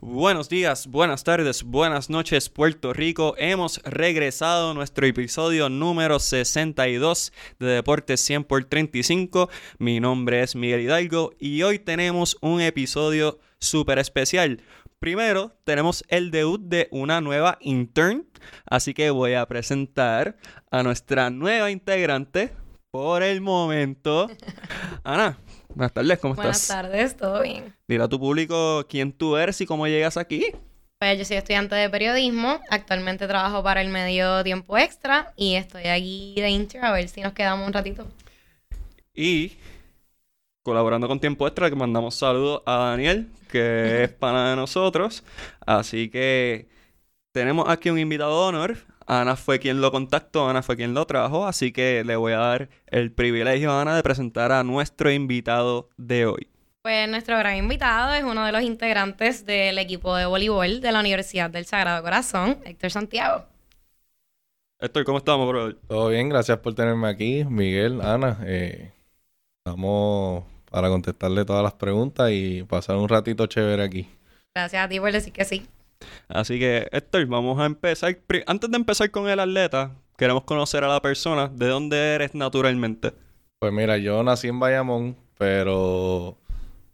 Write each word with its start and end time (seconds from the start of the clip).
Buenos 0.00 0.50
días, 0.50 0.86
buenas 0.88 1.24
tardes, 1.24 1.62
buenas 1.62 2.10
noches, 2.10 2.50
Puerto 2.50 2.92
Rico. 2.92 3.34
Hemos 3.38 3.82
regresado 3.82 4.70
a 4.70 4.74
nuestro 4.74 5.06
episodio 5.06 5.70
número 5.70 6.18
62 6.18 7.32
de 7.58 7.66
Deportes 7.66 8.20
100 8.20 8.44
por 8.44 8.64
35. 8.64 9.48
Mi 9.78 9.98
nombre 9.98 10.42
es 10.42 10.54
Miguel 10.54 10.82
Hidalgo 10.82 11.32
y 11.38 11.62
hoy 11.62 11.78
tenemos 11.78 12.36
un 12.42 12.60
episodio 12.60 13.38
súper 13.58 13.98
especial. 13.98 14.62
Primero, 14.98 15.56
tenemos 15.64 16.04
el 16.08 16.30
debut 16.30 16.60
de 16.60 16.88
una 16.90 17.22
nueva 17.22 17.56
intern, 17.60 18.26
así 18.66 18.92
que 18.92 19.08
voy 19.10 19.32
a 19.32 19.46
presentar 19.46 20.36
a 20.70 20.82
nuestra 20.82 21.30
nueva 21.30 21.70
integrante 21.70 22.52
por 22.90 23.22
el 23.22 23.40
momento. 23.40 24.28
Ana, 25.04 25.38
buenas 25.76 25.92
tardes, 25.92 26.18
¿cómo 26.18 26.34
Buenas 26.34 26.62
estás? 26.62 26.76
tardes, 26.76 27.16
¿todo 27.16 27.42
bien? 27.42 27.74
Dile 27.86 28.04
a 28.04 28.08
tu 28.08 28.18
público 28.18 28.86
quién 28.88 29.12
tú 29.12 29.36
eres 29.36 29.60
y 29.60 29.66
cómo 29.66 29.86
llegas 29.86 30.16
aquí. 30.16 30.46
Pues 30.98 31.18
yo 31.18 31.24
soy 31.26 31.36
estudiante 31.36 31.74
de 31.74 31.90
periodismo, 31.90 32.60
actualmente 32.70 33.28
trabajo 33.28 33.62
para 33.62 33.82
el 33.82 33.90
medio 33.90 34.42
tiempo 34.42 34.78
extra 34.78 35.34
y 35.36 35.54
estoy 35.54 35.84
aquí 35.84 36.34
de 36.36 36.48
intro 36.48 36.82
a 36.82 36.92
ver 36.92 37.08
si 37.08 37.20
nos 37.20 37.34
quedamos 37.34 37.66
un 37.66 37.74
ratito. 37.74 38.06
Y 39.14 39.52
colaborando 40.62 41.06
con 41.06 41.20
Tiempo 41.20 41.46
Extra, 41.46 41.68
que 41.70 41.76
mandamos 41.76 42.14
saludos 42.14 42.62
a 42.66 42.76
Daniel, 42.90 43.28
que 43.50 44.04
es 44.04 44.10
pana 44.18 44.50
de 44.50 44.56
nosotros. 44.56 45.22
Así 45.64 46.08
que 46.08 46.66
tenemos 47.32 47.68
aquí 47.68 47.90
un 47.90 47.98
invitado 47.98 48.42
de 48.42 48.48
honor. 48.48 48.76
Ana 49.06 49.36
fue 49.36 49.60
quien 49.60 49.80
lo 49.80 49.92
contactó, 49.92 50.48
Ana 50.48 50.62
fue 50.62 50.76
quien 50.76 50.92
lo 50.92 51.06
trajo, 51.06 51.46
así 51.46 51.72
que 51.72 52.02
le 52.04 52.16
voy 52.16 52.32
a 52.32 52.38
dar 52.38 52.68
el 52.88 53.12
privilegio 53.12 53.70
a 53.70 53.80
Ana 53.80 53.94
de 53.94 54.02
presentar 54.02 54.52
a 54.52 54.64
nuestro 54.64 55.12
invitado 55.12 55.88
de 55.96 56.26
hoy. 56.26 56.48
Pues 56.82 57.08
nuestro 57.08 57.38
gran 57.38 57.56
invitado 57.56 58.14
es 58.14 58.24
uno 58.24 58.44
de 58.44 58.52
los 58.52 58.62
integrantes 58.62 59.44
del 59.44 59.78
equipo 59.78 60.14
de 60.16 60.26
voleibol 60.26 60.80
de 60.80 60.92
la 60.92 61.00
Universidad 61.00 61.50
del 61.50 61.66
Sagrado 61.66 62.02
Corazón, 62.02 62.58
Héctor 62.64 62.90
Santiago. 62.90 63.44
Héctor, 64.78 65.04
¿cómo 65.04 65.18
estamos, 65.18 65.48
brother? 65.48 65.76
Todo 65.88 66.08
bien, 66.08 66.28
gracias 66.28 66.58
por 66.58 66.74
tenerme 66.74 67.08
aquí, 67.08 67.44
Miguel, 67.44 68.00
Ana. 68.02 68.38
Eh, 68.44 68.92
estamos 69.64 70.44
para 70.70 70.88
contestarle 70.88 71.44
todas 71.44 71.62
las 71.62 71.72
preguntas 71.74 72.30
y 72.32 72.62
pasar 72.64 72.96
un 72.96 73.08
ratito 73.08 73.46
chévere 73.46 73.82
aquí. 73.82 74.08
Gracias 74.54 74.84
a 74.84 74.88
ti 74.88 75.00
por 75.00 75.12
decir 75.12 75.32
que 75.32 75.44
sí. 75.44 75.66
Así 76.28 76.58
que, 76.58 76.88
Héctor, 76.92 77.26
vamos 77.26 77.58
a 77.60 77.66
empezar. 77.66 78.18
Antes 78.46 78.70
de 78.70 78.76
empezar 78.76 79.10
con 79.10 79.28
el 79.28 79.40
atleta, 79.40 79.94
queremos 80.16 80.44
conocer 80.44 80.84
a 80.84 80.88
la 80.88 81.00
persona. 81.00 81.48
¿De 81.48 81.66
dónde 81.66 82.14
eres 82.14 82.34
naturalmente? 82.34 83.12
Pues 83.58 83.72
mira, 83.72 83.96
yo 83.98 84.22
nací 84.22 84.48
en 84.48 84.60
Bayamón, 84.60 85.16
pero 85.38 86.36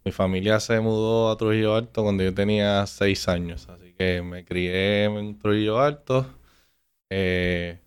mi 0.05 0.12
familia 0.12 0.61
se 0.61 0.81
mudó 0.81 1.31
a 1.31 1.36
Trujillo 1.36 1.75
Alto 1.75 2.03
cuando 2.03 2.25
yo 2.25 2.34
tenía 2.34 2.86
seis 2.86 3.28
años. 3.28 3.69
Así 3.69 3.92
que 3.92 4.22
me 4.22 4.44
crié 4.44 5.05
en 5.05 5.39
Trujillo 5.39 5.81
Alto. 5.81 6.27
Eh, 7.11 7.78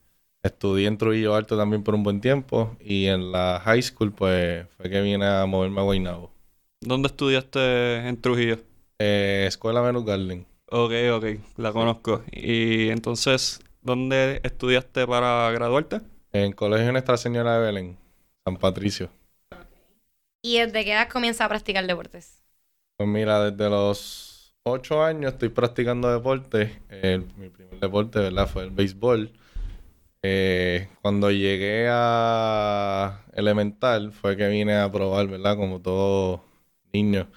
estudié 0.44 0.88
en 0.88 0.97
Trujillo 0.97 1.35
Alto 1.35 1.57
también 1.57 1.83
por 1.83 1.95
un 1.95 2.03
buen 2.03 2.22
tiempo. 2.22 2.75
Y 2.79 3.05
en 3.05 3.31
la 3.31 3.61
high 3.63 3.81
school, 3.81 4.11
pues 4.11 4.67
fue 4.77 4.89
que 4.89 5.02
vine 5.02 5.25
a 5.25 5.45
moverme 5.45 5.81
a 5.81 5.83
Guaynabo. 5.83 6.31
¿Dónde 6.81 7.07
estudiaste 7.07 8.07
en 8.07 8.22
Trujillo? 8.22 8.59
Eh, 9.00 9.45
Escuela 9.47 9.81
Venus 9.81 10.05
Garden. 10.05 10.45
Ok, 10.67 10.91
ok, 11.13 11.25
la 11.58 11.71
conozco. 11.71 12.23
Y 12.31 12.89
entonces, 12.89 13.59
¿dónde 13.81 14.41
estudiaste 14.44 15.05
para 15.07 15.49
graduarte? 15.52 16.02
En 16.33 16.52
Colegio 16.52 16.91
Nuestra 16.91 17.17
Señora 17.17 17.55
de 17.57 17.66
Belén, 17.66 17.97
San 18.44 18.57
Patricio. 18.57 19.09
¿Y 20.41 20.59
desde 20.59 20.85
qué 20.85 20.94
edad 20.94 21.09
comienza 21.09 21.44
a 21.45 21.49
practicar 21.49 21.85
deportes? 21.88 22.41
Pues 22.97 23.09
mira, 23.09 23.52
desde 23.52 23.69
los 23.69 24.55
ocho 24.63 25.03
años 25.03 25.33
estoy 25.33 25.49
practicando 25.49 26.11
deporte. 26.11 26.81
El- 26.89 27.25
mi 27.35 27.50
primer 27.50 27.79
deporte, 27.79 28.19
¿verdad? 28.19 28.47
Fue 28.47 28.63
el 28.63 28.72
béisbol. 28.72 29.33
Eh, 30.23 30.89
cuando 31.02 31.31
llegué 31.31 31.88
a 31.91 33.25
elemental 33.34 34.11
fue 34.13 34.38
que 34.38 34.47
vine 34.50 34.75
a 34.78 34.91
probar, 34.91 35.28
¿verdad? 35.28 35.57
Como 35.57 35.81
todo 35.81 36.44
niño 36.94 37.29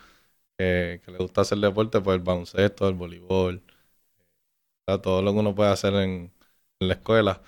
que, 0.59 1.01
que 1.05 1.11
le 1.13 1.19
gusta 1.19 1.43
hacer 1.43 1.59
deporte, 1.59 2.01
pues 2.01 2.17
el 2.19 2.23
baloncesto, 2.25 2.89
el 2.89 2.95
voleibol, 2.97 3.63
¿verdad? 4.87 5.01
todo 5.03 5.23
lo 5.23 5.33
que 5.33 5.39
uno 5.39 5.55
puede 5.55 5.71
hacer 5.71 5.95
en, 5.95 6.33
en 6.81 6.89
la 6.89 6.95
escuela. 6.95 7.43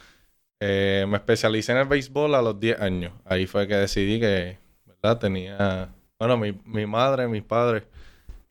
Eh, 0.60 1.06
me 1.08 1.18
especialicé 1.18 1.72
en 1.72 1.78
el 1.80 1.88
béisbol 1.88 2.34
a 2.34 2.42
los 2.42 2.60
10 2.60 2.80
años. 2.80 3.14
Ahí 3.24 3.46
fue 3.46 3.68
que 3.68 3.76
decidí 3.76 4.20
que, 4.20 4.58
¿verdad? 4.86 5.18
Tenía, 5.20 5.94
bueno, 6.18 6.36
mi, 6.38 6.52
mi 6.66 6.86
madre, 6.86 7.28
mis 7.28 7.42
padres, 7.44 7.84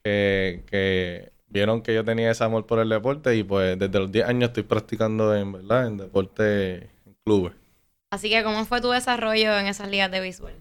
que, 0.04 0.64
que 0.68 1.32
vieron 1.48 1.82
que 1.82 1.94
yo 1.94 2.04
tenía 2.04 2.30
ese 2.32 2.44
amor 2.44 2.66
por 2.66 2.80
el 2.80 2.88
deporte 2.90 3.36
y 3.36 3.44
pues 3.44 3.78
desde 3.78 3.98
los 4.00 4.12
10 4.12 4.26
años 4.28 4.50
estoy 4.50 4.64
practicando 4.64 5.34
en, 5.36 5.52
¿verdad? 5.52 5.88
En 5.88 5.98
deporte 5.98 6.76
en 7.06 7.16
clubes. 7.24 7.54
Así 8.10 8.30
que, 8.30 8.44
¿cómo 8.44 8.64
fue 8.66 8.80
tu 8.80 8.90
desarrollo 8.90 9.58
en 9.58 9.66
esas 9.66 9.88
ligas 9.88 10.10
de 10.12 10.20
béisbol? 10.20 10.54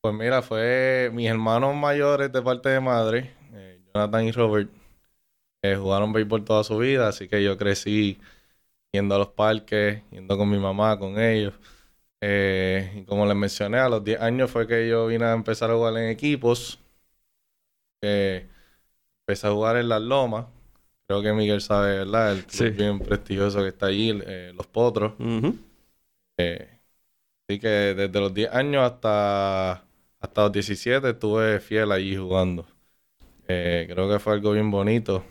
Pues 0.00 0.14
mira, 0.14 0.42
fue 0.42 1.10
mis 1.12 1.28
hermanos 1.28 1.74
mayores 1.76 2.32
de 2.32 2.42
parte 2.42 2.68
de 2.70 2.80
madre, 2.80 3.18
eh, 3.18 3.32
Jonathan 3.94 4.24
y 4.26 4.32
Robert, 4.32 4.70
eh, 5.62 5.76
jugaron 5.76 6.12
béisbol 6.12 6.44
toda 6.44 6.64
su 6.64 6.78
vida, 6.78 7.08
así 7.08 7.28
que 7.28 7.42
yo 7.42 7.56
crecí 7.58 8.18
yendo 8.92 9.14
a 9.14 9.18
los 9.18 9.28
parques, 9.28 10.02
yendo 10.10 10.36
con 10.38 10.50
mi 10.50 10.58
mamá, 10.58 10.98
con 10.98 11.18
ellos. 11.20 11.54
Eh, 12.20 12.92
y 13.02 13.04
como 13.04 13.26
les 13.26 13.36
mencioné, 13.36 13.78
a 13.78 13.88
los 13.88 14.04
10 14.04 14.20
años 14.20 14.50
fue 14.50 14.66
que 14.66 14.88
yo 14.88 15.06
vine 15.08 15.24
a 15.26 15.32
empezar 15.32 15.70
a 15.70 15.74
jugar 15.74 15.96
en 15.96 16.10
equipos. 16.10 16.78
Eh, 18.02 18.46
empecé 19.22 19.46
a 19.46 19.52
jugar 19.52 19.76
en 19.76 19.88
Las 19.88 20.02
Lomas. 20.02 20.46
Creo 21.06 21.22
que 21.22 21.32
Miguel 21.32 21.60
sabe, 21.60 21.98
¿verdad? 21.98 22.32
El 22.32 22.44
club 22.44 22.50
Sí. 22.68 22.70
bien 22.70 22.98
prestigioso 23.00 23.60
que 23.60 23.68
está 23.68 23.86
allí, 23.86 24.18
eh, 24.26 24.52
Los 24.54 24.66
Potros. 24.66 25.14
Eh, 26.38 26.78
así 27.48 27.60
que 27.60 27.68
desde 27.68 28.20
los 28.20 28.32
10 28.32 28.50
años 28.52 28.82
hasta, 28.90 29.84
hasta 30.20 30.42
los 30.42 30.52
17 30.52 31.10
estuve 31.10 31.60
fiel 31.60 31.92
allí 31.92 32.16
jugando. 32.16 32.66
Eh, 33.54 33.86
creo 33.88 34.08
que 34.10 34.18
fue 34.18 34.32
algo 34.34 34.52
bien 34.52 34.70
bonito. 34.70 35.24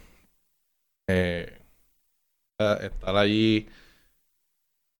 Eh, 1.07 1.61
estar 2.59 3.15
allí 3.17 3.67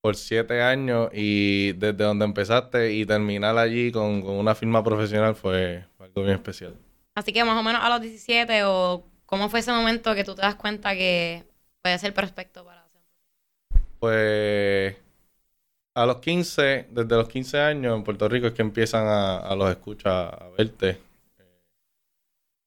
por 0.02 0.16
7 0.16 0.62
años 0.62 1.10
y 1.14 1.74
desde 1.74 2.04
donde 2.04 2.26
empezaste 2.26 2.94
y 2.94 3.06
terminar 3.06 3.58
allí 3.58 3.92
con, 3.92 4.22
con 4.22 4.36
una 4.36 4.56
firma 4.56 4.84
profesional 4.84 5.36
fue, 5.36 5.86
fue 5.98 6.08
algo 6.08 6.24
bien 6.24 6.36
especial. 6.36 6.76
Así 7.16 7.34
que 7.34 7.44
más 7.44 7.58
o 7.58 7.64
menos 7.64 7.82
a 7.84 7.90
los 7.90 8.02
17 8.02 8.64
o 8.66 9.04
cómo 9.26 9.50
fue 9.50 9.60
ese 9.60 9.72
momento 9.72 10.16
que 10.16 10.24
tú 10.24 10.36
te 10.36 10.42
das 10.42 10.56
cuenta 10.56 10.94
que 10.96 11.46
puede 11.82 12.00
ser 12.00 12.14
prospecto 12.14 12.66
para 12.66 12.82
hacer. 12.84 13.02
Pues 14.00 14.96
a 15.96 16.06
los 16.06 16.18
15, 16.20 16.88
desde 16.92 17.16
los 17.18 17.30
15 17.30 17.60
años 17.60 17.96
en 17.98 18.04
Puerto 18.04 18.30
Rico 18.30 18.48
es 18.48 18.54
que 18.54 18.62
empiezan 18.64 19.08
a, 19.08 19.38
a 19.40 19.56
los 19.56 19.70
escuchas 19.72 20.34
a 20.34 20.50
verte. 20.58 21.00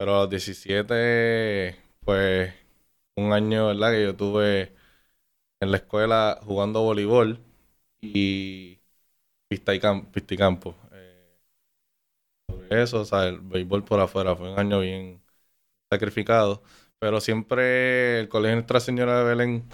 Eh, 0.05 0.07
Pero 0.07 0.17
a 0.17 0.21
los 0.23 0.31
17, 0.31 1.77
pues 2.05 2.53
un 3.17 3.33
año, 3.33 3.69
¿verdad? 3.69 3.93
Que 3.93 4.03
yo 4.05 4.17
tuve 4.17 4.75
en 5.61 5.71
la 5.73 5.79
escuela 5.79 6.41
jugando 6.45 6.83
voleibol 6.83 7.41
y 8.01 8.81
pista 9.49 9.75
y, 9.75 9.81
cam- 9.81 10.11
pista 10.13 10.35
y 10.35 10.39
campo. 10.39 10.77
Eh, 10.93 11.39
sobre 12.49 12.83
eso, 12.83 13.01
o 13.01 13.05
sea, 13.05 13.27
el 13.29 13.41
béisbol 13.41 13.85
por 13.85 14.01
afuera 14.01 14.37
fue 14.37 14.53
un 14.53 14.59
año 14.59 14.81
bien 14.81 15.23
sacrificado. 15.91 16.63
Pero 17.01 17.21
siempre 17.21 18.21
el 18.21 18.29
Colegio 18.29 18.57
Nuestra 18.57 18.81
Señora 18.81 19.19
de 19.21 19.25
Belén 19.25 19.69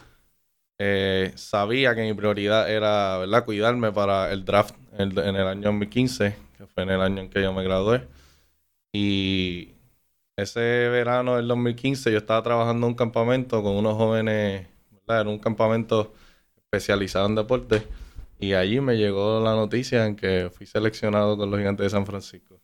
eh, 0.79 1.33
sabía 1.37 1.95
que 1.95 2.03
mi 2.03 2.15
prioridad 2.15 2.71
era, 2.71 3.19
¿verdad? 3.19 3.45
Cuidarme 3.45 3.93
para 3.93 4.33
el 4.33 4.45
draft 4.45 4.77
en, 4.99 5.19
en 5.19 5.37
el 5.37 5.49
año 5.49 5.63
2015, 5.65 6.37
que 6.59 6.67
fue 6.69 6.85
en 6.85 6.91
el 6.91 7.03
año 7.03 7.23
en 7.23 7.31
que 7.31 7.43
yo 7.43 7.53
me 7.55 7.65
gradué. 7.65 8.09
Y 8.93 9.75
ese 10.41 10.89
verano 10.89 11.37
del 11.37 11.49
2015 11.49 12.11
yo 12.13 12.19
estaba 12.19 12.43
trabajando 12.43 12.87
en 12.87 12.93
un 12.93 12.97
campamento 12.97 13.63
con 13.63 13.77
unos 13.77 13.97
jóvenes, 13.97 14.67
¿verdad? 14.91 15.23
Era 15.23 15.31
un 15.31 15.39
campamento 15.39 16.13
especializado 16.57 17.27
en 17.27 17.35
deporte. 17.35 17.83
Y 18.39 18.55
allí 18.55 18.81
me 18.81 18.97
llegó 18.97 19.41
la 19.41 19.55
noticia 19.55 20.07
en 20.07 20.17
que 20.17 20.51
fui 20.51 20.67
seleccionado 20.67 21.37
con 21.37 21.51
los 21.51 21.59
gigantes 21.59 21.85
de 21.85 21.91
San 21.91 22.07
Francisco. 22.07 22.61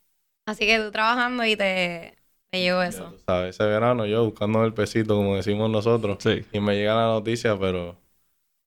Así 0.46 0.66
que 0.66 0.78
tú 0.78 0.90
trabajando 0.90 1.44
y 1.44 1.56
te, 1.56 2.16
te 2.50 2.60
llegó 2.60 2.82
eso. 2.82 3.12
sabes, 3.26 3.56
ese 3.56 3.64
verano 3.64 4.06
yo 4.06 4.24
buscando 4.24 4.64
el 4.64 4.72
pesito, 4.72 5.16
como 5.16 5.36
decimos 5.36 5.68
nosotros. 5.70 6.18
Sí. 6.20 6.44
Y 6.52 6.60
me 6.60 6.76
llega 6.76 6.94
la 6.94 7.06
noticia, 7.08 7.58
pero 7.58 7.96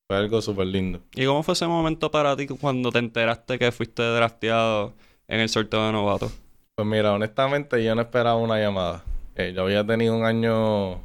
fue 0.07 0.17
algo 0.17 0.41
súper 0.41 0.67
lindo. 0.67 1.01
¿Y 1.15 1.25
cómo 1.25 1.41
fue 1.41 1.53
ese 1.53 1.67
momento 1.67 2.11
para 2.11 2.35
ti 2.35 2.47
cuando 2.47 2.91
te 2.91 2.99
enteraste 2.99 3.57
que 3.57 3.71
fuiste 3.71 4.03
drafteado 4.03 4.93
en 5.27 5.39
el 5.39 5.49
sorteo 5.49 5.85
de 5.85 5.91
novato? 5.93 6.31
Pues 6.79 6.87
mira, 6.87 7.11
honestamente 7.11 7.83
yo 7.83 7.93
no 7.93 8.03
esperaba 8.03 8.37
una 8.37 8.57
llamada. 8.57 9.03
Eh, 9.35 9.51
yo 9.53 9.63
había 9.63 9.85
tenido 9.85 10.15
un 10.15 10.23
año 10.23 10.93
un 10.93 11.01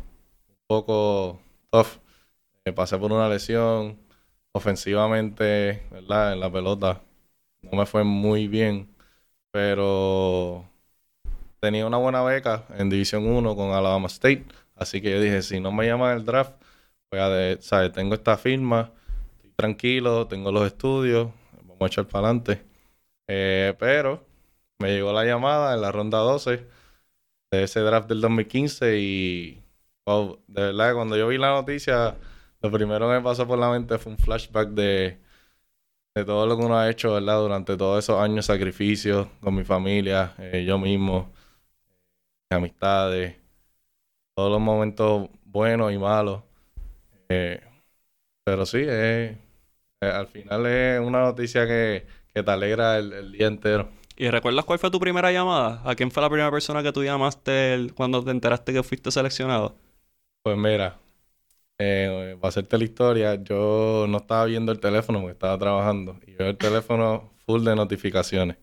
poco 0.69 1.41
tough. 1.71 1.99
Eh, 2.65 2.73
pasé 2.73 2.97
por 2.97 3.11
una 3.13 3.29
lesión. 3.29 3.99
Ofensivamente, 4.53 5.83
¿verdad? 5.91 6.35
En 6.35 6.39
la 6.41 6.53
pelota 6.53 7.03
no 7.63 7.77
me 7.77 7.87
fue 7.87 8.05
muy 8.05 8.47
bien. 8.47 8.95
Pero 9.51 10.65
tenía 11.61 11.87
una 11.87 11.99
buena 11.99 12.23
beca 12.23 12.67
en 12.79 12.91
División 12.91 13.27
1 13.27 13.57
con 13.57 13.73
Alabama 13.73 14.07
State. 14.07 14.47
Así 14.77 15.03
que 15.03 15.11
yo 15.11 15.21
dije, 15.21 15.43
si 15.43 15.61
no 15.61 15.73
me 15.73 15.87
llaman 15.87 16.19
el 16.19 16.25
draft, 16.25 16.55
pues 17.11 17.65
¿sabes? 17.67 17.93
Tengo 17.93 18.15
esta 18.15 18.37
firma, 18.37 18.93
estoy 19.37 19.53
tranquilo, 19.57 20.29
tengo 20.29 20.53
los 20.53 20.67
estudios, 20.67 21.31
vamos 21.65 21.83
a 21.83 21.87
echar 21.87 22.07
para 22.07 22.29
adelante. 22.29 22.63
Eh, 23.29 23.75
pero 23.79 24.34
me 24.79 24.93
llegó 24.93 25.13
la 25.13 25.25
llamada 25.25 25.75
en 25.75 25.81
la 25.83 25.93
ronda 25.93 26.19
12 26.19 26.67
de 27.51 27.65
ese 27.65 27.81
draft 27.81 28.09
del 28.09 28.21
2015 28.21 28.99
y 28.99 29.63
de 30.07 30.63
verdad 30.63 30.95
cuando 30.95 31.17
yo 31.17 31.29
vi 31.29 31.39
la 31.39 31.51
noticia, 31.51 32.17
lo 32.63 32.71
primero 32.71 33.09
que 33.09 33.15
me 33.17 33.23
pasó 33.23 33.47
por 33.47 33.59
la 33.59 33.71
mente 33.71 33.99
fue 33.99 34.13
un 34.13 34.19
flashback 34.19 34.71
de, 34.71 35.19
de 36.15 36.25
todo 36.25 36.47
lo 36.47 36.57
que 36.59 36.65
uno 36.65 36.79
ha 36.79 36.91
hecho, 36.91 37.15
¿verdad? 37.15 37.41
Durante 37.41 37.77
todos 37.77 38.05
esos 38.05 38.21
años 38.21 38.37
de 38.49 38.55
sacrificio 38.55 39.31
con 39.41 39.55
mi 39.57 39.65
familia, 39.65 40.35
eh, 40.39 40.65
yo 40.67 40.79
mismo, 40.79 41.33
mis 42.51 42.57
amistades, 42.59 43.37
todos 44.35 44.51
los 44.53 44.61
momentos 44.61 45.31
buenos 45.45 45.93
y 45.93 45.99
malos. 45.99 46.43
Eh, 47.29 47.61
pero 48.45 48.67
sí, 48.67 48.81
eh, 48.83 49.39
al 50.01 50.29
final 50.29 50.67
es 50.67 51.01
una 51.01 51.21
noticia 51.23 51.67
que, 51.67 52.07
que 52.35 52.43
te 52.43 52.53
alegra 52.53 52.99
el 52.99 53.33
día 53.33 53.49
entero. 53.49 53.91
¿Y 54.17 54.29
recuerdas 54.31 54.65
cuál 54.65 54.79
fue 54.79 54.91
tu 54.91 55.01
primera 55.01 55.33
llamada? 55.33 55.83
¿A 55.85 55.95
quién 55.95 56.11
fue 56.11 56.23
la 56.23 56.29
primera 56.31 56.51
persona 56.51 56.83
que 56.83 56.93
tú 56.93 57.03
llamaste 57.05 57.89
cuando 57.97 58.23
te 58.25 58.31
enteraste 58.31 58.73
que 58.73 58.83
fuiste 58.83 59.11
seleccionado? 59.11 59.77
Pues 60.43 60.57
mira, 60.59 61.01
eh, 61.79 62.37
para 62.41 62.49
hacerte 62.51 62.79
la 62.79 62.85
historia, 62.85 63.35
yo 63.37 64.07
no 64.09 64.19
estaba 64.19 64.47
viendo 64.47 64.73
el 64.73 64.81
teléfono 64.81 65.21
porque 65.21 65.33
estaba 65.33 65.59
trabajando 65.59 66.19
y 66.27 66.35
veo 66.35 66.51
el 66.51 66.59
teléfono 66.59 67.33
full 67.47 67.65
de 67.65 67.77
notificaciones. 67.77 68.59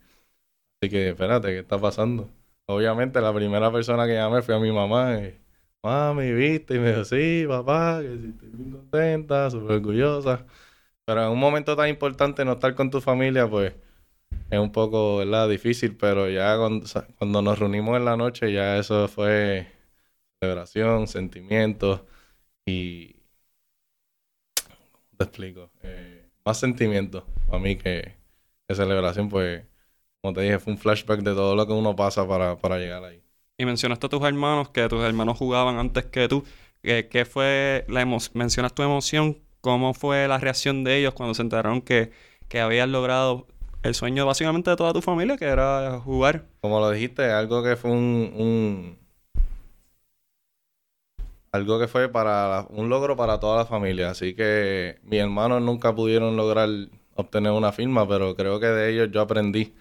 Así 0.82 0.92
que, 0.92 1.10
espérate, 1.10 1.50
¿qué 1.50 1.60
está 1.60 1.80
pasando? 1.80 2.30
Obviamente, 2.68 3.22
la 3.22 3.34
primera 3.34 3.72
persona 3.72 4.08
que 4.08 4.16
llamé 4.16 4.42
fue 4.44 4.56
a 4.56 4.60
mi 4.60 4.72
mamá. 4.72 5.20
Y, 5.20 5.40
Mami, 5.84 6.34
¿viste? 6.34 6.76
Y 6.76 6.80
me 6.80 6.90
dijo, 6.92 7.06
sí, 7.06 7.46
papá, 7.48 8.02
que 8.02 8.10
sí, 8.18 8.30
estoy 8.30 8.50
bien 8.50 8.72
contenta, 8.72 9.50
súper 9.52 9.78
orgullosa. 9.78 10.46
Pero 11.06 11.26
en 11.26 11.32
un 11.32 11.40
momento 11.40 11.76
tan 11.76 11.90
importante 11.90 12.46
no 12.46 12.54
estar 12.54 12.76
con 12.76 12.90
tu 12.92 13.02
familia, 13.02 13.50
pues 13.50 13.74
es 14.52 14.60
un 14.60 14.72
poco, 14.72 15.18
¿verdad? 15.18 15.50
Difícil, 15.50 15.96
pero 15.96 16.30
ya 16.30 16.58
cuando, 16.58 17.42
nos 17.42 17.58
reunimos 17.60 17.98
en 17.98 18.06
la 18.06 18.18
noche, 18.18 18.52
ya 18.52 18.78
eso 18.78 19.08
fue 19.08 19.68
celebración, 20.40 21.08
sentimientos 21.08 22.02
y... 22.66 23.14
¿Cómo 24.68 25.18
te 25.18 25.24
explico? 25.24 25.72
Eh, 25.84 26.30
más 26.46 26.60
sentimientos 26.60 27.24
para 27.48 27.60
mí 27.60 27.78
que, 27.78 28.16
que 28.68 28.76
celebración, 28.76 29.30
pues, 29.30 29.64
como 30.22 30.34
te 30.34 30.42
dije, 30.42 30.60
fue 30.60 30.74
un 30.74 30.80
flashback 30.80 31.22
de 31.22 31.34
todo 31.34 31.56
lo 31.56 31.66
que 31.66 31.74
uno 31.74 31.96
pasa 31.96 32.28
para, 32.28 32.58
para 32.58 32.78
llegar 32.78 33.06
ahí. 33.06 33.24
Y 33.58 33.66
mencionaste 33.66 34.08
a 34.08 34.10
tus 34.10 34.24
hermanos, 34.24 34.70
que 34.70 34.90
tus 34.90 35.02
hermanos 35.02 35.38
jugaban 35.38 35.78
antes 35.78 36.06
que 36.08 36.28
tú. 36.28 36.44
¿Qué, 36.84 37.08
qué 37.08 37.24
fue 37.24 37.86
la 37.88 38.02
emoción? 38.02 38.34
Mencionas 38.38 38.74
tu 38.74 38.84
emoción. 38.84 39.38
¿Cómo 39.62 39.94
fue 39.94 40.28
la 40.28 40.40
reacción 40.40 40.84
de 40.84 40.98
ellos 40.98 41.14
cuando 41.14 41.36
se 41.36 41.44
enteraron 41.44 41.82
que, 41.82 42.12
que 42.50 42.86
logrado 42.88 43.48
el 43.84 43.96
sueño 43.96 44.26
básicamente 44.26 44.70
de 44.70 44.76
toda 44.76 44.94
tu 44.94 45.02
familia, 45.02 45.38
que 45.38 45.46
era 45.46 46.00
jugar? 46.00 46.46
Como 46.62 46.80
lo 46.80 46.92
dijiste, 46.92 47.32
algo 47.32 47.64
que 47.64 47.76
fue 47.76 47.92
un, 47.92 48.98
algo 51.52 51.80
que 51.80 51.88
fue 51.88 52.10
para 52.10 52.66
un 52.70 52.90
logro 52.90 53.16
para 53.16 53.40
toda 53.40 53.58
la 53.58 53.66
familia. 53.66 54.12
Así 54.12 54.34
que 54.36 55.00
mis 55.04 55.20
hermanos 55.20 55.62
nunca 55.62 55.94
pudieron 55.96 56.36
lograr 56.36 56.70
obtener 57.16 57.52
una 57.52 57.72
firma, 57.72 58.08
pero 58.08 58.36
creo 58.36 58.60
que 58.60 58.68
de 58.68 58.92
ellos 58.92 59.10
yo 59.12 59.22
aprendí 59.22 59.74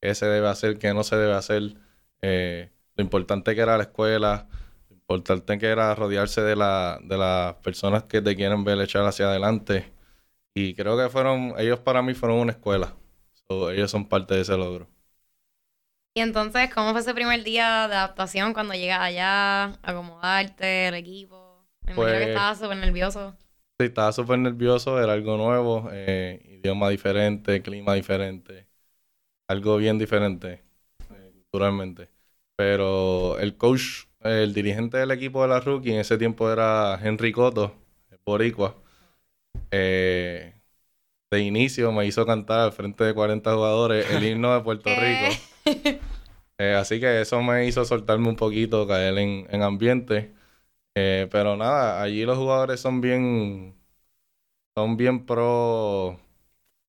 qué 0.00 0.14
se 0.14 0.26
debe 0.26 0.48
hacer, 0.48 0.78
qué 0.78 0.94
no 0.94 1.04
se 1.04 1.16
debe 1.16 1.34
hacer, 1.34 1.74
eh, 2.22 2.70
lo 2.96 3.04
importante 3.04 3.54
que 3.54 3.60
era 3.60 3.76
la 3.76 3.84
escuela, 3.84 4.48
lo 4.90 4.96
importante 4.96 5.58
que 5.58 5.66
era 5.66 5.94
rodearse 5.94 6.42
de 6.42 6.56
la, 6.56 6.98
de 7.02 7.18
las 7.18 7.54
personas 7.56 8.04
que 8.04 8.22
te 8.22 8.36
quieren 8.36 8.64
ver 8.64 8.80
echar 8.80 9.04
hacia 9.04 9.26
adelante. 9.28 9.92
Y 10.54 10.74
creo 10.74 10.96
que 10.98 11.08
fueron, 11.10 11.54
ellos 11.58 11.80
para 11.80 12.02
mí 12.02 12.14
fueron 12.14 12.38
una 12.38 12.52
escuela. 12.52 12.94
So, 13.60 13.70
ellos 13.70 13.90
son 13.90 14.08
parte 14.08 14.34
de 14.34 14.42
ese 14.42 14.56
logro. 14.56 14.88
Y 16.14 16.20
entonces, 16.20 16.72
¿cómo 16.74 16.92
fue 16.92 17.00
ese 17.00 17.14
primer 17.14 17.42
día 17.42 17.88
de 17.88 17.94
adaptación 17.94 18.52
cuando 18.52 18.74
llegas 18.74 19.00
allá, 19.00 19.78
acomodarte, 19.82 20.88
el 20.88 20.94
equipo? 20.94 21.64
Me 21.86 21.92
imagino 21.92 22.18
que 22.18 22.24
Pues- 22.24 22.28
estabas 22.28 22.58
súper 22.58 22.76
nervioso. 22.76 23.34
Sí, 23.78 23.86
estaba 23.86 24.12
súper 24.12 24.38
nervioso, 24.38 25.00
era 25.02 25.12
algo 25.14 25.36
nuevo, 25.36 25.88
eh, 25.92 26.40
idioma 26.60 26.88
diferente, 26.90 27.62
clima 27.62 27.94
diferente, 27.94 28.68
algo 29.48 29.76
bien 29.78 29.98
diferente 29.98 30.64
eh, 31.12 31.32
culturalmente. 31.34 32.10
Pero 32.56 33.38
el 33.40 33.56
coach, 33.56 34.06
el 34.20 34.54
dirigente 34.54 34.98
del 34.98 35.12
equipo 35.12 35.42
de 35.42 35.48
la 35.48 35.60
rookie 35.60 35.92
en 35.92 36.00
ese 36.00 36.18
tiempo 36.18 36.50
era 36.52 36.98
Henry 37.02 37.32
Cotto, 37.32 37.74
el 38.10 38.18
boricua. 38.24 38.76
Eh, 39.70 40.54
de 41.32 41.40
inicio 41.42 41.92
me 41.92 42.06
hizo 42.06 42.26
cantar 42.26 42.60
al 42.60 42.72
frente 42.72 43.04
de 43.04 43.14
40 43.14 43.54
jugadores 43.54 44.10
el 44.10 44.22
himno 44.24 44.54
de 44.54 44.60
Puerto 44.60 44.90
Rico. 44.94 45.26
Eh, 46.58 46.74
así 46.74 47.00
que 47.00 47.20
eso 47.20 47.42
me 47.42 47.66
hizo 47.66 47.84
soltarme 47.84 48.28
un 48.28 48.36
poquito, 48.36 48.86
caer 48.86 49.18
en, 49.18 49.46
en 49.50 49.62
ambiente. 49.62 50.32
Eh, 50.94 51.28
pero 51.30 51.56
nada, 51.56 52.02
allí 52.02 52.24
los 52.24 52.38
jugadores 52.38 52.80
son 52.80 53.00
bien, 53.00 53.74
son 54.76 54.96
bien 54.96 55.26
pro, 55.26 56.18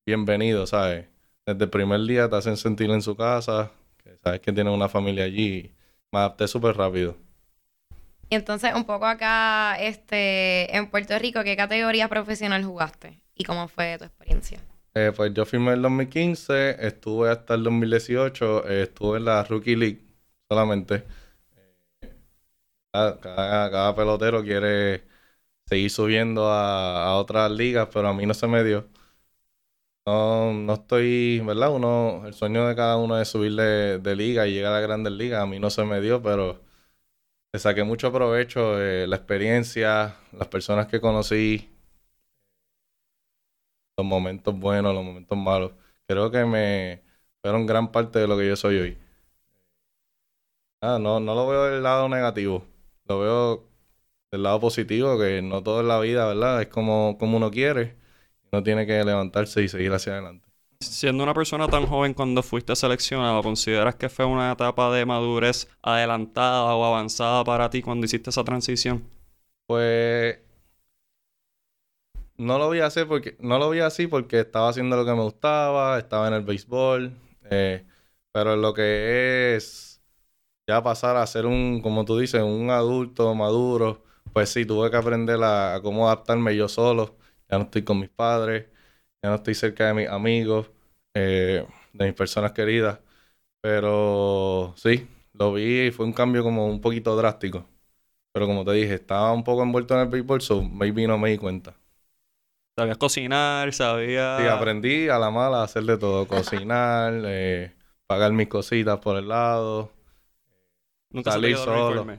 bienvenidos, 0.06 0.70
¿sabes? 0.70 1.08
Desde 1.46 1.64
el 1.64 1.70
primer 1.70 2.00
día 2.02 2.28
te 2.30 2.36
hacen 2.36 2.56
sentir 2.56 2.90
en 2.90 3.02
su 3.02 3.16
casa, 3.16 3.72
que 4.02 4.16
sabes 4.22 4.40
que 4.40 4.52
tienen 4.52 4.72
una 4.74 4.88
familia 4.88 5.24
allí. 5.24 5.74
Me 6.12 6.20
adapté 6.20 6.48
súper 6.48 6.76
rápido. 6.76 7.16
Y 8.30 8.34
entonces, 8.36 8.74
un 8.74 8.84
poco 8.84 9.06
acá, 9.06 9.76
este, 9.80 10.76
en 10.76 10.90
Puerto 10.90 11.18
Rico, 11.18 11.42
¿qué 11.44 11.56
categoría 11.56 12.08
profesional 12.08 12.64
jugaste? 12.64 13.20
¿Y 13.36 13.44
cómo 13.44 13.68
fue 13.68 13.96
tu 13.98 14.04
experiencia? 14.04 14.60
Eh, 14.96 15.12
pues 15.16 15.32
yo 15.34 15.44
firmé 15.44 15.68
en 15.72 15.74
el 15.74 15.82
2015, 15.82 16.76
estuve 16.86 17.28
hasta 17.30 17.54
el 17.54 17.64
2018, 17.64 18.66
eh, 18.68 18.82
estuve 18.84 19.18
en 19.18 19.24
la 19.24 19.42
Rookie 19.42 19.74
League 19.76 20.02
solamente. 20.48 21.04
Eh, 21.56 22.08
cada, 22.92 23.20
cada- 23.20 23.70
cada 23.70 23.94
pelotero 23.94 24.42
quiere 24.42 25.04
seguir 25.66 25.90
subiendo 25.90 26.50
a, 26.50 27.06
a 27.06 27.16
otras 27.18 27.50
ligas, 27.50 27.88
pero 27.92 28.08
a 28.08 28.14
mí 28.14 28.26
no 28.26 28.34
se 28.34 28.46
me 28.48 28.64
dio. 28.64 28.88
No, 30.06 30.52
no 30.52 30.74
estoy, 30.74 31.40
¿verdad? 31.40 31.72
Uno, 31.74 32.24
el 32.26 32.34
sueño 32.34 32.68
de 32.68 32.74
cada 32.76 32.98
uno 32.98 33.18
es 33.18 33.28
subir 33.28 33.54
de, 33.54 33.98
de 33.98 34.16
liga 34.16 34.46
y 34.46 34.52
llegar 34.52 34.72
a 34.74 34.76
las 34.80 34.86
grandes 34.86 35.14
ligas. 35.14 35.42
A 35.42 35.46
mí 35.46 35.58
no 35.58 35.70
se 35.70 35.82
me 35.84 36.00
dio, 36.02 36.20
pero 36.22 36.60
le 37.52 37.60
saqué 37.60 37.84
mucho 37.84 38.12
provecho, 38.12 38.80
eh, 38.82 39.06
la 39.08 39.16
experiencia, 39.16 40.16
las 40.32 40.48
personas 40.48 40.88
que 40.88 41.00
conocí, 41.00 41.70
los 43.96 44.06
momentos 44.06 44.58
buenos, 44.58 44.94
los 44.94 45.04
momentos 45.04 45.38
malos. 45.38 45.72
Creo 46.06 46.30
que 46.30 46.44
me 46.44 47.02
fueron 47.42 47.66
gran 47.66 47.90
parte 47.92 48.18
de 48.18 48.26
lo 48.28 48.36
que 48.36 48.48
yo 48.48 48.56
soy 48.56 48.78
hoy. 48.78 48.98
Ah, 50.80 50.98
no, 51.00 51.18
no 51.18 51.34
lo 51.34 51.46
veo 51.48 51.64
del 51.64 51.82
lado 51.82 52.08
negativo, 52.08 52.64
lo 53.06 53.20
veo 53.20 53.64
del 54.30 54.42
lado 54.42 54.60
positivo, 54.60 55.18
que 55.18 55.40
no 55.42 55.62
todo 55.62 55.80
en 55.80 55.88
la 55.88 55.98
vida, 56.00 56.26
¿verdad? 56.26 56.60
Es 56.60 56.68
como, 56.68 57.16
como 57.18 57.38
uno 57.38 57.50
quiere. 57.50 57.96
Uno 58.52 58.62
tiene 58.62 58.86
que 58.86 59.02
levantarse 59.04 59.62
y 59.62 59.68
seguir 59.68 59.92
hacia 59.92 60.12
adelante. 60.14 60.48
Siendo 60.80 61.24
una 61.24 61.32
persona 61.32 61.68
tan 61.68 61.86
joven 61.86 62.12
cuando 62.14 62.42
fuiste 62.42 62.76
seleccionado, 62.76 63.42
¿consideras 63.42 63.94
que 63.94 64.08
fue 64.10 64.26
una 64.26 64.52
etapa 64.52 64.92
de 64.94 65.06
madurez 65.06 65.68
adelantada 65.82 66.74
o 66.74 66.84
avanzada 66.84 67.42
para 67.44 67.70
ti 67.70 67.80
cuando 67.80 68.04
hiciste 68.04 68.30
esa 68.30 68.44
transición? 68.44 69.08
Pues 69.66 70.38
no 72.36 72.58
lo 72.58 72.70
vi 72.70 72.80
así 72.80 73.04
porque 73.04 73.36
no 73.40 73.58
lo 73.58 73.70
vi 73.70 73.80
así 73.80 74.06
porque 74.06 74.40
estaba 74.40 74.68
haciendo 74.68 74.96
lo 74.96 75.04
que 75.04 75.12
me 75.12 75.22
gustaba, 75.22 75.98
estaba 75.98 76.28
en 76.28 76.34
el 76.34 76.42
béisbol, 76.42 77.12
eh, 77.50 77.86
pero 78.32 78.56
lo 78.56 78.74
que 78.74 79.56
es 79.56 80.02
ya 80.66 80.82
pasar 80.82 81.16
a 81.16 81.26
ser 81.26 81.46
un, 81.46 81.80
como 81.82 82.04
tú 82.04 82.18
dices, 82.18 82.42
un 82.42 82.70
adulto 82.70 83.34
maduro, 83.34 84.04
pues 84.32 84.50
sí, 84.50 84.66
tuve 84.66 84.90
que 84.90 84.96
aprender 84.96 85.38
a, 85.42 85.80
cómo 85.82 86.06
adaptarme 86.06 86.56
yo 86.56 86.68
solo. 86.68 87.16
Ya 87.50 87.58
no 87.58 87.64
estoy 87.64 87.84
con 87.84 88.00
mis 88.00 88.10
padres, 88.10 88.66
ya 89.22 89.30
no 89.30 89.36
estoy 89.36 89.54
cerca 89.54 89.88
de 89.88 89.94
mis 89.94 90.08
amigos, 90.08 90.70
eh, 91.14 91.66
de 91.92 92.06
mis 92.06 92.14
personas 92.14 92.52
queridas, 92.52 93.00
pero 93.62 94.74
sí, 94.76 95.08
lo 95.34 95.52
vi 95.54 95.88
y 95.88 95.90
fue 95.92 96.06
un 96.06 96.12
cambio 96.12 96.42
como 96.42 96.66
un 96.68 96.80
poquito 96.80 97.16
drástico. 97.16 97.66
Pero 98.32 98.46
como 98.46 98.64
te 98.64 98.72
dije, 98.72 98.94
estaba 98.94 99.32
un 99.32 99.44
poco 99.44 99.62
envuelto 99.62 99.94
en 99.94 100.00
el 100.02 100.08
béisbol, 100.08 100.40
so 100.42 100.62
maybe 100.62 101.06
no 101.06 101.18
me 101.18 101.30
di 101.30 101.38
cuenta. 101.38 101.76
¿Sabías 102.76 102.98
cocinar? 102.98 103.72
¿Sabías...? 103.72 104.40
Sí, 104.42 104.48
aprendí 104.48 105.08
a 105.08 105.18
la 105.18 105.30
mala 105.30 105.60
a 105.60 105.64
hacer 105.64 105.84
de 105.84 105.96
todo, 105.96 106.26
cocinar, 106.26 107.14
eh, 107.24 107.72
pagar 108.06 108.32
mis 108.32 108.48
cositas 108.48 108.98
por 108.98 109.16
el 109.16 109.28
lado. 109.28 109.90
Nunca 111.10 111.30
salir 111.30 111.52
el 111.52 111.56
solo. 111.58 111.86
uniforme. 111.90 112.18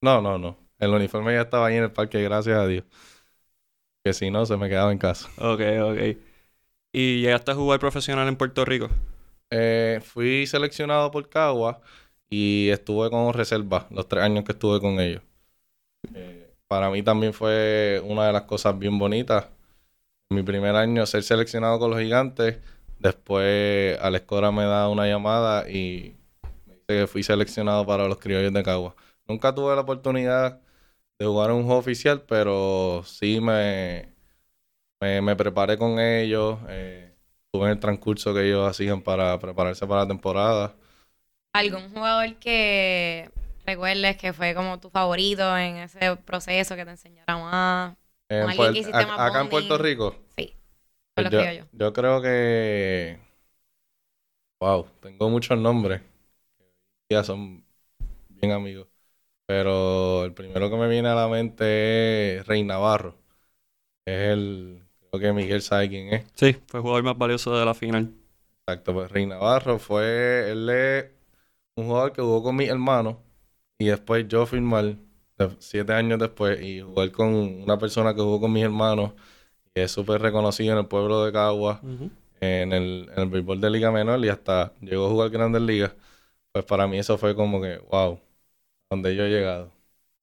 No, 0.00 0.22
no, 0.22 0.38
no. 0.38 0.56
El 0.78 0.90
uniforme 0.90 1.34
ya 1.34 1.42
estaba 1.42 1.66
ahí 1.66 1.76
en 1.76 1.84
el 1.84 1.90
parque, 1.90 2.22
gracias 2.22 2.56
a 2.56 2.66
Dios. 2.66 2.84
Que 4.04 4.12
si 4.12 4.30
no, 4.30 4.46
se 4.46 4.56
me 4.56 4.68
quedaba 4.68 4.92
en 4.92 4.98
casa. 4.98 5.28
Ok, 5.38 5.60
ok. 5.82 6.16
¿Y 6.92 7.20
llegaste 7.20 7.50
a 7.50 7.54
jugar 7.54 7.80
profesional 7.80 8.28
en 8.28 8.36
Puerto 8.36 8.64
Rico? 8.64 8.88
Eh, 9.50 10.00
fui 10.04 10.46
seleccionado 10.46 11.10
por 11.10 11.28
Cagua 11.28 11.80
y 12.30 12.68
estuve 12.70 13.10
con 13.10 13.32
reserva 13.32 13.86
los 13.90 14.06
tres 14.06 14.24
años 14.24 14.44
que 14.44 14.52
estuve 14.52 14.80
con 14.80 15.00
ellos. 15.00 15.22
para 16.66 16.90
mí 16.90 17.02
también 17.02 17.32
fue 17.32 18.00
una 18.04 18.26
de 18.26 18.32
las 18.32 18.42
cosas 18.42 18.78
bien 18.78 18.98
bonitas. 18.98 19.46
Mi 20.30 20.42
primer 20.42 20.76
año 20.76 21.06
ser 21.06 21.22
seleccionado 21.22 21.78
con 21.78 21.90
los 21.90 22.00
gigantes, 22.00 22.58
después 22.98 23.98
Escora 24.14 24.52
me 24.52 24.64
da 24.64 24.88
una 24.90 25.06
llamada 25.06 25.70
y 25.70 26.16
me 26.66 26.74
dice 26.74 26.84
que 26.86 27.06
fui 27.06 27.22
seleccionado 27.22 27.86
para 27.86 28.06
los 28.06 28.18
criollos 28.18 28.52
de 28.52 28.62
Cagua. 28.62 28.94
Nunca 29.26 29.54
tuve 29.54 29.74
la 29.74 29.80
oportunidad 29.80 30.60
de 31.18 31.24
jugar 31.26 31.50
un 31.52 31.64
juego 31.64 31.78
oficial, 31.78 32.22
pero 32.28 33.02
sí 33.06 33.40
me, 33.40 34.12
me, 35.00 35.34
preparé 35.34 35.78
con 35.78 35.98
ellos. 35.98 36.58
Eh, 36.68 37.10
estuve 37.46 37.64
en 37.64 37.72
el 37.72 37.80
transcurso 37.80 38.34
que 38.34 38.46
ellos 38.46 38.68
hacían 38.68 39.00
para 39.00 39.38
prepararse 39.38 39.86
para 39.86 40.02
la 40.02 40.08
temporada. 40.08 40.74
¿Algún 41.54 41.88
jugador 41.88 42.36
que 42.36 43.30
recuerdes 43.64 44.18
que 44.18 44.34
fue 44.34 44.54
como 44.54 44.78
tu 44.78 44.90
favorito 44.90 45.56
en 45.56 45.76
ese 45.76 46.16
proceso 46.16 46.76
que 46.76 46.84
te 46.84 46.90
enseñara 46.90 47.38
más? 47.38 47.96
Acá 48.28 49.40
en 49.40 49.48
Puerto 49.48 49.78
Rico. 49.78 50.16
Sí. 50.36 50.54
Pues 51.14 51.30
yo, 51.30 51.40
yo 51.72 51.92
creo 51.92 52.22
que. 52.22 53.18
Wow, 54.60 54.86
tengo 55.00 55.28
muchos 55.30 55.58
nombres. 55.58 56.02
Ya 57.10 57.24
son 57.24 57.64
bien 58.28 58.52
amigos. 58.52 58.88
Pero 59.46 60.24
el 60.24 60.34
primero 60.34 60.68
que 60.68 60.76
me 60.76 60.88
viene 60.88 61.08
a 61.08 61.14
la 61.14 61.28
mente 61.28 62.36
es 62.36 62.46
Rey 62.46 62.62
Navarro. 62.64 63.16
Es 64.04 64.32
el. 64.32 64.82
Creo 65.10 65.20
que 65.20 65.32
Miguel 65.32 65.62
sabe 65.62 65.88
quién 65.88 66.12
es. 66.12 66.26
Sí, 66.34 66.56
fue 66.66 66.80
el 66.80 66.82
jugador 66.82 67.02
más 67.04 67.16
valioso 67.16 67.56
de 67.56 67.64
la 67.64 67.74
final. 67.74 68.12
Exacto, 68.60 68.92
pues 68.92 69.10
Rey 69.10 69.24
Navarro 69.26 69.78
fue. 69.78 70.50
Él 70.50 70.68
es 70.68 71.06
un 71.76 71.86
jugador 71.86 72.12
que 72.12 72.20
jugó 72.20 72.42
con 72.42 72.56
mi 72.56 72.66
hermano. 72.66 73.22
Y 73.78 73.86
después 73.86 74.26
yo 74.28 74.44
firmar, 74.44 74.96
siete 75.58 75.92
años 75.92 76.18
después, 76.18 76.60
y 76.62 76.80
jugar 76.80 77.10
con 77.12 77.34
una 77.34 77.78
persona 77.78 78.14
que 78.14 78.20
jugó 78.20 78.40
con 78.40 78.52
mis 78.52 78.64
hermanos. 78.64 79.12
Y 79.74 79.80
es 79.80 79.92
súper 79.92 80.20
reconocido 80.22 80.72
en 80.72 80.78
el 80.80 80.86
pueblo 80.86 81.24
de 81.24 81.32
Cagua. 81.32 81.80
en, 82.40 82.72
el, 82.72 83.10
en 83.16 83.22
el 83.22 83.28
béisbol 83.30 83.60
de 83.60 83.70
Liga 83.70 83.90
Menor. 83.92 84.24
Y 84.24 84.28
hasta 84.28 84.72
llegó 84.80 85.06
a 85.06 85.10
jugar 85.10 85.30
Grandes 85.30 85.62
Ligas. 85.62 85.92
Pues 86.52 86.64
para 86.64 86.86
mí 86.88 86.98
eso 86.98 87.18
fue 87.18 87.34
como 87.36 87.60
que, 87.60 87.78
wow 87.90 88.20
donde 88.90 89.14
yo 89.14 89.24
he 89.24 89.30
llegado. 89.30 89.70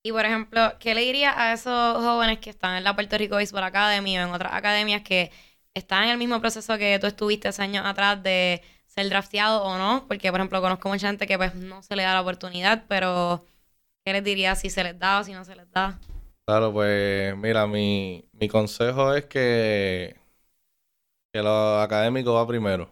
Y 0.02 0.12
por 0.12 0.24
ejemplo, 0.24 0.74
¿qué 0.78 0.94
le 0.94 1.00
diría 1.02 1.32
a 1.40 1.52
esos 1.52 1.96
jóvenes 1.96 2.38
que 2.38 2.50
están 2.50 2.76
en 2.76 2.84
la 2.84 2.94
Puerto 2.94 3.18
Rico 3.18 3.36
Baseball 3.36 3.64
Academy 3.64 4.18
o 4.18 4.22
en 4.22 4.30
otras 4.30 4.52
academias 4.52 5.02
que 5.02 5.32
están 5.74 6.04
en 6.04 6.10
el 6.10 6.18
mismo 6.18 6.40
proceso 6.40 6.78
que 6.78 6.98
tú 7.00 7.06
estuviste 7.06 7.48
hace 7.48 7.62
años 7.62 7.84
atrás 7.84 8.22
de 8.22 8.62
ser 8.86 9.08
drafteado 9.08 9.64
o 9.64 9.76
no? 9.78 10.06
Porque, 10.06 10.30
por 10.30 10.40
ejemplo, 10.40 10.60
conozco 10.60 10.88
mucha 10.88 11.08
gente 11.08 11.26
que 11.26 11.36
pues 11.36 11.54
no 11.54 11.82
se 11.82 11.96
le 11.96 12.04
da 12.04 12.14
la 12.14 12.20
oportunidad, 12.22 12.84
pero 12.88 13.44
¿qué 14.06 14.12
les 14.12 14.22
diría 14.22 14.54
si 14.54 14.70
se 14.70 14.84
les 14.84 14.96
da 14.96 15.18
o 15.18 15.24
si 15.24 15.32
no 15.32 15.44
se 15.44 15.56
les 15.56 15.68
da? 15.72 15.98
Claro, 16.46 16.72
pues 16.72 17.36
mira, 17.36 17.66
mi, 17.66 18.24
mi 18.32 18.46
consejo 18.46 19.12
es 19.12 19.24
que, 19.24 20.14
que 21.32 21.42
lo 21.42 21.80
académico 21.80 22.34
va 22.34 22.46
primero. 22.46 22.88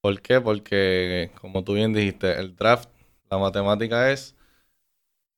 ¿Por 0.00 0.22
qué? 0.22 0.40
Porque, 0.40 1.32
como 1.40 1.64
tú 1.64 1.74
bien 1.74 1.92
dijiste, 1.92 2.38
el 2.38 2.54
draft, 2.54 2.88
la 3.30 3.38
matemática 3.38 4.12
es 4.12 4.36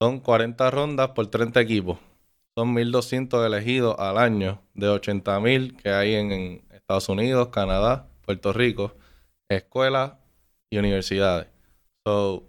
son 0.02 0.20
40 0.20 0.70
rondas 0.70 1.10
por 1.10 1.28
30 1.28 1.62
equipos. 1.62 1.98
Son 2.54 2.74
1.200 2.74 3.46
elegidos 3.46 3.96
al 3.98 4.18
año 4.18 4.60
de 4.74 4.88
80.000 4.88 5.76
que 5.78 5.88
hay 5.90 6.14
en, 6.14 6.62
Estados 6.70 7.08
Unidos, 7.08 7.48
Canadá, 7.48 8.06
Puerto 8.26 8.52
Rico, 8.52 8.94
escuelas 9.48 10.12
y 10.68 10.76
universidades. 10.76 11.48
So, 12.06 12.44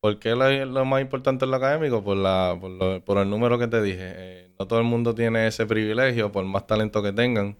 ¿Por 0.00 0.18
qué 0.20 0.30
lo, 0.36 0.84
más 0.84 1.00
importante 1.00 1.44
es 1.44 1.50
lo 1.50 1.56
académico? 1.56 2.04
Por, 2.04 2.16
la, 2.16 2.56
por, 3.04 3.18
el 3.18 3.28
número 3.30 3.58
que 3.58 3.66
te 3.66 3.82
dije. 3.82 3.98
Eh, 4.16 4.52
no 4.58 4.66
todo 4.68 4.78
el 4.78 4.84
mundo 4.84 5.14
tiene 5.14 5.48
ese 5.48 5.66
privilegio, 5.66 6.30
por 6.30 6.44
más 6.44 6.66
talento 6.66 7.02
que 7.02 7.12
tengan. 7.12 7.58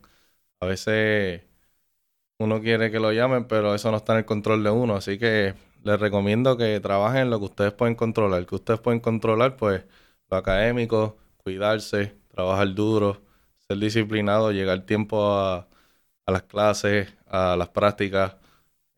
A 0.61 0.67
veces 0.67 1.43
uno 2.39 2.61
quiere 2.61 2.91
que 2.91 3.01
lo 3.01 3.13
llamen, 3.13 3.47
pero 3.49 3.75
eso 3.75 3.91
no 3.91 3.99
está 3.99 4.13
en 4.15 4.21
el 4.21 4.25
control 4.25 4.63
de 4.65 4.71
uno. 4.71 4.97
Así 4.97 5.19
que 5.19 5.55
les 5.85 6.01
recomiendo 6.01 6.57
que 6.57 6.81
trabajen 6.81 7.23
en 7.23 7.31
lo 7.31 7.39
que 7.41 7.47
ustedes 7.47 7.73
pueden 7.73 7.95
controlar. 7.97 8.47
Que 8.47 8.55
ustedes 8.57 8.81
pueden 8.81 9.01
controlar, 9.01 9.57
pues, 9.57 9.85
lo 10.31 10.37
académico, 10.37 11.19
cuidarse, 11.39 12.17
trabajar 12.29 12.75
duro, 12.75 13.23
ser 13.67 13.79
disciplinado, 13.79 14.53
llegar 14.53 14.83
tiempo 14.87 15.33
a, 15.35 15.69
las 16.27 16.43
clases, 16.45 17.15
a 17.29 17.57
las 17.57 17.69
prácticas, 17.71 18.37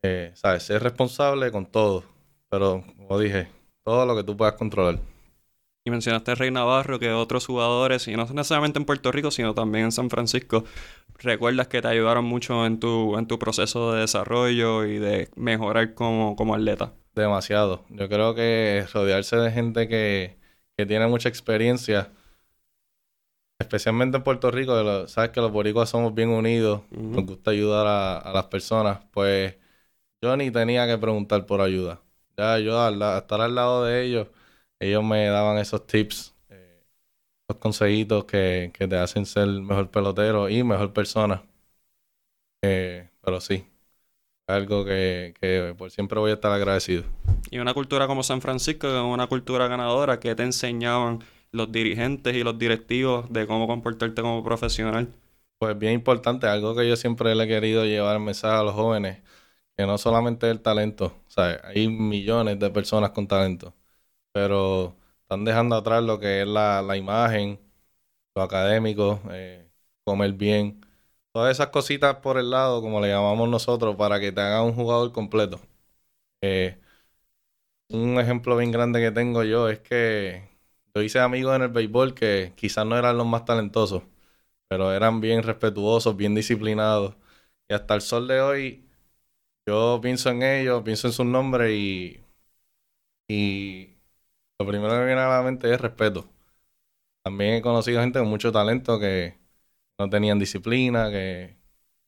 eh, 0.03 0.33
¿sabes? 0.37 0.65
Ser 0.65 0.83
responsable 0.83 1.51
con 1.53 1.67
todo. 1.67 2.05
Pero, 2.51 2.85
como 2.97 3.19
dije, 3.19 3.49
todo 3.85 4.05
lo 4.05 4.17
que 4.17 4.25
tú 4.25 4.37
puedas 4.37 4.55
controlar. 4.55 4.99
Y 5.87 5.91
mencionaste 5.91 6.33
a 6.33 6.35
Rey 6.35 6.51
Navarro, 6.51 6.99
que 6.99 7.11
otros 7.11 7.47
jugadores, 7.47 8.07
y 8.07 8.13
no 8.13 8.27
necesariamente 8.27 8.79
en 8.79 8.85
Puerto 8.85 9.11
Rico, 9.13 9.31
sino 9.31 9.55
también 9.55 9.87
en 9.87 9.93
San 9.93 10.11
Francisco, 10.11 10.65
recuerdas 11.19 11.69
que 11.69 11.81
te 11.81 11.89
ayudaron 11.89 12.25
mucho 12.25 12.67
en 12.67 12.79
tu, 12.79 13.17
en 13.17 13.27
tu 13.27 13.39
proceso 13.39 13.93
de 13.93 14.01
desarrollo 14.01 14.85
y 14.85 14.99
de 14.99 15.31
mejorar 15.37 15.95
como, 15.95 16.37
como 16.37 16.55
atleta? 16.55 16.93
Demasiado. 17.15 17.85
Yo 17.89 18.09
creo 18.09 18.35
que 18.35 18.85
rodearse 18.93 19.37
de 19.37 19.51
gente 19.51 19.89
que, 19.89 20.39
tiene 20.87 21.07
mucha 21.09 21.29
experiencia, 21.29 22.11
especialmente 23.59 24.17
en 24.17 24.23
Puerto 24.23 24.51
Rico, 24.51 25.07
sabes 25.09 25.31
que 25.31 25.41
los 25.43 25.53
boricuas 25.53 25.91
somos 25.91 26.15
bien 26.15 26.31
unidos, 26.31 26.83
nos 26.91 27.27
gusta 27.27 27.51
ayudar 27.51 27.87
a, 27.87 28.33
las 28.33 28.47
personas, 28.47 29.01
pues 29.13 29.57
yo 30.23 30.35
ni 30.39 30.51
tenía 30.51 30.87
que 30.87 30.97
preguntar 30.97 31.45
por 31.45 31.61
ayuda. 31.61 32.01
Ya 32.37 32.59
yo 32.59 32.81
al, 32.81 33.01
estar 33.19 33.41
al 33.41 33.55
lado 33.55 33.85
de 33.85 34.05
ellos, 34.05 34.29
ellos 34.79 35.05
me 35.05 35.27
daban 35.27 35.59
esos 35.59 35.87
tips 35.87 36.35
consejitos 37.59 38.25
que, 38.25 38.73
te 38.77 38.97
hacen 38.97 39.27
ser 39.27 39.49
mejor 39.49 39.91
pelotero 39.91 40.49
y 40.49 40.63
mejor 40.63 40.93
persona. 40.93 41.43
Eh, 42.63 43.09
pero 43.23 43.41
sí, 43.41 43.67
algo 44.47 44.85
que, 44.85 45.75
por 45.77 45.91
siempre 45.91 46.19
voy 46.19 46.31
a 46.31 46.35
estar 46.35 46.53
agradecido. 46.53 47.05
Y 47.51 47.59
una 47.59 47.75
cultura 47.75 48.07
como 48.07 48.23
San 48.23 48.41
Francisco, 48.41 48.89
que 48.89 48.97
es 48.97 49.03
una 49.03 49.27
cultura 49.27 49.67
ganadora, 49.69 50.21
que 50.21 50.35
te 50.35 50.43
enseñaban 50.43 51.21
los 51.53 51.73
dirigentes 51.73 52.35
y 52.37 52.45
los 52.45 52.59
directivos 52.59 53.31
de 53.33 53.47
cómo 53.47 53.67
comportarte 53.67 54.23
como 54.23 54.45
profesional? 54.45 55.09
Pues 55.59 55.79
bien 55.79 55.95
importante, 55.95 56.47
algo 56.47 56.75
que 56.75 56.89
yo 56.89 56.97
siempre 56.97 57.35
le 57.35 57.45
he 57.45 57.49
querido 57.49 57.85
llevar 57.85 58.19
mensaje 58.19 58.57
a 58.57 58.63
los 58.63 58.75
jóvenes, 58.75 59.19
que 59.81 59.87
no 59.87 59.99
solamente 59.99 60.51
el 60.51 60.61
talento, 60.61 61.07
o 61.07 61.31
sea, 61.31 61.61
hay 61.65 61.89
millones 61.89 62.59
de 62.59 62.71
personas 62.71 63.11
con 63.13 63.27
talento, 63.27 63.75
pero 64.33 64.97
están 65.23 65.45
dejando 65.45 65.77
atrás 65.77 66.05
lo 66.05 66.21
que 66.21 66.43
es 66.43 66.49
la, 66.49 66.85
imagen, 66.99 67.61
lo 68.37 68.43
académico, 68.43 69.21
eh, 69.33 69.71
comer 70.05 70.35
bien, 70.35 70.87
todas 71.33 71.53
esas 71.53 71.69
cositas 71.69 72.17
por 72.19 72.39
el 72.39 72.51
lado, 72.51 72.83
como 72.83 73.01
le 73.01 73.09
llamamos 73.09 73.49
nosotros, 73.49 73.97
para 73.97 74.21
que 74.21 74.33
te 74.33 74.41
haga 74.43 74.63
un 74.63 74.75
jugador 74.75 75.13
completo. 75.13 75.61
Eh, 76.43 76.79
un 77.89 78.19
ejemplo 78.21 78.57
bien 78.57 78.73
grande 78.73 79.01
que 79.01 79.11
tengo 79.11 79.45
yo 79.45 79.69
es 79.69 79.81
que 79.81 80.49
yo 80.95 81.03
hice 81.03 81.19
amigos 81.21 81.57
en 81.57 81.63
el 81.63 81.69
béisbol 81.69 82.15
que 82.15 82.53
quizás 82.57 82.87
no 82.87 82.97
eran 82.99 83.17
los 83.19 83.27
más 83.27 83.45
talentosos, 83.45 84.03
pero 84.69 84.93
eran 84.95 85.21
bien 85.21 85.43
respetuosos, 85.43 86.17
bien 86.17 86.35
disciplinados. 86.35 87.17
Y 87.69 87.75
hasta 87.75 87.95
el 87.95 88.03
sol 88.03 88.29
de 88.29 88.41
hoy, 88.41 88.90
yo 89.71 90.01
pienso 90.03 90.31
en 90.31 90.43
ellos, 90.43 90.83
pienso 90.83 91.07
en 91.07 91.13
sus 91.13 91.27
nombres 91.27 91.71
y, 91.71 92.21
y 93.29 93.95
lo 94.59 94.67
primero 94.67 94.93
que 94.95 94.99
me 94.99 95.07
viene 95.07 95.21
a 95.21 95.29
la 95.29 95.43
mente 95.43 95.73
es 95.73 95.81
respeto. 95.81 96.29
También 97.23 97.55
he 97.55 97.63
conocido 97.63 98.01
gente 98.01 98.19
con 98.19 98.29
mucho 98.29 98.51
talento 98.51 98.99
que 98.99 99.39
no 99.97 100.11
tenían 100.11 100.41
disciplina, 100.41 101.09
que 101.09 101.57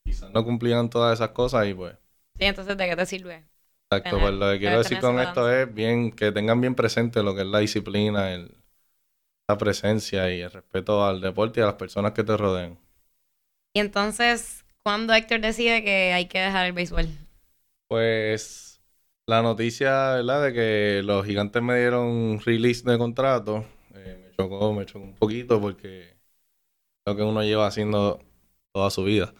quizás 0.04 0.32
no 0.32 0.44
cumplían 0.44 0.90
todas 0.90 1.20
esas 1.20 1.30
cosas 1.30 1.68
y 1.68 1.74
pues... 1.74 1.94
Sí, 2.36 2.46
entonces 2.46 2.76
¿de 2.76 2.88
qué 2.88 2.96
te 2.96 3.06
sirve? 3.06 3.44
Exacto, 3.90 4.18
pues 4.18 4.34
lo 4.34 4.50
que 4.50 4.58
quiero 4.58 4.78
decir 4.78 4.98
con 4.98 5.20
esto 5.20 5.48
es 5.48 5.72
bien 5.72 6.10
que 6.10 6.32
tengan 6.32 6.60
bien 6.60 6.74
presente 6.74 7.22
lo 7.22 7.34
que 7.34 7.42
es 7.42 7.46
la 7.46 7.60
disciplina, 7.60 8.32
el, 8.32 8.56
la 9.48 9.56
presencia 9.56 10.34
y 10.34 10.40
el 10.40 10.50
respeto 10.50 11.06
al 11.06 11.20
deporte 11.20 11.60
y 11.60 11.62
a 11.62 11.66
las 11.66 11.74
personas 11.74 12.12
que 12.12 12.24
te 12.24 12.36
rodean. 12.36 12.78
Y 13.72 13.80
entonces, 13.80 14.64
¿cuándo 14.82 15.14
Héctor 15.14 15.40
decide 15.40 15.84
que 15.84 16.12
hay 16.12 16.26
que 16.26 16.40
dejar 16.40 16.66
el 16.66 16.72
béisbol? 16.72 17.08
Pues 17.92 18.80
la 19.26 19.42
noticia, 19.42 20.14
¿verdad? 20.14 20.44
De 20.44 20.54
que 20.54 21.02
los 21.04 21.26
gigantes 21.26 21.62
me 21.62 21.78
dieron 21.78 22.40
release 22.40 22.90
de 22.90 22.96
contrato, 22.96 23.66
eh, 23.94 24.18
me 24.24 24.34
chocó, 24.34 24.72
me 24.72 24.86
chocó 24.86 25.04
un 25.04 25.14
poquito 25.14 25.60
porque 25.60 26.04
es 26.08 26.16
lo 27.04 27.14
que 27.14 27.22
uno 27.22 27.42
lleva 27.42 27.66
haciendo 27.66 28.18
toda 28.72 28.88
su 28.88 29.04
vida. 29.04 29.34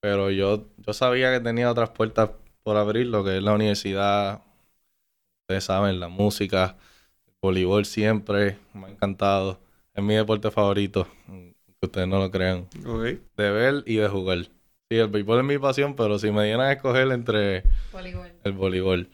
Pero 0.00 0.30
yo, 0.30 0.64
yo 0.78 0.94
sabía 0.94 1.30
que 1.30 1.40
tenía 1.40 1.70
otras 1.70 1.90
puertas 1.90 2.30
por 2.62 2.78
abrir, 2.78 3.06
lo 3.08 3.22
que 3.22 3.36
es 3.36 3.42
la 3.42 3.52
universidad, 3.52 4.40
ustedes 5.42 5.64
saben, 5.64 6.00
la 6.00 6.08
música, 6.08 6.78
el 7.26 7.34
voleibol 7.42 7.84
siempre, 7.84 8.56
me 8.72 8.86
ha 8.86 8.88
encantado. 8.88 9.60
Es 9.92 10.02
mi 10.02 10.14
deporte 10.14 10.50
favorito, 10.50 11.06
que 11.26 11.54
ustedes 11.82 12.08
no 12.08 12.18
lo 12.18 12.30
crean. 12.30 12.66
De 13.36 13.50
ver 13.50 13.82
y 13.84 13.96
de 13.96 14.08
jugar. 14.08 14.48
Sí, 14.90 14.98
el 14.98 15.08
béisbol 15.08 15.38
es 15.40 15.44
mi 15.44 15.58
pasión, 15.58 15.94
pero 15.94 16.18
si 16.18 16.30
me 16.32 16.44
dieran 16.44 16.62
a 16.66 16.72
escoger 16.72 17.10
entre 17.12 17.58
el 18.44 18.52
voleibol. 18.52 19.10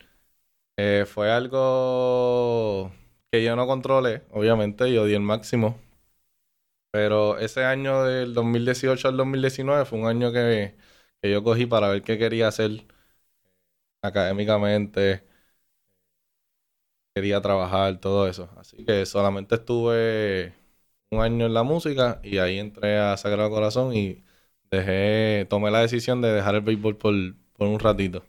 Eh, 0.78 1.04
fue 1.06 1.32
algo 1.32 2.92
que 3.32 3.44
yo 3.44 3.56
no 3.56 3.66
controlé, 3.66 4.24
obviamente, 4.32 4.92
yo 4.92 5.06
di 5.06 5.14
el 5.14 5.22
máximo. 5.22 5.80
Pero 6.90 7.38
ese 7.38 7.64
año 7.64 8.04
del 8.04 8.34
2018 8.34 9.08
al 9.08 9.16
2019 9.16 9.84
fue 9.84 9.98
un 9.98 10.06
año 10.06 10.32
que, 10.32 10.74
que 11.20 11.30
yo 11.30 11.42
cogí 11.44 11.66
para 11.66 11.88
ver 11.88 12.02
qué 12.02 12.18
quería 12.18 12.48
hacer 12.48 12.84
académicamente, 14.02 15.22
quería 17.14 17.40
trabajar, 17.40 17.98
todo 18.00 18.28
eso. 18.28 18.50
Así 18.56 18.84
que 18.84 19.06
solamente 19.06 19.56
estuve 19.56 20.54
un 21.10 21.20
año 21.22 21.46
en 21.46 21.54
la 21.54 21.62
música 21.62 22.20
y 22.22 22.38
ahí 22.38 22.58
entré 22.58 22.98
a 22.98 23.16
Sagrado 23.16 23.50
Corazón 23.50 23.94
y 23.96 24.24
dejé, 24.70 25.46
tomé 25.50 25.70
la 25.70 25.80
decisión 25.80 26.20
de 26.22 26.28
dejar 26.32 26.54
el 26.56 26.60
béisbol 26.62 26.96
por, 26.96 27.14
por 27.54 27.68
un 27.68 27.78
ratito. 27.80 28.24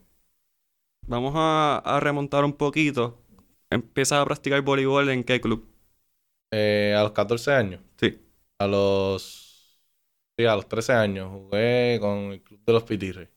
Vamos 1.08 1.32
a, 1.36 1.78
a 1.78 1.98
remontar 2.00 2.44
un 2.44 2.52
poquito. 2.52 3.18
¿Empiezas 3.70 4.20
a 4.20 4.24
practicar 4.24 4.62
voleibol 4.62 5.08
en 5.10 5.24
qué 5.24 5.40
club? 5.40 5.66
Eh, 6.50 6.94
a 6.96 7.02
los 7.02 7.12
14 7.12 7.52
años. 7.52 7.80
Sí. 8.00 8.18
A 8.58 8.66
los. 8.66 9.80
Sí, 10.38 10.46
a 10.46 10.56
los 10.56 10.68
13 10.68 10.92
años 10.92 11.30
jugué 11.30 11.98
con 12.00 12.32
el 12.32 12.42
club 12.42 12.60
de 12.64 12.72
los 12.72 12.84
Pitirres. 12.84 13.28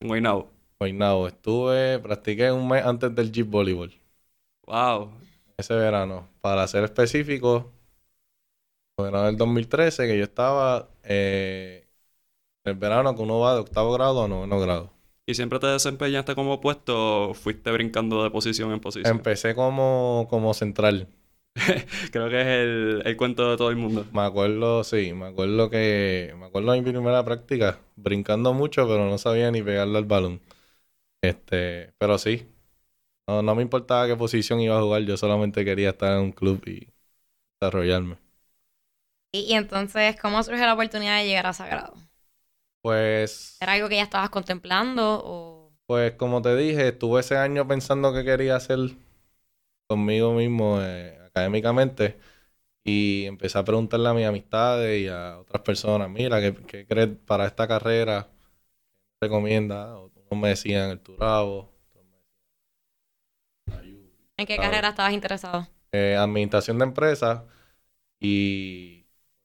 En 0.00 0.08
Guaynabo. 0.08 0.50
Guaynabo. 0.80 1.28
Estuve, 1.28 1.98
practiqué 2.00 2.50
un 2.52 2.68
mes 2.68 2.84
antes 2.84 3.14
del 3.14 3.30
Jeep 3.32 3.46
Voleibol. 3.48 3.92
Wow. 4.66 5.12
Ese 5.56 5.74
verano. 5.74 6.28
Para 6.40 6.66
ser 6.66 6.84
específico, 6.84 7.72
el 8.96 9.04
verano 9.04 9.26
del 9.26 9.36
2013, 9.36 10.06
que 10.06 10.18
yo 10.18 10.24
estaba 10.24 10.90
eh, 11.04 11.88
el 12.64 12.74
verano 12.74 13.14
que 13.14 13.22
uno 13.22 13.40
va 13.40 13.54
de 13.54 13.60
octavo 13.60 13.92
grado 13.92 14.24
a 14.24 14.28
noveno 14.28 14.58
grado. 14.60 14.92
¿Y 15.26 15.34
siempre 15.34 15.58
te 15.58 15.66
desempeñaste 15.68 16.34
como 16.34 16.54
opuesto 16.54 17.30
o 17.30 17.34
fuiste 17.34 17.70
brincando 17.70 18.22
de 18.24 18.30
posición 18.30 18.72
en 18.72 18.80
posición? 18.80 19.26
Empecé 19.26 19.54
como, 19.54 20.26
como 20.30 20.54
central. 20.54 21.06
Creo 22.12 22.28
que 22.30 22.40
es 22.40 22.46
el, 22.46 23.02
el 23.04 23.16
cuento 23.16 23.50
de 23.50 23.56
todo 23.56 23.70
el 23.70 23.76
mundo. 23.76 24.06
Me 24.12 24.22
acuerdo, 24.22 24.82
sí, 24.84 25.12
me 25.12 25.26
acuerdo 25.26 25.70
que. 25.70 26.34
Me 26.38 26.46
acuerdo 26.46 26.72
de 26.72 26.82
mi 26.82 26.90
primera 26.90 27.24
práctica, 27.24 27.78
brincando 27.96 28.52
mucho, 28.52 28.86
pero 28.88 29.08
no 29.08 29.18
sabía 29.18 29.50
ni 29.52 29.62
pegarle 29.62 29.98
al 29.98 30.04
balón. 30.04 30.40
Este, 31.22 31.94
pero 31.98 32.18
sí. 32.18 32.46
No, 33.28 33.42
no 33.42 33.54
me 33.56 33.62
importaba 33.62 34.06
qué 34.08 34.16
posición 34.16 34.60
iba 34.60 34.78
a 34.78 34.82
jugar, 34.82 35.02
yo 35.04 35.16
solamente 35.16 35.64
quería 35.64 35.90
estar 35.90 36.14
en 36.18 36.24
un 36.24 36.32
club 36.32 36.62
y 36.68 36.88
desarrollarme. 37.60 38.18
Y, 39.32 39.40
y 39.40 39.54
entonces, 39.54 40.16
¿cómo 40.20 40.42
surge 40.42 40.60
la 40.64 40.74
oportunidad 40.74 41.18
de 41.18 41.26
llegar 41.26 41.46
a 41.46 41.52
Sagrado? 41.52 41.94
Pues. 42.82 43.58
¿Era 43.60 43.72
algo 43.74 43.88
que 43.88 43.96
ya 43.96 44.02
estabas 44.04 44.30
contemplando 44.30 45.22
o...? 45.24 45.72
Pues 45.86 46.12
como 46.12 46.40
te 46.40 46.54
dije, 46.56 46.88
estuve 46.88 47.20
ese 47.20 47.36
año 47.36 47.66
pensando 47.66 48.12
qué 48.12 48.24
quería 48.24 48.56
hacer 48.56 48.78
conmigo 49.88 50.32
mismo 50.34 50.80
eh, 50.80 51.18
académicamente 51.26 52.18
y 52.84 53.26
empecé 53.26 53.58
a 53.58 53.64
preguntarle 53.64 54.08
a 54.10 54.14
mis 54.14 54.26
amistades 54.26 55.02
y 55.02 55.08
a 55.08 55.38
otras 55.40 55.62
personas, 55.62 56.10
mira, 56.10 56.40
¿qué, 56.40 56.54
qué 56.66 56.86
crees 56.86 57.10
para 57.26 57.46
esta 57.46 57.68
carrera? 57.68 58.28
¿Qué 59.20 59.26
recomienda? 59.26 59.98
Unos 59.98 60.40
me 60.42 60.48
decían 60.50 60.90
el 60.90 61.00
Turabo, 61.00 61.72
¿En 64.36 64.46
qué 64.46 64.56
carrera 64.56 64.88
estabas 64.88 65.12
interesado? 65.12 65.68
eh, 65.92 66.16
administración 66.16 66.78
de 66.78 66.84
empresas 66.84 67.42
y, 68.20 68.99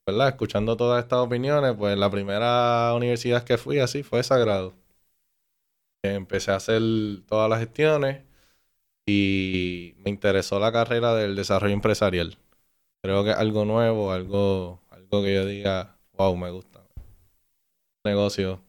¿verdad? 0.07 0.29
Escuchando 0.29 0.75
todas 0.77 1.03
estas 1.03 1.19
opiniones, 1.19 1.75
pues 1.77 1.95
la 1.97 2.09
primera 2.09 2.91
universidad 2.95 3.43
que 3.43 3.57
fui 3.59 3.79
así 3.79 4.01
fue 4.03 4.23
Sagrado. 4.23 4.73
Empecé 6.03 6.51
a 6.51 6.55
hacer 6.57 6.81
todas 7.27 7.49
las 7.49 7.59
gestiones 7.59 8.23
y 9.07 9.95
me 9.99 10.11
interesó 10.11 10.59
la 10.59 10.71
carrera 10.71 11.15
del 11.15 11.35
desarrollo 11.35 11.73
empresarial. 11.73 12.37
Creo 13.03 13.23
que 13.25 13.31
es 13.31 13.37
algo 13.37 13.65
nuevo, 13.65 14.11
algo, 14.13 14.81
algo 14.91 15.23
que 15.23 15.35
yo 15.35 15.45
diga, 15.45 15.97
wow, 16.13 16.35
me 16.37 16.51
gusta. 16.51 16.81
Negocio. 18.03 18.61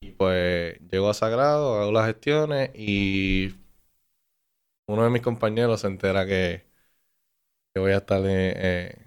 Y 0.00 0.12
pues 0.12 0.78
llego 0.90 1.10
a 1.10 1.14
Sagrado, 1.14 1.80
hago 1.82 1.92
las 1.92 2.06
gestiones 2.08 2.70
y 2.74 3.54
uno 4.86 5.04
de 5.04 5.10
mis 5.10 5.20
compañeros 5.22 5.80
se 5.82 5.86
entera 5.88 6.26
que, 6.26 6.64
que 7.72 7.80
voy 7.80 7.92
a 7.92 7.98
estar 7.98 8.20
eh, 8.24 8.52
eh, 8.56 9.03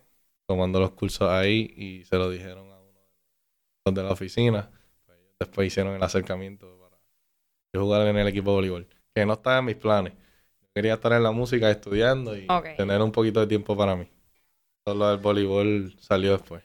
tomando 0.47 0.79
los 0.79 0.91
cursos 0.91 1.29
ahí 1.29 1.73
y 1.75 2.05
se 2.05 2.15
lo 2.17 2.29
dijeron 2.29 2.71
a 2.71 2.79
uno 2.79 3.91
de 3.91 4.03
la 4.03 4.11
oficina. 4.11 4.71
Después 5.39 5.67
hicieron 5.67 5.93
el 5.93 6.01
acercamiento 6.01 6.79
para 6.79 6.97
yo 7.73 7.81
jugar 7.81 8.07
en 8.07 8.17
el 8.17 8.27
equipo 8.27 8.51
de 8.51 8.55
voleibol, 8.55 8.87
que 9.13 9.25
no 9.25 9.33
estaba 9.33 9.59
en 9.59 9.65
mis 9.65 9.75
planes. 9.75 10.13
Yo 10.61 10.67
quería 10.73 10.95
estar 10.95 11.13
en 11.13 11.23
la 11.23 11.31
música 11.31 11.69
estudiando 11.69 12.35
y 12.35 12.47
tener 12.75 13.01
un 13.01 13.11
poquito 13.11 13.39
de 13.41 13.47
tiempo 13.47 13.77
para 13.77 13.95
mí. 13.95 14.09
Solo 14.85 15.11
el 15.11 15.17
voleibol 15.19 15.95
salió 15.99 16.31
después. 16.31 16.63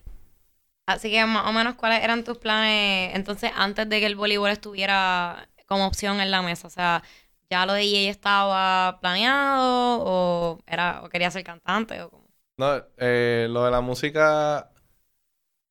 Así 0.87 1.11
que 1.11 1.25
más 1.27 1.47
o 1.47 1.53
menos, 1.53 1.75
¿cuáles 1.75 2.03
eran 2.03 2.25
tus 2.25 2.39
planes 2.39 3.15
entonces 3.15 3.53
antes 3.55 3.89
de 3.89 4.01
que 4.01 4.07
el 4.07 4.17
voleibol 4.17 4.51
estuviera 4.51 5.49
como 5.67 5.87
opción 5.87 6.21
en 6.21 6.31
la 6.31 6.43
mesa? 6.43 6.67
O 6.67 6.71
sea, 6.71 7.03
¿ya 7.51 7.67
lo 7.67 7.73
de 7.75 7.83
DJ 7.83 8.11
estaba 8.11 8.99
planeado 9.01 10.03
o, 10.05 10.59
era, 10.67 11.03
o 11.03 11.09
quería 11.09 11.31
ser 11.31 11.45
cantante 11.45 12.01
o 12.03 12.11
cómo? 12.11 12.32
No, 12.57 12.85
eh, 12.99 13.47
lo 13.51 13.65
de 13.65 13.71
la 13.71 13.81
música 13.81 14.71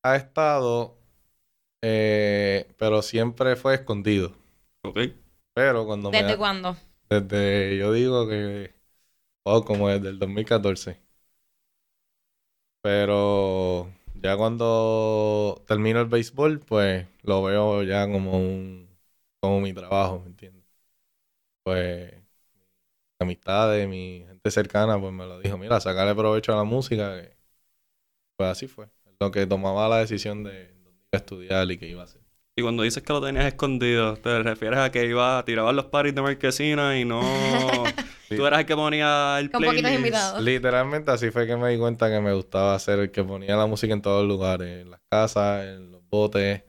ha 0.04 0.16
estado, 0.16 0.98
eh, 1.82 2.74
pero 2.78 3.02
siempre 3.02 3.56
fue 3.56 3.76
escondido. 3.76 4.34
Ok. 4.84 5.00
Pero 5.54 5.86
cuando 5.86 6.12
me... 6.14 6.24
¿Desde 6.24 6.38
cuándo? 6.38 6.78
Desde, 7.10 7.78
yo 7.78 7.94
digo 7.94 8.28
que, 8.30 8.76
oh, 9.44 9.66
como 9.66 9.90
desde 9.90 10.10
el 10.10 10.20
2014. 10.20 11.02
Pero 12.82 13.92
ya 14.16 14.36
cuando 14.38 15.64
termino 15.68 16.00
el 16.02 16.08
béisbol, 16.08 16.60
pues 16.62 17.08
lo 17.24 17.44
veo 17.44 17.84
ya 17.84 18.08
como 18.12 18.38
un, 18.40 18.90
como 19.40 19.62
mi 19.62 19.74
trabajo, 19.74 20.20
¿me 20.22 20.28
entiendes? 20.28 20.66
Pues 21.64 22.14
amistades, 23.22 23.88
mi 23.88 24.24
gente 24.28 24.52
cercana, 24.52 25.00
pues 25.00 25.14
me 25.14 25.26
lo 25.26 25.40
dijo, 25.40 25.58
mira, 25.58 25.80
sacarle 25.80 26.16
provecho 26.16 26.54
a 26.54 26.58
la 26.58 26.64
música. 26.64 27.22
Pues 28.38 28.50
así 28.50 28.68
fue. 28.68 28.88
Lo 29.20 29.32
que 29.32 29.46
tomaba 29.46 29.88
la 29.88 29.98
decisión 29.98 30.44
de 30.44 30.74
dónde 30.84 31.00
iba 31.00 31.10
a 31.14 31.18
estudiar 31.18 31.72
y 31.72 31.78
qué 31.78 31.88
iba 31.88 32.02
a 32.02 32.06
hacer. 32.06 32.22
Y 32.56 32.64
cuando 32.64 32.84
dices 32.84 33.02
que 33.04 33.14
lo 33.14 33.22
tenías 33.22 33.46
escondido, 33.46 34.18
¿te 34.18 34.44
refieres 34.44 34.80
a 34.80 34.92
que 34.92 35.06
iba, 35.06 35.44
tirabas 35.46 35.74
los 35.74 35.86
paris 35.86 36.14
de 36.14 36.22
marquesina 36.22 36.98
y 37.00 37.06
no... 37.06 37.22
Sí. 38.32 38.38
Tú 38.38 38.46
eras 38.46 38.62
el 38.62 38.66
que 38.66 38.76
ponía 38.78 39.38
el 39.40 39.52
Con 39.52 39.62
poquitos 39.62 39.92
invitados. 39.92 40.42
Literalmente 40.42 41.12
así 41.12 41.32
fue 41.32 41.46
que 41.46 41.58
me 41.58 41.70
di 41.70 41.78
cuenta 41.78 42.10
que 42.10 42.22
me 42.22 42.32
gustaba 42.34 42.80
ser 42.80 43.00
el 43.00 43.12
que 43.12 43.26
ponía 43.26 43.58
la 43.58 43.66
música 43.66 43.94
en 43.94 44.02
todos 44.02 44.26
los 44.26 44.30
lugares, 44.30 44.84
en 44.84 44.90
las 44.90 45.02
casas, 45.10 45.66
en 45.66 45.92
los 45.92 46.02
botes, 46.08 46.64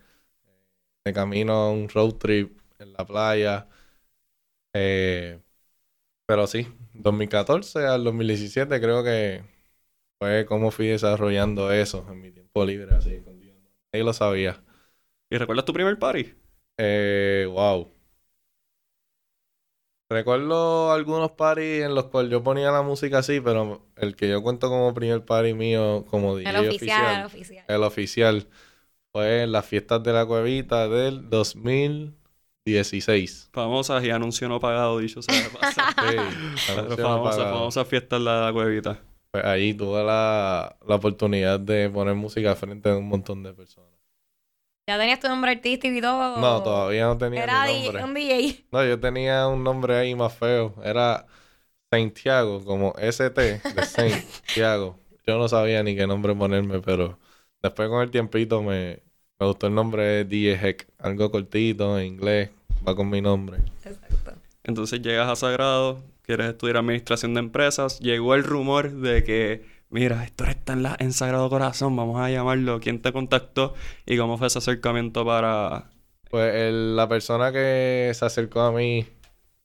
de 1.04 1.12
camino 1.12 1.52
a 1.52 1.70
un 1.70 1.88
road 1.88 2.14
trip, 2.14 2.58
en 2.80 2.92
la 2.92 3.06
playa. 3.06 3.68
Eh, 4.72 5.38
pero 6.26 6.46
sí, 6.46 6.68
2014 6.94 7.86
al 7.86 8.04
2017 8.04 8.80
creo 8.80 9.04
que 9.04 9.44
fue 10.18 10.46
como 10.46 10.70
fui 10.70 10.88
desarrollando 10.88 11.72
eso 11.72 12.06
en 12.10 12.20
mi 12.20 12.30
tiempo 12.32 12.64
libre, 12.64 12.94
así, 12.94 13.14
escondido. 13.14 13.56
Ahí 13.92 14.02
lo 14.02 14.12
sabía. 14.12 14.62
¿Y 15.30 15.38
recuerdas 15.38 15.64
tu 15.64 15.72
primer 15.72 15.98
party? 15.98 16.34
Eh, 16.78 17.46
wow. 17.50 17.92
Recuerdo 20.10 20.92
algunos 20.92 21.32
parties 21.32 21.84
en 21.84 21.94
los 21.94 22.06
cuales 22.06 22.30
yo 22.30 22.42
ponía 22.42 22.70
la 22.70 22.82
música 22.82 23.18
así, 23.18 23.40
pero 23.40 23.86
el 23.96 24.14
que 24.14 24.28
yo 24.28 24.42
cuento 24.42 24.68
como 24.68 24.92
primer 24.92 25.24
party 25.24 25.54
mío, 25.54 26.04
como 26.10 26.36
DJ 26.36 26.50
El 26.50 26.68
oficial, 26.68 27.16
el 27.16 27.24
oficial, 27.24 27.26
oficial. 27.26 27.64
el 27.68 27.82
oficial, 27.82 28.48
fue 29.12 29.42
en 29.44 29.52
las 29.52 29.66
fiestas 29.66 30.02
de 30.02 30.12
la 30.12 30.26
cuevita 30.26 30.88
del 30.88 31.30
2016. 32.64 33.48
Famosas 33.52 34.04
y 34.04 34.10
anuncio 34.10 34.48
no 34.48 34.60
pagado, 34.60 34.98
dicho 34.98 35.20
sea 35.22 35.34
de 35.42 35.50
paso. 35.50 35.80
Sí, 36.00 36.16
Pero 36.96 38.18
la 38.18 38.52
cuevita. 38.52 39.00
Pues 39.30 39.44
ahí 39.44 39.72
tuve 39.74 40.04
la, 40.04 40.76
la 40.86 40.94
oportunidad 40.96 41.58
de 41.58 41.88
poner 41.90 42.14
música 42.14 42.54
frente 42.54 42.90
a 42.90 42.96
un 42.98 43.08
montón 43.08 43.42
de 43.42 43.54
personas. 43.54 43.90
¿Ya 44.88 44.98
tenías 44.98 45.20
tu 45.20 45.28
nombre 45.28 45.52
artístico 45.52 45.94
y 45.96 46.00
todo? 46.00 46.40
No, 46.40 46.62
todavía 46.62 47.04
no 47.06 47.16
tenía 47.18 47.42
Era 47.42 47.64
mi 47.66 47.72
di- 47.72 47.82
nombre. 47.84 48.04
un 48.04 48.14
DJ. 48.14 48.64
No, 48.72 48.84
yo 48.84 49.00
tenía 49.00 49.46
un 49.48 49.62
nombre 49.64 49.96
ahí 49.96 50.14
más 50.14 50.34
feo. 50.36 50.74
Era 50.84 51.26
Santiago, 51.90 52.64
como 52.64 52.94
ST 52.98 53.62
de 53.68 53.82
Santiago. 53.84 55.00
Yo 55.26 55.38
no 55.38 55.48
sabía 55.48 55.82
ni 55.82 55.96
qué 55.96 56.06
nombre 56.06 56.34
ponerme, 56.34 56.80
pero 56.80 57.18
después 57.62 57.88
con 57.88 58.02
el 58.02 58.10
tiempito 58.10 58.62
me, 58.62 59.02
me 59.42 59.48
gustó 59.48 59.66
el 59.66 59.74
nombre 59.74 60.02
de 60.04 60.24
DJ 60.24 60.68
Heck. 60.68 60.88
Algo 60.98 61.30
cortito, 61.30 61.98
en 61.98 62.06
inglés, 62.06 62.50
va 62.86 62.94
con 62.94 63.10
mi 63.10 63.20
nombre. 63.20 63.58
Exacto. 63.84 64.32
Entonces 64.64 65.02
llegas 65.02 65.28
a 65.28 65.36
Sagrado, 65.36 66.02
quieres 66.22 66.48
estudiar 66.48 66.76
administración 66.76 67.34
de 67.34 67.40
empresas. 67.40 67.98
Llegó 68.00 68.34
el 68.34 68.44
rumor 68.44 68.90
de 68.92 69.24
que, 69.24 69.64
mira, 69.90 70.22
esto 70.24 70.44
está 70.44 70.72
en, 70.74 70.82
la, 70.84 70.96
en 70.98 71.12
Sagrado 71.12 71.50
Corazón, 71.50 71.96
vamos 71.96 72.20
a 72.20 72.30
llamarlo. 72.30 72.80
¿Quién 72.80 73.02
te 73.02 73.12
contactó 73.12 73.74
y 74.06 74.16
cómo 74.16 74.38
fue 74.38 74.46
ese 74.46 74.58
acercamiento 74.58 75.24
para... 75.24 75.90
Pues 76.30 76.54
el- 76.54 76.96
la 76.96 77.08
persona 77.08 77.52
que 77.52 78.10
se 78.14 78.24
acercó 78.24 78.60
a 78.60 78.72
mí 78.72 79.06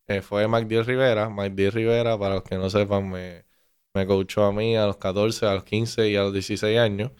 eh, 0.07 0.21
fue 0.21 0.47
Magdiel 0.47 0.85
Rivera. 0.85 1.29
Magdiel 1.29 1.71
Rivera, 1.71 2.17
para 2.17 2.35
los 2.35 2.43
que 2.43 2.57
no 2.57 2.69
sepan, 2.69 3.09
me, 3.09 3.45
me 3.93 4.05
coachó 4.07 4.45
a 4.45 4.51
mí 4.53 4.75
a 4.77 4.85
los 4.87 4.97
14, 4.97 5.45
a 5.45 5.53
los 5.55 5.63
15 5.63 6.09
y 6.09 6.15
a 6.17 6.23
los 6.23 6.33
16 6.33 6.79
años. 6.79 7.11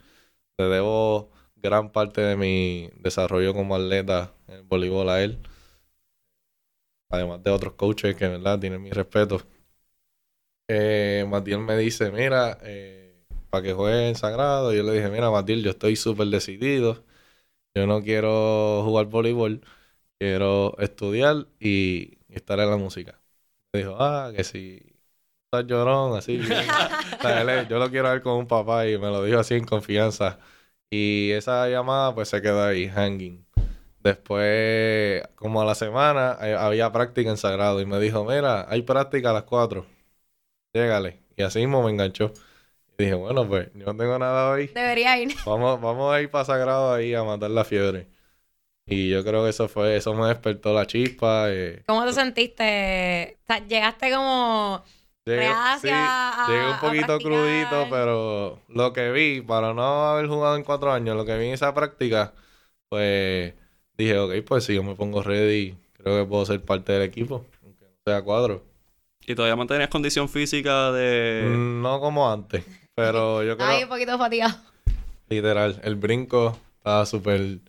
le 0.58 0.66
debo 0.66 1.32
gran 1.62 1.92
parte 1.92 2.22
de 2.22 2.36
mi 2.38 2.90
desarrollo 3.00 3.54
como 3.54 3.76
atleta 3.76 4.34
en 4.48 4.56
el 4.56 4.64
voleibol 4.64 5.10
a 5.10 5.24
él. 5.24 5.40
Además 7.10 7.44
de 7.44 7.52
otros 7.52 7.74
coaches 7.74 8.16
que, 8.16 8.28
¿verdad? 8.30 8.60
Tienen 8.60 8.82
mi 8.82 8.92
respeto. 8.92 9.42
Eh, 10.68 11.26
Matiel 11.30 11.60
me 11.60 11.78
dice, 11.78 12.12
mira, 12.12 12.58
eh, 12.64 13.16
para 13.50 13.64
que 13.64 13.74
juegue 13.74 14.10
en 14.10 14.16
Sagrado. 14.16 14.74
Yo 14.74 14.84
le 14.84 14.94
dije, 14.94 15.10
mira, 15.10 15.32
Matiel, 15.32 15.64
yo 15.64 15.72
estoy 15.72 15.96
súper 15.96 16.28
decidido. 16.28 17.04
Yo 17.76 17.88
no 17.88 18.02
quiero 18.04 18.84
jugar 18.86 19.08
voleibol. 19.08 19.62
Quiero 20.20 20.78
estudiar 20.80 21.48
y, 21.60 22.20
estar 22.30 22.60
en 22.60 22.70
la 22.72 22.78
música. 22.78 23.22
Me 23.74 23.82
dijo, 23.82 23.98
ah, 24.00 24.32
que 24.36 24.44
si 24.44 24.82
estás 25.46 25.66
llorón, 25.68 26.18
así. 26.18 26.40
O 27.20 27.22
sea, 27.22 27.42
él 27.42 27.50
es- 27.50 27.70
yo 27.70 27.80
lo 27.80 27.90
quiero 27.90 28.10
ver 28.10 28.22
con 28.22 28.34
un 28.38 28.48
papá 28.48 28.88
y 28.88 28.98
me 28.98 29.08
lo 29.08 29.24
dijo 29.24 29.40
así 29.40 29.56
en 29.56 29.66
confianza. 29.66 30.40
Y 30.90 31.32
esa 31.32 31.68
llamada 31.68 32.14
pues 32.16 32.30
se 32.30 32.42
quedó 32.42 32.64
ahí, 32.64 32.88
hanging. 32.88 33.46
Después, 34.00 35.22
como 35.36 35.62
a 35.62 35.66
la 35.66 35.76
semana, 35.76 36.38
eh, 36.42 36.56
había 36.56 36.92
práctica 36.92 37.30
en 37.30 37.38
Sagrado 37.38 37.82
y 37.82 37.86
me 37.86 38.00
dijo, 38.00 38.24
mira, 38.24 38.66
hay 38.70 38.84
práctica 38.84 39.32
a 39.32 39.34
las 39.34 39.44
4. 39.44 39.86
Llégale. 40.74 41.20
Y 41.36 41.44
así 41.44 41.60
mismo 41.60 41.84
me 41.84 41.92
enganchó. 41.92 42.32
Y 42.98 43.04
dije, 43.04 43.16
bueno, 43.16 43.48
pues 43.48 43.70
yo 43.74 43.86
no 43.86 43.98
tengo 43.98 44.18
nada 44.18 44.50
hoy. 44.52 44.68
Debería 44.68 45.18
ir. 45.20 45.36
Vamos, 45.46 45.82
vamos 45.82 46.14
a 46.14 46.22
ir 46.22 46.30
para 46.32 46.46
Sagrado 46.46 46.94
ahí 46.94 47.14
a 47.14 47.24
matar 47.24 47.52
la 47.52 47.66
fiebre. 47.66 48.08
Y 48.86 49.10
yo 49.10 49.24
creo 49.26 49.44
que 49.44 49.50
eso 49.50 49.68
fue, 49.68 49.98
eso 49.98 50.14
me 50.14 50.28
despertó 50.28 50.74
la 50.74 50.88
chispa. 50.88 51.48
eh. 51.50 51.84
¿Cómo 51.86 52.06
te 52.06 52.14
sentiste? 52.14 53.38
O 53.44 53.46
sea, 53.46 53.68
llegaste 53.68 54.12
como... 54.12 54.84
Llegué, 55.28 55.40
Reacia 55.40 56.46
sí, 56.46 56.52
llegué 56.54 56.72
un 56.72 56.80
poquito 56.80 57.20
crudito, 57.20 57.88
pero 57.90 58.62
lo 58.70 58.94
que 58.94 59.12
vi, 59.12 59.42
para 59.42 59.74
no 59.74 60.08
haber 60.08 60.28
jugado 60.28 60.56
en 60.56 60.64
cuatro 60.64 60.94
años, 60.94 61.18
lo 61.18 61.26
que 61.26 61.38
vi 61.38 61.48
en 61.48 61.54
esa 61.54 61.74
práctica, 61.74 62.34
pues 62.90 63.54
dije, 63.98 64.18
ok, 64.18 64.32
pues 64.46 64.64
si 64.64 64.74
yo 64.76 64.84
me 64.84 64.96
pongo 64.96 65.22
ready, 65.22 65.76
creo 65.98 66.18
que 66.24 66.30
puedo 66.30 66.46
ser 66.46 66.62
parte 66.62 66.94
del 66.94 67.02
equipo, 67.02 67.46
aunque 67.62 67.84
no 67.84 67.92
sea 68.06 68.22
cuadro. 68.22 68.64
¿Y 69.26 69.36
todavía 69.36 69.58
mantenías 69.58 69.90
condición 69.90 70.30
física 70.30 70.94
de... 70.94 71.44
Mm, 71.46 71.82
No 71.82 72.00
como 72.00 72.32
antes, 72.32 72.64
pero 72.96 73.44
yo 73.44 73.58
creo, 73.58 73.68
Ay, 73.68 73.84
un 73.84 73.90
poquito 73.90 74.18
fatigado. 74.18 74.56
literal, 75.28 75.78
el 75.84 75.98
brinco 75.98 76.58
estaba 76.78 77.06
súper 77.06 77.60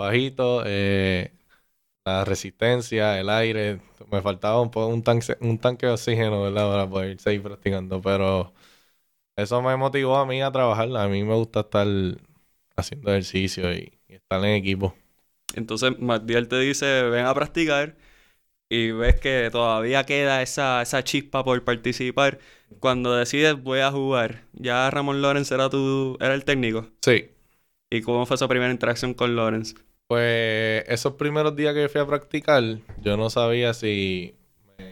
bajito, 0.00 0.64
eh, 0.66 1.30
la 2.04 2.24
resistencia, 2.24 3.18
el 3.20 3.30
aire, 3.30 3.80
me 4.10 4.22
faltaba 4.22 4.60
un 4.60 4.70
un 4.76 5.02
tanque, 5.02 5.36
un 5.40 5.58
tanque 5.58 5.86
de 5.86 5.92
oxígeno, 5.92 6.42
¿verdad? 6.42 6.70
Para 6.70 6.90
poder 6.90 7.20
seguir 7.20 7.42
practicando, 7.42 8.00
pero 8.02 8.52
eso 9.36 9.62
me 9.62 9.76
motivó 9.76 10.16
a 10.18 10.26
mí 10.26 10.42
a 10.42 10.52
trabajar. 10.52 10.96
A 10.96 11.08
mí 11.08 11.24
me 11.24 11.34
gusta 11.36 11.60
estar 11.60 11.86
haciendo 12.76 13.10
ejercicio 13.12 13.72
y, 13.74 13.98
y 14.08 14.14
estar 14.14 14.44
en 14.44 14.54
equipo. 14.54 14.94
Entonces 15.54 15.98
Magdiel 15.98 16.48
te 16.48 16.58
dice, 16.60 17.02
ven 17.04 17.26
a 17.26 17.34
practicar 17.34 17.96
y 18.70 18.92
ves 18.92 19.20
que 19.20 19.50
todavía 19.52 20.04
queda 20.06 20.42
esa, 20.42 20.82
esa 20.82 21.04
chispa 21.04 21.44
por 21.44 21.64
participar. 21.64 22.40
Cuando 22.80 23.14
decides 23.16 23.62
voy 23.62 23.80
a 23.80 23.92
jugar, 23.92 24.44
ya 24.54 24.90
Ramón 24.90 25.22
Lorenz 25.22 25.52
era 25.52 25.70
tu, 25.70 26.16
era 26.20 26.34
el 26.34 26.44
técnico. 26.44 26.88
Sí, 27.04 27.30
¿Y 27.90 28.00
cómo 28.02 28.26
fue 28.26 28.34
esa 28.34 28.48
primera 28.48 28.72
interacción 28.72 29.14
con 29.14 29.36
Lorenz? 29.36 29.74
Pues 30.12 30.84
esos 30.88 31.14
primeros 31.14 31.56
días 31.56 31.72
que 31.74 31.88
fui 31.88 31.98
a 32.02 32.06
practicar, 32.06 32.62
yo 33.00 33.16
no 33.16 33.30
sabía 33.30 33.72
si 33.72 34.34
me, 34.78 34.84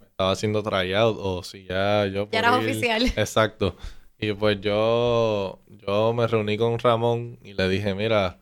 me 0.00 0.06
estaba 0.06 0.30
haciendo 0.32 0.62
tryout 0.62 1.18
o 1.20 1.42
si 1.42 1.64
ya 1.64 2.06
yo 2.06 2.26
Ya 2.32 2.40
ir- 2.40 2.58
oficial. 2.60 3.02
Exacto. 3.16 3.76
Y 4.18 4.32
pues 4.32 4.58
yo, 4.62 5.60
yo 5.68 6.14
me 6.14 6.26
reuní 6.26 6.56
con 6.56 6.78
Ramón 6.78 7.38
y 7.44 7.52
le 7.52 7.68
dije, 7.68 7.94
mira, 7.94 8.38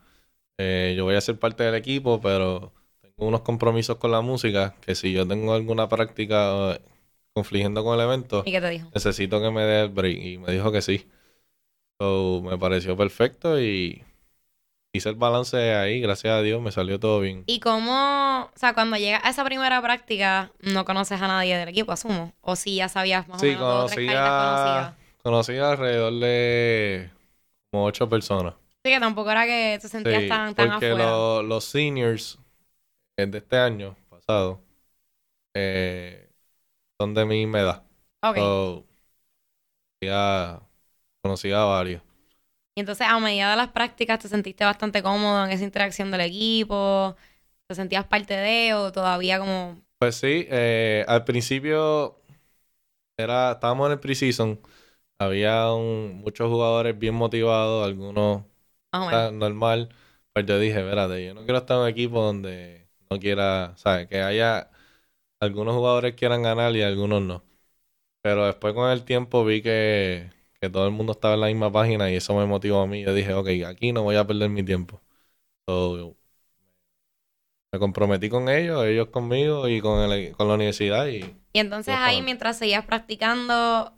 eh, 0.59 0.95
yo 0.97 1.05
voy 1.05 1.17
a 1.17 1.21
ser 1.21 1.39
parte 1.41 1.65
del 1.65 1.75
equipo, 1.75 2.21
pero 2.21 2.73
tengo 3.01 3.27
unos 3.29 3.41
compromisos 3.41 3.97
con 3.97 4.13
la 4.13 4.21
música, 4.21 4.77
que 4.81 4.95
si 4.95 5.13
yo 5.13 5.27
tengo 5.27 5.55
alguna 5.55 5.89
práctica 5.89 6.75
eh, 6.75 6.81
confligiendo 7.35 7.83
con 7.83 7.95
el 7.99 8.05
evento, 8.07 8.45
¿Y 8.47 8.53
qué 8.53 8.61
te 8.61 8.71
dijo? 8.71 8.89
necesito 8.95 9.41
que 9.43 9.51
me 9.51 9.63
dé 9.63 9.83
el 9.83 9.89
break. 9.89 10.19
Y 10.23 10.39
me 10.39 10.53
dijo 10.53 10.71
que 10.71 10.83
sí. 10.83 11.07
So, 12.01 12.43
me 12.43 12.59
pareció 12.59 12.97
perfecto 12.97 13.61
y 13.61 14.05
hice 14.93 15.09
el 15.09 15.17
balance 15.17 15.57
ahí, 15.75 16.01
gracias 16.01 16.33
a 16.35 16.43
Dios, 16.43 16.61
me 16.63 16.73
salió 16.73 16.99
todo 17.01 17.21
bien. 17.21 17.45
¿Y 17.47 17.61
cómo, 17.61 18.45
o 18.55 18.59
sea, 18.59 18.75
cuando 18.75 18.97
llegas 18.97 19.23
a 19.25 19.31
esa 19.31 19.45
primera 19.45 19.81
práctica, 19.83 20.53
no 20.61 20.85
conoces 20.85 21.21
a 21.21 21.29
nadie 21.29 21.57
del 21.57 21.69
equipo, 21.69 21.93
asumo? 21.93 22.33
¿O 22.41 22.57
si 22.57 22.77
ya 22.77 22.89
sabías 22.89 23.27
más 23.29 23.39
o 23.39 23.41
Sí, 23.41 23.49
menos 23.49 23.65
o 23.85 23.89
caritas 23.89 24.33
conocidas? 24.37 24.95
conocía, 24.95 24.97
conocí 25.23 25.57
alrededor 25.59 26.13
de 26.21 27.11
como 27.71 27.85
ocho 27.87 28.09
personas. 28.09 28.55
Sí, 28.85 28.91
que 28.91 29.01
tampoco 29.01 29.31
era 29.31 29.45
que 29.47 29.79
te 29.81 29.89
sentías 29.89 30.23
Sí, 30.23 30.29
tan, 30.29 30.55
tan 30.55 30.71
porque 30.71 30.87
afuera. 30.87 31.05
lo- 31.05 31.43
los 31.43 31.65
seniors 31.65 32.39
eh, 33.19 33.27
de 33.27 33.39
este 33.39 33.57
año 33.59 33.97
pasado 34.11 34.61
eh, 35.55 36.31
son 37.01 37.15
de 37.15 37.25
mi 37.27 37.39
misma 37.47 37.61
edad. 37.61 37.85
Ok. 38.23 38.37
So, 38.37 38.87
ya 40.01 40.61
conocí 41.23 41.53
a 41.53 41.65
varios. 41.65 42.03
Y 42.75 42.81
entonces, 42.81 43.07
a 43.09 43.19
medida 43.21 43.51
de 43.51 43.57
las 43.57 43.69
prácticas, 43.71 44.19
¿te 44.21 44.29
sentiste 44.29 44.65
bastante 44.65 45.03
cómodo 45.03 45.45
en 45.45 45.51
esa 45.53 45.65
interacción 45.65 46.11
del 46.11 46.23
equipo? 46.23 47.17
¿Te 47.69 47.75
sentías 47.75 48.07
parte 48.07 48.35
de 48.35 48.75
o 48.75 48.93
todavía 48.93 49.39
como... 49.39 49.83
Pues 49.99 50.17
sí, 50.17 50.47
eh, 50.51 51.05
al 51.07 51.25
principio 51.25 52.21
era, 53.17 53.53
estábamos 53.53 53.87
en 53.89 53.93
el 53.95 54.01
preseason. 54.01 54.61
Había 55.19 55.73
un- 55.75 56.17
muchos 56.25 56.49
jugadores 56.51 56.99
bien 56.99 57.15
motivados, 57.15 57.87
algunos 57.87 58.45
normal. 59.33 59.91
Pues 60.33 60.47
yo 60.47 60.59
dije, 60.59 60.81
espérate, 60.81 61.25
yo 61.27 61.35
no 61.35 61.43
quiero 61.45 61.59
estar 61.59 61.77
en 61.79 61.83
un 61.85 61.89
equipo 61.91 62.23
donde 62.23 62.89
no 63.11 63.19
quiera, 63.21 63.75
¿sabes? 63.77 64.09
Que 64.09 64.23
haya 64.23 64.71
algunos 65.41 65.75
jugadores 65.77 66.15
quieran 66.17 66.43
ganar 66.43 66.75
y 66.77 66.83
algunos 66.83 67.23
no. 67.23 67.45
Pero 68.23 68.47
después 68.47 68.75
con 68.75 68.91
el 68.91 69.05
tiempo 69.05 69.45
vi 69.45 69.63
que, 69.63 70.31
que 70.63 70.71
todo 70.71 70.87
el 70.87 70.93
mundo 70.93 71.13
estaba 71.15 71.35
en 71.35 71.43
la 71.43 71.49
misma 71.49 71.73
página 71.73 72.11
y 72.11 72.17
eso 72.17 72.37
me 72.37 72.47
motivó 72.47 72.83
a 72.83 72.89
mí. 72.89 73.03
Yo 73.05 73.15
dije, 73.15 73.35
ok, 73.35 73.49
aquí 73.69 73.93
no 73.93 74.05
voy 74.05 74.17
a 74.17 74.27
perder 74.27 74.51
mi 74.51 74.65
tiempo. 74.65 75.03
So, 75.69 76.17
me 77.73 77.79
comprometí 77.79 78.29
con 78.29 78.49
ellos, 78.49 78.85
ellos 78.85 79.09
conmigo 79.09 79.69
y 79.69 79.81
con, 79.81 80.01
el- 80.11 80.33
con 80.33 80.49
la 80.49 80.55
universidad 80.55 81.07
y 81.07 81.21
Y 81.53 81.59
entonces 81.59 81.95
ahí, 81.97 82.23
mientras 82.23 82.59
seguías 82.59 82.85
practicando, 82.85 83.93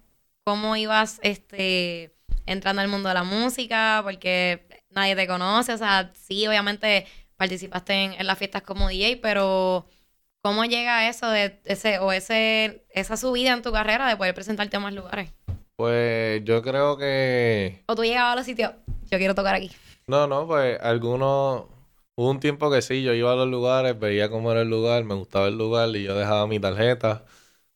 ¿cómo 0.44 0.76
ibas 0.76 1.20
este, 1.22 2.14
entrando 2.46 2.82
al 2.82 2.88
mundo 2.88 3.08
de 3.08 3.14
la 3.14 3.24
música? 3.24 4.00
Porque 4.04 4.66
nadie 4.90 5.14
te 5.16 5.26
conoce, 5.26 5.72
o 5.72 5.78
sea, 5.78 6.12
sí, 6.14 6.46
obviamente 6.46 7.06
participaste 7.36 7.92
en, 7.94 8.12
en 8.14 8.26
las 8.26 8.38
fiestas 8.38 8.62
como 8.62 8.88
DJ, 8.88 9.20
pero 9.22 9.86
¿cómo 10.42 10.64
llega 10.64 11.08
eso 11.08 11.28
de 11.30 11.60
ese, 11.64 11.98
o 12.00 12.12
ese, 12.12 12.86
esa 12.90 13.16
subida 13.16 13.52
en 13.52 13.62
tu 13.62 13.72
carrera 13.72 14.08
de 14.08 14.16
poder 14.16 14.34
presentarte 14.34 14.76
a 14.76 14.80
más 14.80 14.94
lugares? 14.94 15.32
Pues 15.76 16.42
yo 16.44 16.62
creo 16.62 16.96
que 16.96 17.84
O 17.86 17.94
tú 17.94 18.02
llegabas 18.04 18.32
a 18.34 18.36
los 18.36 18.46
sitios, 18.46 18.72
yo 19.10 19.18
quiero 19.18 19.34
tocar 19.34 19.54
aquí. 19.54 19.70
No, 20.06 20.26
no, 20.26 20.46
pues 20.46 20.78
algunos... 20.80 21.66
Hubo 22.16 22.30
un 22.30 22.38
tiempo 22.40 22.70
que 22.70 22.80
sí, 22.82 23.02
yo 23.02 23.12
iba 23.14 23.32
a 23.32 23.36
los 23.36 23.48
lugares, 23.48 23.98
veía 23.98 24.30
cómo 24.30 24.52
era 24.52 24.62
el 24.62 24.68
lugar, 24.70 25.02
me 25.04 25.14
gustaba 25.14 25.48
el 25.48 25.58
lugar 25.58 25.88
y 25.96 26.04
yo 26.04 26.14
dejaba 26.16 26.46
mi 26.46 26.60
tarjeta. 26.60 27.24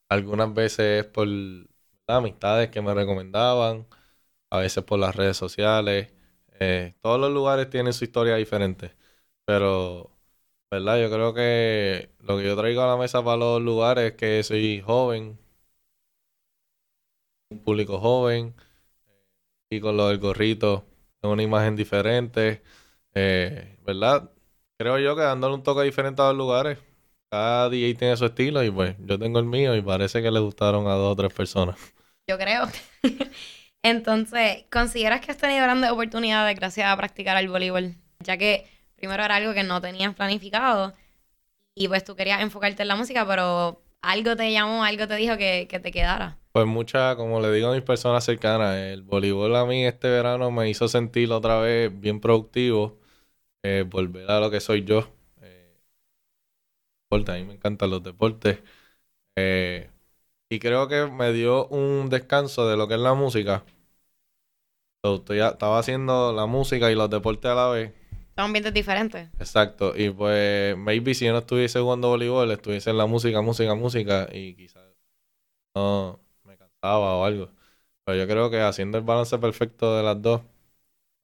Algunas 0.09 0.55
veces 0.55 1.05
por 1.07 1.29
¿verdad? 1.29 1.69
amistades 2.09 2.71
que 2.71 2.83
me 2.83 2.95
recomendaban, 2.95 3.87
a 4.51 4.59
veces 4.61 4.85
por 4.85 4.99
las 5.01 5.17
redes 5.17 5.37
sociales. 5.37 6.13
Eh, 6.61 6.95
todos 7.03 7.21
los 7.21 7.33
lugares 7.33 7.71
tienen 7.71 7.93
su 7.95 8.05
historia 8.05 8.37
diferente, 8.37 8.95
pero, 9.47 10.11
¿verdad? 10.71 11.01
Yo 11.01 11.11
creo 11.11 11.35
que 11.35 12.11
lo 12.21 12.39
que 12.39 12.45
yo 12.47 12.57
traigo 12.57 12.83
a 12.83 12.89
la 12.89 12.97
mesa 12.97 13.25
para 13.25 13.37
los 13.39 13.63
lugares 13.63 14.13
es 14.13 14.17
que 14.19 14.43
soy 14.45 14.81
joven, 14.83 15.39
un 17.51 17.63
público 17.63 17.99
joven, 17.99 18.55
y 19.71 19.81
con 19.81 19.97
lo 19.97 20.09
del 20.09 20.19
gorrito 20.19 20.85
es 21.23 21.31
una 21.31 21.43
imagen 21.43 21.77
diferente, 21.77 22.63
eh, 23.15 23.77
¿verdad? 23.85 24.31
Creo 24.79 24.99
yo 24.99 25.17
que 25.17 25.23
dándole 25.23 25.55
un 25.55 25.63
toque 25.63 25.83
diferente 25.83 26.23
a 26.23 26.29
los 26.29 26.37
lugares. 26.37 26.79
Cada 27.31 27.69
DJ 27.69 27.99
tiene 27.99 28.17
su 28.17 28.25
estilo 28.27 28.63
y 28.65 28.71
pues 28.71 28.97
yo 29.01 29.19
tengo 29.19 29.39
el 29.39 29.45
mío 29.45 29.75
y 29.75 29.83
parece 29.83 30.23
que 30.23 30.31
le 30.31 30.41
gustaron 30.41 30.87
a 30.87 30.95
dos 30.95 31.13
o 31.13 31.17
tres 31.17 31.33
personas. 31.33 31.77
Yo 32.27 32.39
creo. 32.39 32.67
Entonces, 33.83 34.65
¿consideras 34.71 35.21
que 35.21 35.31
has 35.33 35.37
tenido 35.39 35.63
grandes 35.63 35.91
oportunidades 35.91 36.57
gracias 36.57 36.91
a 36.91 36.97
practicar 36.97 37.37
el 37.37 37.49
voleibol? 37.49 37.95
Ya 38.21 38.37
que 38.37 38.67
primero 38.97 39.25
era 39.25 39.37
algo 39.37 39.53
que 39.55 39.63
no 39.63 39.81
tenías 39.81 40.15
planificado 40.15 40.95
y 41.75 41.89
pues 41.89 42.05
tú 42.05 42.17
querías 42.17 42.41
enfocarte 42.41 42.83
en 42.83 42.89
la 42.89 42.97
música, 42.97 43.27
pero 43.27 43.83
algo 44.03 44.37
te 44.37 44.53
llamó, 44.53 44.85
algo 44.85 45.07
te 45.07 45.17
dijo 45.17 45.37
que, 45.37 45.67
que 45.69 45.81
te 45.81 45.93
quedara. 45.93 46.39
Pues 46.59 46.67
mucha, 46.67 47.15
como 47.15 47.41
le 47.41 47.53
digo 47.53 47.69
a 47.69 47.75
mis 47.75 47.83
personas 47.85 48.25
cercanas, 48.25 48.75
el 48.75 49.03
voleibol 49.03 49.55
a 49.55 49.65
mí 49.65 49.87
este 49.87 50.09
verano 50.09 50.51
me 50.51 50.69
hizo 50.69 50.89
sentir 50.89 51.31
otra 51.31 51.61
vez 51.61 51.89
bien 52.01 52.19
productivo, 52.21 52.99
eh, 53.63 53.85
volver 53.89 54.29
a 54.29 54.41
lo 54.41 54.51
que 54.51 54.59
soy 54.59 54.83
yo. 54.83 55.09
Eh, 55.41 55.79
a 57.13 57.33
mí 57.35 57.45
me 57.45 57.55
encantan 57.55 57.91
los 57.91 58.03
deportes. 58.03 58.59
Eh, 59.37 59.89
y 60.51 60.59
creo 60.59 60.89
que 60.89 61.07
me 61.07 61.33
dio 61.33 61.69
un 61.69 62.09
descanso 62.09 62.69
de 62.69 62.77
lo 62.77 62.89
que 62.89 62.95
es 62.95 63.01
la 63.01 63.15
música. 63.15 63.65
Estaba 65.05 65.79
haciendo 65.79 66.33
la 66.33 66.47
música 66.47 66.91
y 66.91 66.97
los 66.97 67.09
deportes 67.09 67.53
a 67.53 67.55
la 67.55 67.69
vez. 67.69 67.93
Son 68.35 68.47
ambientes 68.47 68.75
diferentes. 68.75 69.29
Exacto. 69.39 69.97
Y 69.97 70.11
pues, 70.11 70.77
maybe 70.77 71.15
si 71.15 71.25
yo 71.25 71.31
no 71.31 71.39
estuviese 71.39 71.79
jugando 71.79 72.09
voleibol, 72.09 72.51
estuviese 72.51 72.91
en 72.91 72.99
la 72.99 73.07
música, 73.07 73.43
música, 73.43 73.77
música, 73.77 74.29
y 74.33 74.57
quizás 74.57 74.83
no 75.77 76.28
cansaba 76.81 77.17
o 77.17 77.25
algo. 77.25 77.51
Pero 78.05 78.19
yo 78.19 78.27
creo 78.29 78.51
que 78.51 78.61
haciendo 78.61 78.99
el 78.99 79.05
balance 79.05 79.39
perfecto 79.39 79.97
de 79.97 80.03
las 80.03 80.21
dos, 80.23 80.43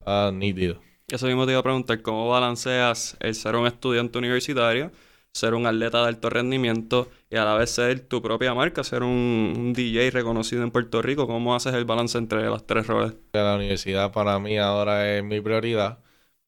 ah, 0.07 0.31
nítido. 0.35 0.81
Eso 1.09 1.27
mismo 1.27 1.45
te 1.47 1.53
iba 1.53 1.61
a 1.61 1.63
preguntar, 1.63 2.03
¿cómo 2.03 2.29
balanceas 2.29 3.17
el 3.21 3.35
ser 3.35 3.57
un 3.57 3.67
estudiante 3.67 4.19
universitario, 4.19 4.91
ser 5.33 5.55
un 5.55 5.67
atleta 5.67 6.03
de 6.03 6.09
alto 6.09 6.31
rendimiento 6.31 7.09
y 7.31 7.37
a 7.37 7.45
la 7.45 7.55
vez 7.57 7.71
ser 7.71 8.01
tu 8.01 8.23
propia 8.23 8.55
marca, 8.55 8.83
ser 8.85 9.03
un, 9.03 9.55
un 9.57 9.73
DJ 9.75 10.11
reconocido 10.11 10.63
en 10.63 10.71
Puerto 10.71 11.03
Rico? 11.03 11.27
¿Cómo 11.27 11.55
haces 11.55 11.75
el 11.75 11.85
balance 11.85 12.17
entre 12.19 12.45
los 12.47 12.67
tres 12.67 12.87
roles? 12.87 13.15
La 13.33 13.57
universidad 13.57 14.13
para 14.13 14.39
mí 14.39 14.59
ahora 14.59 15.17
es 15.17 15.25
mi 15.25 15.41
prioridad. 15.41 15.99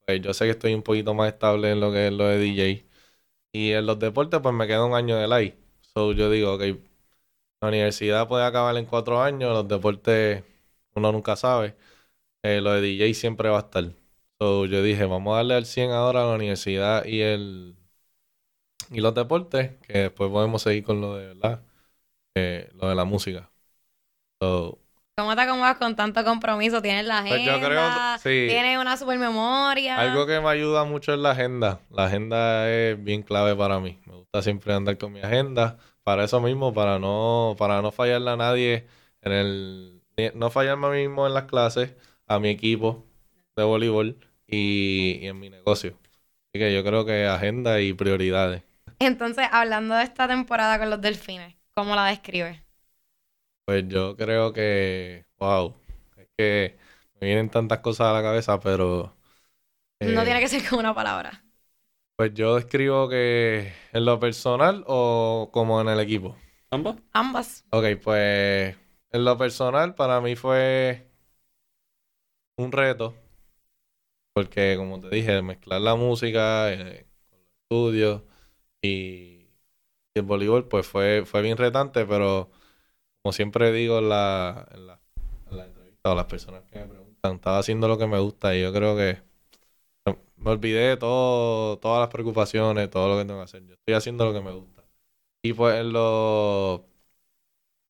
Pues 0.06 0.20
yo 0.22 0.32
sé 0.34 0.44
que 0.46 0.52
estoy 0.52 0.74
un 0.74 0.82
poquito 0.82 1.14
más 1.14 1.32
estable 1.32 1.72
en 1.72 1.80
lo 1.80 1.92
que 1.92 2.06
es 2.08 2.12
lo 2.12 2.26
de 2.28 2.38
DJ. 2.38 2.86
Y 3.52 3.72
en 3.72 3.86
los 3.86 3.98
deportes, 3.98 4.40
pues 4.40 4.54
me 4.54 4.66
queda 4.68 4.84
un 4.84 4.94
año 4.94 5.16
de 5.16 5.26
live. 5.28 5.58
So 5.94 6.12
yo 6.12 6.30
digo, 6.30 6.54
ok, 6.54 6.62
la 7.60 7.68
universidad 7.68 8.28
puede 8.28 8.44
acabar 8.44 8.76
en 8.76 8.86
cuatro 8.86 9.22
años, 9.22 9.52
los 9.52 9.68
deportes 9.68 10.44
uno 10.94 11.12
nunca 11.12 11.36
sabe. 11.36 11.76
Eh, 12.44 12.60
lo 12.62 12.72
de 12.72 12.80
DJ 12.82 13.14
siempre 13.14 13.48
va 13.50 13.58
a 13.58 13.60
estar. 13.62 13.84
So 14.40 14.66
yo 14.66 14.82
dije, 14.82 15.04
vamos 15.06 15.34
a 15.34 15.38
darle 15.38 15.54
al 15.56 15.66
100 15.66 15.90
ahora 15.92 16.24
a 16.24 16.26
la 16.28 16.34
universidad 16.36 17.04
y 17.06 17.22
el 17.22 17.76
y 18.90 19.00
los 19.00 19.14
deportes, 19.14 19.72
que 19.86 19.98
después 19.98 20.30
podemos 20.30 20.62
seguir 20.62 20.84
con 20.84 21.00
lo 21.00 21.16
de 21.16 21.26
verdad, 21.28 21.62
eh, 22.36 22.70
lo 22.74 22.88
de 22.88 22.94
la 22.94 23.04
música. 23.04 23.50
So, 24.40 24.78
¿Cómo 25.16 25.34
te 25.34 25.42
acomodas 25.42 25.78
con 25.78 25.96
tanto 25.96 26.22
compromiso? 26.24 26.82
¿Tienes 26.82 27.06
la 27.06 27.20
Pues 27.20 27.40
yo 27.44 27.52
agenda? 27.52 27.68
creo- 27.68 28.18
sí. 28.18 28.46
¿Tienes 28.48 28.78
una 28.78 28.96
super 28.96 29.18
memoria? 29.18 29.96
Algo 29.98 30.26
que 30.26 30.40
me 30.40 30.48
ayuda 30.48 30.84
mucho 30.84 31.12
es 31.14 31.18
la 31.18 31.30
agenda. 31.30 31.80
La 31.90 32.04
agenda 32.04 32.70
es 32.70 33.02
bien 33.02 33.22
clave 33.22 33.56
para 33.56 33.80
mí. 33.80 33.98
Me 34.06 34.14
gusta 34.14 34.42
siempre 34.42 34.74
andar 34.74 34.98
con 34.98 35.12
mi 35.12 35.20
agenda. 35.20 35.78
Para 36.06 36.24
eso 36.24 36.40
mismo, 36.40 36.74
para 36.74 36.98
no, 37.00 37.56
para 37.58 37.82
no 37.82 37.92
fallarle 37.92 38.30
a 38.32 38.36
nadie 38.38 38.86
en 39.22 39.32
el, 39.32 40.02
no 40.36 40.50
fallarme 40.50 40.88
a 40.88 40.90
mí 40.90 40.98
mismo 41.08 41.26
en 41.28 41.34
las 41.34 41.44
clases, 41.46 41.94
a 42.28 42.40
mi 42.40 42.50
equipo 42.50 43.04
de 43.56 43.64
voleibol 43.64 44.18
y, 44.46 45.18
y 45.22 45.26
en 45.28 45.40
mi 45.40 45.50
negocio. 45.50 45.98
Así 46.54 46.60
que 46.60 46.74
yo 46.74 46.84
creo 46.84 47.06
que 47.06 47.26
agenda 47.26 47.80
y 47.82 47.94
prioridades. 47.94 48.64
Entonces, 48.98 49.46
hablando 49.52 49.94
de 49.94 50.04
esta 50.04 50.28
temporada 50.28 50.78
con 50.78 50.90
los 50.90 51.00
delfines, 51.00 51.56
¿cómo 51.74 51.94
la 51.96 52.04
describes? 52.06 52.60
Pues 53.64 53.84
yo 53.88 54.16
creo 54.16 54.52
que, 54.52 55.26
wow, 55.38 55.74
es 56.16 56.28
que 56.36 56.78
me 57.20 57.26
vienen 57.26 57.50
tantas 57.50 57.80
cosas 57.80 58.08
a 58.08 58.12
la 58.12 58.22
cabeza, 58.22 58.60
pero 58.60 59.16
No 60.00 60.24
eh, 60.24 60.24
tiene 60.24 60.40
que 60.40 60.48
ser 60.48 60.66
con 60.68 60.78
una 60.78 60.94
palabra. 60.94 61.44
Pues 62.16 62.32
yo 62.32 62.54
describo 62.56 63.08
que 63.08 63.72
en 63.92 64.04
lo 64.06 64.18
personal 64.18 64.84
o 64.86 65.50
como 65.52 65.80
en 65.82 65.88
el 65.88 66.00
equipo. 66.00 66.34
¿Ambos? 66.70 66.96
Ambas. 67.12 67.64
Ok, 67.70 67.84
pues 68.02 68.74
en 69.10 69.24
lo 69.24 69.36
personal 69.36 69.94
para 69.94 70.20
mí 70.22 70.34
fue 70.34 71.10
un 72.58 72.72
reto. 72.72 73.14
Porque 74.32 74.76
como 74.76 75.00
te 75.00 75.08
dije, 75.10 75.42
mezclar 75.42 75.80
la 75.80 75.94
música 75.94 76.72
eh, 76.72 77.06
con 77.30 77.38
los 77.38 77.48
estudios 77.62 78.22
y, 78.82 78.88
y 78.88 79.48
el 80.16 80.22
voleibol 80.22 80.68
pues 80.68 80.86
fue, 80.86 81.24
fue 81.26 81.42
bien 81.42 81.56
retante, 81.56 82.06
pero 82.06 82.50
como 83.22 83.32
siempre 83.32 83.72
digo 83.72 83.98
en 83.98 84.10
la, 84.10 84.68
en 84.72 84.86
la, 84.86 85.00
en 85.50 85.56
la 85.58 85.66
entrevista 85.66 86.12
o 86.12 86.14
las 86.14 86.26
personas 86.26 86.64
que 86.64 86.80
me 86.80 86.86
preguntan, 86.86 87.36
estaba 87.36 87.58
haciendo 87.58 87.88
lo 87.88 87.98
que 87.98 88.06
me 88.06 88.20
gusta 88.20 88.54
y 88.56 88.62
yo 88.62 88.72
creo 88.72 88.96
que 88.96 89.22
me 90.46 90.52
olvidé 90.52 90.96
todo, 90.96 91.78
todas 91.78 92.00
las 92.00 92.10
preocupaciones, 92.10 92.90
todo 92.90 93.08
lo 93.08 93.18
que 93.18 93.26
tengo 93.26 93.40
que 93.40 93.44
hacer. 93.44 93.66
Yo 93.66 93.74
estoy 93.74 93.94
haciendo 93.94 94.24
lo 94.26 94.32
que 94.34 94.40
me 94.42 94.52
gusta. 94.52 94.84
Y 95.42 95.52
pues 95.54 95.80
en 95.80 95.92
lo 95.92 96.86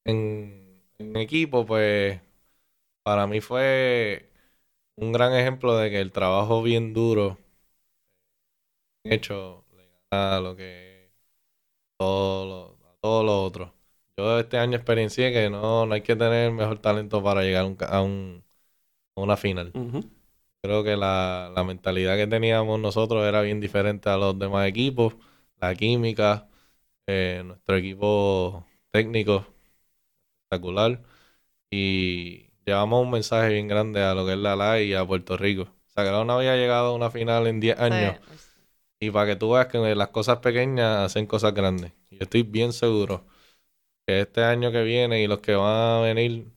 en, 0.05 0.83
equipo, 1.17 1.67
pues 1.67 2.21
para 3.03 3.27
mí 3.27 3.41
fue 3.41 4.31
un 4.97 5.13
gran 5.13 5.35
ejemplo 5.35 5.77
de 5.79 5.91
que 5.91 6.01
el 6.01 6.13
trabajo 6.13 6.63
bien 6.63 6.95
duro 6.95 7.39
hecho 9.05 9.65
le 9.77 9.89
gana 10.11 10.41
lo 10.41 10.57
que 10.57 11.11
todo 11.99 12.47
lo, 12.81 12.89
a 12.89 12.97
todo 13.01 13.25
lo 13.25 13.45
otro. 13.45 13.75
Yo 14.19 14.41
este 14.41 14.59
año 14.59 14.77
experiencié 14.77 15.33
que 15.33 15.51
no, 15.51 15.87
no 15.87 15.95
hay 15.95 16.03
que 16.03 16.17
tener 16.17 16.53
mejor 16.53 16.81
talento 16.81 17.23
para 17.23 17.43
llegar 17.43 17.65
un 17.67 17.77
a 17.83 18.03
un- 18.03 18.45
a 19.17 19.23
una 19.23 19.37
final. 19.39 19.75
Ujú. 19.75 20.01
Creo 20.67 20.85
que 20.85 20.97
la, 20.97 21.53
la 21.55 21.65
mentalidad 21.65 22.17
que 22.17 22.27
teníamos 22.27 22.81
nosotros 22.81 23.25
era 23.25 23.43
bien 23.43 23.61
diferente 23.61 24.09
a 24.11 24.17
los 24.17 24.39
demás 24.39 24.69
equipos. 24.69 25.15
La 25.61 25.75
química, 25.77 26.49
eh, 27.07 27.43
nuestro 27.47 27.77
equipo 27.77 28.67
técnico, 28.91 29.47
espectacular. 30.45 31.03
Y 31.71 32.51
llevamos 32.67 33.05
un 33.05 33.11
mensaje 33.11 33.51
bien 33.51 33.69
grande 33.69 34.03
a 34.03 34.15
lo 34.15 34.27
que 34.27 34.33
es 34.35 34.39
la 34.39 34.55
LA 34.55 34.83
y 34.83 34.95
a 34.95 35.07
Puerto 35.07 35.37
Rico. 35.37 35.63
O 35.63 35.91
sea, 35.91 36.05
que 36.05 36.11
no 36.11 36.33
había 36.33 36.57
llegado 36.57 36.89
a 36.89 36.95
una 36.95 37.11
final 37.11 37.47
en 37.47 37.61
10 37.61 37.79
años. 37.81 38.17
Sí. 38.23 38.47
Y 39.01 39.11
para 39.11 39.27
que 39.27 39.37
tú 39.37 39.53
veas 39.53 39.67
que 39.69 39.79
las 39.95 40.09
cosas 40.09 40.39
pequeñas 40.39 41.07
hacen 41.07 41.27
cosas 41.27 41.55
grandes. 41.55 41.93
Yo 42.11 42.21
estoy 42.23 42.43
bien 42.43 42.73
seguro 42.73 43.27
que 44.07 44.23
este 44.23 44.45
año 44.45 44.73
que 44.73 44.83
viene 44.85 45.23
y 45.23 45.27
los 45.27 45.41
que 45.41 45.55
van 45.55 45.99
a 45.99 46.03
venir 46.03 46.53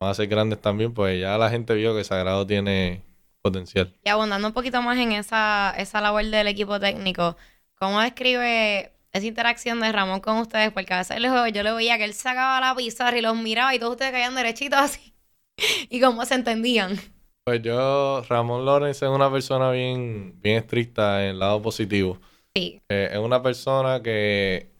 van 0.00 0.10
a 0.10 0.14
ser 0.14 0.28
grandes 0.28 0.60
también, 0.60 0.94
pues 0.94 1.20
ya 1.20 1.38
la 1.38 1.50
gente 1.50 1.74
vio 1.74 1.96
que 1.96 2.04
Sagrado 2.04 2.46
tiene 2.46 3.04
potencial. 3.42 3.94
Y 4.04 4.08
abundando 4.10 4.48
un 4.48 4.54
poquito 4.54 4.80
más 4.82 4.96
en 4.98 5.12
esa, 5.12 5.74
esa 5.76 6.00
labor 6.00 6.24
del 6.24 6.46
equipo 6.48 6.80
técnico, 6.80 7.36
¿cómo 7.74 8.00
describe 8.00 8.92
esa 9.12 9.26
interacción 9.26 9.80
de 9.80 9.92
Ramón 9.92 10.20
con 10.20 10.38
ustedes? 10.38 10.72
Porque 10.72 10.94
a 10.94 10.98
veces 10.98 11.20
lo- 11.20 11.46
yo 11.48 11.62
le 11.62 11.72
veía 11.72 11.98
que 11.98 12.04
él 12.04 12.14
sacaba 12.14 12.60
la 12.60 12.74
pizarra 12.74 13.18
y 13.18 13.22
los 13.22 13.36
miraba 13.36 13.74
y 13.74 13.78
todos 13.78 13.92
ustedes 13.92 14.12
caían 14.12 14.34
derechitos 14.34 14.78
así. 14.78 15.14
y 15.90 16.00
cómo 16.00 16.24
se 16.24 16.34
entendían. 16.34 16.98
Pues 17.44 17.62
yo, 17.62 18.22
Ramón 18.28 18.64
Lorenz 18.66 19.02
es 19.02 19.08
una 19.08 19.30
persona 19.32 19.70
bien, 19.70 20.38
bien 20.42 20.58
estricta 20.58 21.22
en 21.24 21.30
el 21.30 21.38
lado 21.38 21.62
positivo. 21.62 22.20
Sí. 22.54 22.82
Eh, 22.88 23.10
es 23.12 23.18
una 23.18 23.42
persona 23.42 24.02
que 24.02 24.70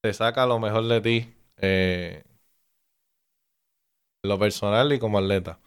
te 0.00 0.12
saca 0.12 0.46
lo 0.46 0.58
mejor 0.58 0.86
de 0.88 1.00
ti, 1.00 1.34
eh, 1.58 2.22
en 4.22 4.28
lo 4.30 4.38
personal 4.38 4.92
y 4.92 4.98
como 4.98 5.18
atleta. 5.18 5.60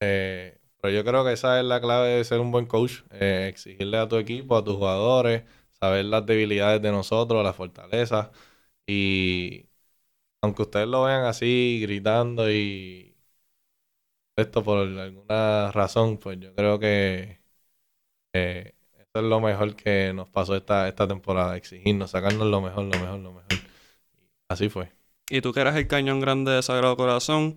Eh, 0.00 0.60
pero 0.84 0.94
yo 0.96 1.04
creo 1.04 1.24
que 1.24 1.32
esa 1.32 1.58
es 1.60 1.64
la 1.64 1.80
clave 1.80 2.08
de 2.10 2.24
ser 2.24 2.40
un 2.40 2.50
buen 2.52 2.66
coach, 2.66 3.04
eh, 3.10 3.46
exigirle 3.48 3.96
a 3.96 4.06
tu 4.06 4.16
equipo, 4.18 4.54
a 4.54 4.62
tus 4.64 4.76
jugadores, 4.76 5.44
saber 5.72 6.04
las 6.04 6.26
debilidades 6.26 6.82
de 6.82 6.92
nosotros, 6.92 7.42
las 7.42 7.56
fortalezas. 7.56 8.28
Y 8.86 9.68
aunque 10.42 10.62
ustedes 10.62 10.88
lo 10.88 11.04
vean 11.04 11.24
así, 11.26 11.80
gritando 11.82 12.50
y 12.52 13.16
esto 14.36 14.62
por 14.62 14.78
alguna 14.86 15.70
razón, 15.72 16.18
pues 16.18 16.38
yo 16.40 16.54
creo 16.54 16.78
que 16.78 17.40
eh, 18.34 18.74
eso 18.96 19.10
es 19.14 19.24
lo 19.24 19.40
mejor 19.40 19.76
que 19.76 20.12
nos 20.14 20.28
pasó 20.30 20.56
esta, 20.56 20.88
esta 20.88 21.08
temporada, 21.08 21.56
exigirnos, 21.56 22.12
sacarnos 22.12 22.48
lo 22.48 22.60
mejor, 22.60 22.84
lo 22.84 23.00
mejor, 23.00 23.20
lo 23.20 23.32
mejor. 23.32 23.58
Así 24.48 24.68
fue. 24.68 24.92
Y 25.30 25.40
tú 25.40 25.52
que 25.52 25.60
eras 25.60 25.76
el 25.76 25.88
cañón 25.88 26.20
grande 26.20 26.52
de 26.52 26.62
Sagrado 26.62 26.96
Corazón, 26.96 27.56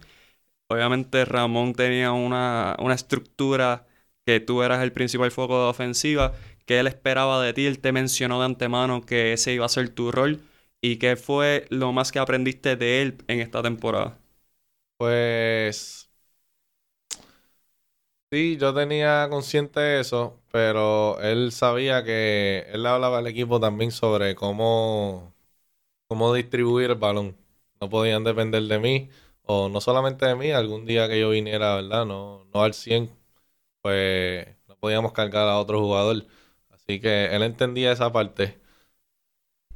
obviamente 0.67 1.25
Ramón 1.25 1.73
tenía 1.73 2.11
una, 2.11 2.75
una 2.79 2.93
estructura 2.95 3.85
que 4.25 4.39
tú 4.39 4.63
eras 4.63 4.81
el 4.83 4.91
principal 4.91 5.31
foco 5.31 5.61
de 5.63 5.69
ofensiva, 5.69 6.33
que 6.65 6.79
él 6.79 6.87
esperaba 6.87 7.41
de 7.41 7.53
ti, 7.53 7.65
él 7.65 7.79
te 7.79 7.91
mencionó 7.91 8.39
de 8.39 8.45
antemano 8.45 9.05
que 9.05 9.33
ese 9.33 9.53
iba 9.53 9.65
a 9.65 9.69
ser 9.69 9.89
tu 9.89 10.11
rol. 10.11 10.41
¿Y 10.81 10.97
qué 10.97 11.15
fue 11.15 11.65
lo 11.69 11.91
más 11.93 12.11
que 12.11 12.19
aprendiste 12.19 12.75
de 12.75 13.01
él 13.01 13.17
en 13.27 13.39
esta 13.39 13.63
temporada? 13.63 14.19
Pues 14.97 16.09
sí, 18.31 18.57
yo 18.57 18.73
tenía 18.73 19.27
consciente 19.29 19.99
eso, 19.99 20.39
pero 20.51 21.19
él 21.21 21.51
sabía 21.51 22.03
que 22.03 22.65
él 22.71 22.85
hablaba 22.85 23.19
al 23.19 23.27
equipo 23.27 23.59
también 23.59 23.91
sobre 23.91 24.35
cómo, 24.35 25.33
cómo 26.07 26.33
distribuir 26.33 26.91
el 26.91 26.97
balón. 26.97 27.37
No 27.81 27.89
podían 27.89 28.23
depender 28.23 28.63
de 28.63 28.79
mí, 28.79 29.09
o 29.47 29.69
no 29.69 29.81
solamente 29.81 30.25
de 30.25 30.35
mí, 30.35 30.51
algún 30.51 30.85
día 30.85 31.07
que 31.09 31.19
yo 31.19 31.29
viniera, 31.31 31.75
¿verdad? 31.75 32.05
No, 32.05 32.45
no 32.53 32.63
al 32.63 32.73
100, 32.73 33.11
pues 33.81 34.47
no 34.67 34.77
podíamos 34.77 35.13
cargar 35.13 35.47
a 35.49 35.59
otro 35.59 35.79
jugador. 35.81 36.25
Así 36.71 36.99
que 37.01 37.27
él 37.35 37.43
entendía 37.43 37.91
esa 37.91 38.11
parte. 38.11 38.59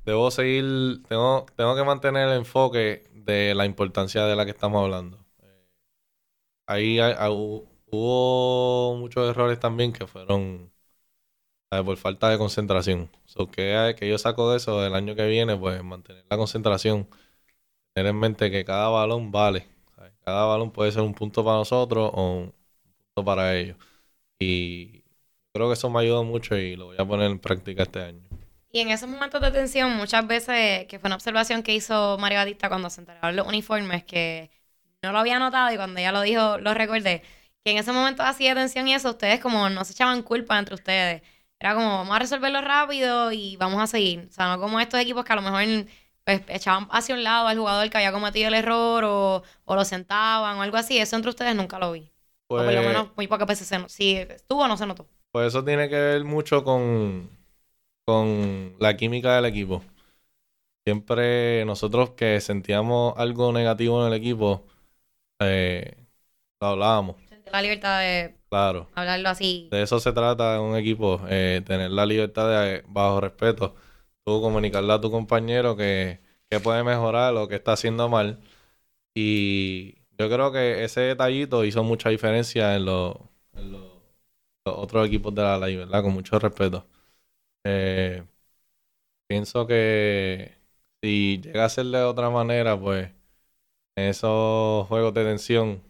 Debo 0.05 0.29
seguir, 0.31 1.01
tengo, 1.07 1.45
tengo 1.55 1.75
que 1.75 1.83
mantener 1.83 2.27
el 2.29 2.37
enfoque 2.37 3.03
de 3.13 3.53
la 3.55 3.65
importancia 3.65 4.25
de 4.25 4.35
la 4.35 4.45
que 4.45 4.51
estamos 4.51 4.83
hablando. 4.83 5.17
Eh, 5.43 5.67
ahí 6.67 6.99
hay- 6.99 7.13
hu- 7.29 7.67
hubo 7.91 8.95
muchos 8.97 9.29
errores 9.29 9.59
también 9.59 9.93
que 9.93 10.07
fueron 10.07 10.71
por 11.85 11.97
falta 11.97 12.29
de 12.29 12.37
concentración. 12.37 13.09
So, 13.25 13.47
que, 13.49 13.95
que 13.97 14.09
yo 14.09 14.17
saco 14.17 14.51
de 14.51 14.57
eso 14.57 14.81
del 14.81 14.93
año 14.95 15.15
que 15.15 15.25
viene, 15.27 15.55
pues 15.57 15.81
mantener 15.83 16.25
la 16.29 16.37
concentración, 16.37 17.07
tener 17.93 18.09
en 18.11 18.19
mente 18.19 18.51
que 18.51 18.65
cada 18.65 18.89
balón 18.89 19.31
vale. 19.31 19.67
Cada 20.23 20.45
balón 20.45 20.71
puede 20.71 20.91
ser 20.91 21.01
un 21.01 21.13
punto 21.13 21.43
para 21.43 21.57
nosotros 21.57 22.11
o 22.13 22.33
un 22.37 22.53
punto 23.15 23.25
para 23.25 23.55
ellos. 23.55 23.77
Y 24.39 25.03
creo 25.53 25.67
que 25.67 25.73
eso 25.73 25.89
me 25.89 26.01
ayudó 26.01 26.23
mucho 26.23 26.55
y 26.55 26.75
lo 26.75 26.87
voy 26.87 26.97
a 26.99 27.05
poner 27.05 27.29
en 27.31 27.39
práctica 27.39 27.83
este 27.83 28.01
año. 28.01 28.21
Y 28.71 28.79
en 28.79 28.89
esos 28.89 29.09
momentos 29.09 29.41
de 29.41 29.51
tensión, 29.51 29.97
muchas 29.97 30.25
veces, 30.25 30.85
que 30.87 30.99
fue 30.99 31.09
una 31.09 31.15
observación 31.15 31.61
que 31.63 31.75
hizo 31.75 32.17
Mario 32.19 32.39
Batista 32.39 32.69
cuando 32.69 32.89
se 32.89 33.01
enteraron 33.01 33.35
los 33.35 33.47
uniformes, 33.47 34.03
que 34.05 34.49
no 35.01 35.11
lo 35.11 35.19
había 35.19 35.39
notado 35.39 35.73
y 35.73 35.75
cuando 35.75 35.99
ella 35.99 36.11
lo 36.11 36.21
dijo, 36.21 36.57
lo 36.59 36.73
recordé, 36.73 37.21
que 37.63 37.71
en 37.71 37.77
ese 37.77 37.91
momento 37.91 38.23
así 38.23 38.47
de 38.47 38.55
tensión 38.55 38.87
y 38.87 38.93
eso, 38.93 39.09
ustedes 39.09 39.39
como 39.41 39.69
no 39.69 39.83
se 39.83 39.93
echaban 39.93 40.23
culpa 40.23 40.57
entre 40.57 40.75
ustedes. 40.75 41.21
Era 41.59 41.75
como, 41.75 41.89
vamos 41.89 42.15
a 42.15 42.19
resolverlo 42.19 42.61
rápido 42.61 43.31
y 43.31 43.55
vamos 43.57 43.81
a 43.81 43.87
seguir. 43.87 44.27
O 44.29 44.33
sea, 44.33 44.47
no 44.55 44.61
como 44.61 44.79
estos 44.79 44.99
equipos 44.99 45.25
que 45.25 45.33
a 45.33 45.35
lo 45.35 45.41
mejor 45.43 45.63
pues, 46.25 46.41
echaban 46.47 46.87
hacia 46.91 47.15
un 47.15 47.23
lado 47.23 47.47
al 47.47 47.57
jugador 47.57 47.89
que 47.89 47.97
había 47.97 48.11
cometido 48.11 48.47
el 48.47 48.53
error 48.53 49.03
o, 49.03 49.43
o 49.65 49.75
lo 49.75 49.85
sentaban 49.85 50.57
o 50.57 50.61
algo 50.61 50.77
así. 50.77 50.97
Eso 50.97 51.15
entre 51.15 51.29
ustedes 51.29 51.55
nunca 51.55 51.79
lo 51.79 51.91
vi. 51.91 52.11
o 52.47 52.55
por 52.55 52.65
lo 52.65 52.71
Pues- 52.73 52.87
menos 52.87 53.07
muy 53.15 53.27
pocas 53.27 53.47
veces 53.47 53.67
se 53.67 53.77
notó. 53.77 53.89
Si 53.89 54.15
estuvo 54.15 54.63
o 54.63 54.67
no 54.67 54.77
se 54.77 54.85
notó. 54.85 55.07
Pues 55.31 55.47
eso 55.47 55.63
tiene 55.63 55.87
que 55.89 55.95
ver 55.95 56.23
mucho 56.25 56.63
con, 56.63 57.29
con 58.05 58.75
la 58.79 58.97
química 58.97 59.35
del 59.35 59.45
equipo. 59.45 59.83
Siempre 60.85 61.63
nosotros 61.65 62.11
que 62.11 62.41
sentíamos 62.41 63.13
algo 63.17 63.51
negativo 63.53 64.01
en 64.01 64.11
el 64.13 64.19
equipo, 64.19 64.63
eh, 65.41 65.95
lo 66.61 66.67
hablábamos, 66.69 67.17
la 67.51 67.61
libertad 67.61 67.99
de 67.99 68.35
claro. 68.49 68.87
hablarlo 68.95 69.29
así. 69.29 69.67
De 69.71 69.83
eso 69.83 69.99
se 69.99 70.11
trata 70.13 70.55
en 70.55 70.61
un 70.61 70.75
equipo, 70.77 71.21
eh, 71.29 71.61
tener 71.65 71.91
la 71.91 72.05
libertad 72.05 72.49
de, 72.49 72.83
bajo 72.87 73.21
respeto, 73.21 73.75
tú 74.25 74.41
comunicarle 74.41 74.93
a 74.93 75.01
tu 75.01 75.11
compañero 75.11 75.75
que, 75.75 76.19
que 76.49 76.59
puede 76.59 76.83
mejorar 76.83 77.35
o 77.35 77.47
que 77.47 77.55
está 77.55 77.73
haciendo 77.73 78.09
mal. 78.09 78.39
Y 79.15 79.95
yo 80.17 80.29
creo 80.29 80.51
que 80.51 80.83
ese 80.83 81.01
detallito 81.01 81.65
hizo 81.65 81.83
mucha 81.83 82.09
diferencia 82.09 82.75
en 82.75 82.85
los, 82.85 83.15
otros 84.65 85.07
equipos 85.07 85.33
de 85.35 85.41
la 85.41 85.57
ley, 85.57 85.75
¿verdad? 85.75 86.03
Con 86.03 86.13
mucho 86.13 86.39
respeto. 86.39 86.85
Eh, 87.63 88.23
pienso 89.27 89.67
que 89.67 90.57
si 91.01 91.41
llega 91.41 91.65
a 91.65 91.69
ser 91.69 91.87
de 91.87 92.03
otra 92.03 92.29
manera, 92.29 92.79
pues 92.79 93.09
en 93.95 94.05
esos 94.05 94.87
juegos 94.87 95.13
de 95.13 95.23
tensión, 95.25 95.81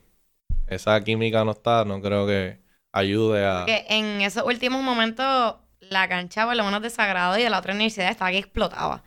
esa 0.68 1.02
química 1.04 1.44
no 1.44 1.52
está, 1.52 1.84
no 1.84 2.00
creo 2.00 2.26
que 2.26 2.58
ayude 2.92 3.44
a... 3.46 3.64
Que 3.66 3.84
en 3.88 4.22
esos 4.22 4.44
últimos 4.44 4.82
momentos 4.82 5.56
la 5.92 6.08
cancha, 6.08 6.46
por 6.46 6.56
lo 6.56 6.64
menos 6.64 6.82
de 6.82 6.88
y 6.88 7.42
de 7.42 7.50
la 7.50 7.58
otra 7.58 7.74
universidad, 7.74 8.10
estaba 8.10 8.30
que 8.30 8.38
explotaba. 8.38 9.02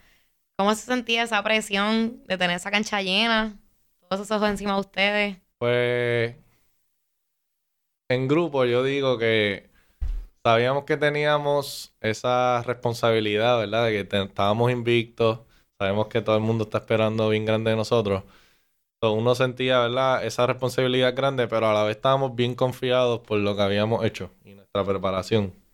¿Cómo 0.57 0.73
se 0.75 0.85
sentía 0.85 1.23
esa 1.23 1.43
presión 1.43 2.23
de 2.27 2.37
tener 2.37 2.57
esa 2.57 2.71
cancha 2.71 3.01
llena? 3.01 3.57
Todos 4.01 4.21
esos 4.21 4.37
ojos 4.37 4.49
encima 4.49 4.73
de 4.75 4.79
ustedes. 4.79 5.37
Pues 5.57 6.35
en 8.09 8.27
grupo 8.27 8.65
yo 8.65 8.83
digo 8.83 9.17
que 9.17 9.69
sabíamos 10.43 10.85
que 10.85 10.97
teníamos 10.97 11.93
esa 12.01 12.61
responsabilidad, 12.63 13.57
¿verdad? 13.59 13.85
De 13.85 14.07
que 14.07 14.17
estábamos 14.23 14.71
invictos, 14.71 15.39
sabemos 15.79 16.07
que 16.07 16.21
todo 16.21 16.35
el 16.35 16.43
mundo 16.43 16.65
está 16.65 16.79
esperando 16.79 17.29
bien 17.29 17.45
grande 17.45 17.71
de 17.71 17.77
nosotros. 17.77 18.23
So, 19.01 19.11
uno 19.13 19.35
sentía, 19.35 19.79
¿verdad? 19.79 20.25
Esa 20.25 20.47
responsabilidad 20.47 21.15
grande, 21.15 21.47
pero 21.47 21.67
a 21.69 21.73
la 21.73 21.83
vez 21.83 21.97
estábamos 21.97 22.35
bien 22.35 22.55
confiados 22.55 23.21
por 23.21 23.39
lo 23.39 23.55
que 23.55 23.61
habíamos 23.63 24.05
hecho 24.05 24.31
y 24.45 24.53
nuestra 24.53 24.85
preparación. 24.85 25.64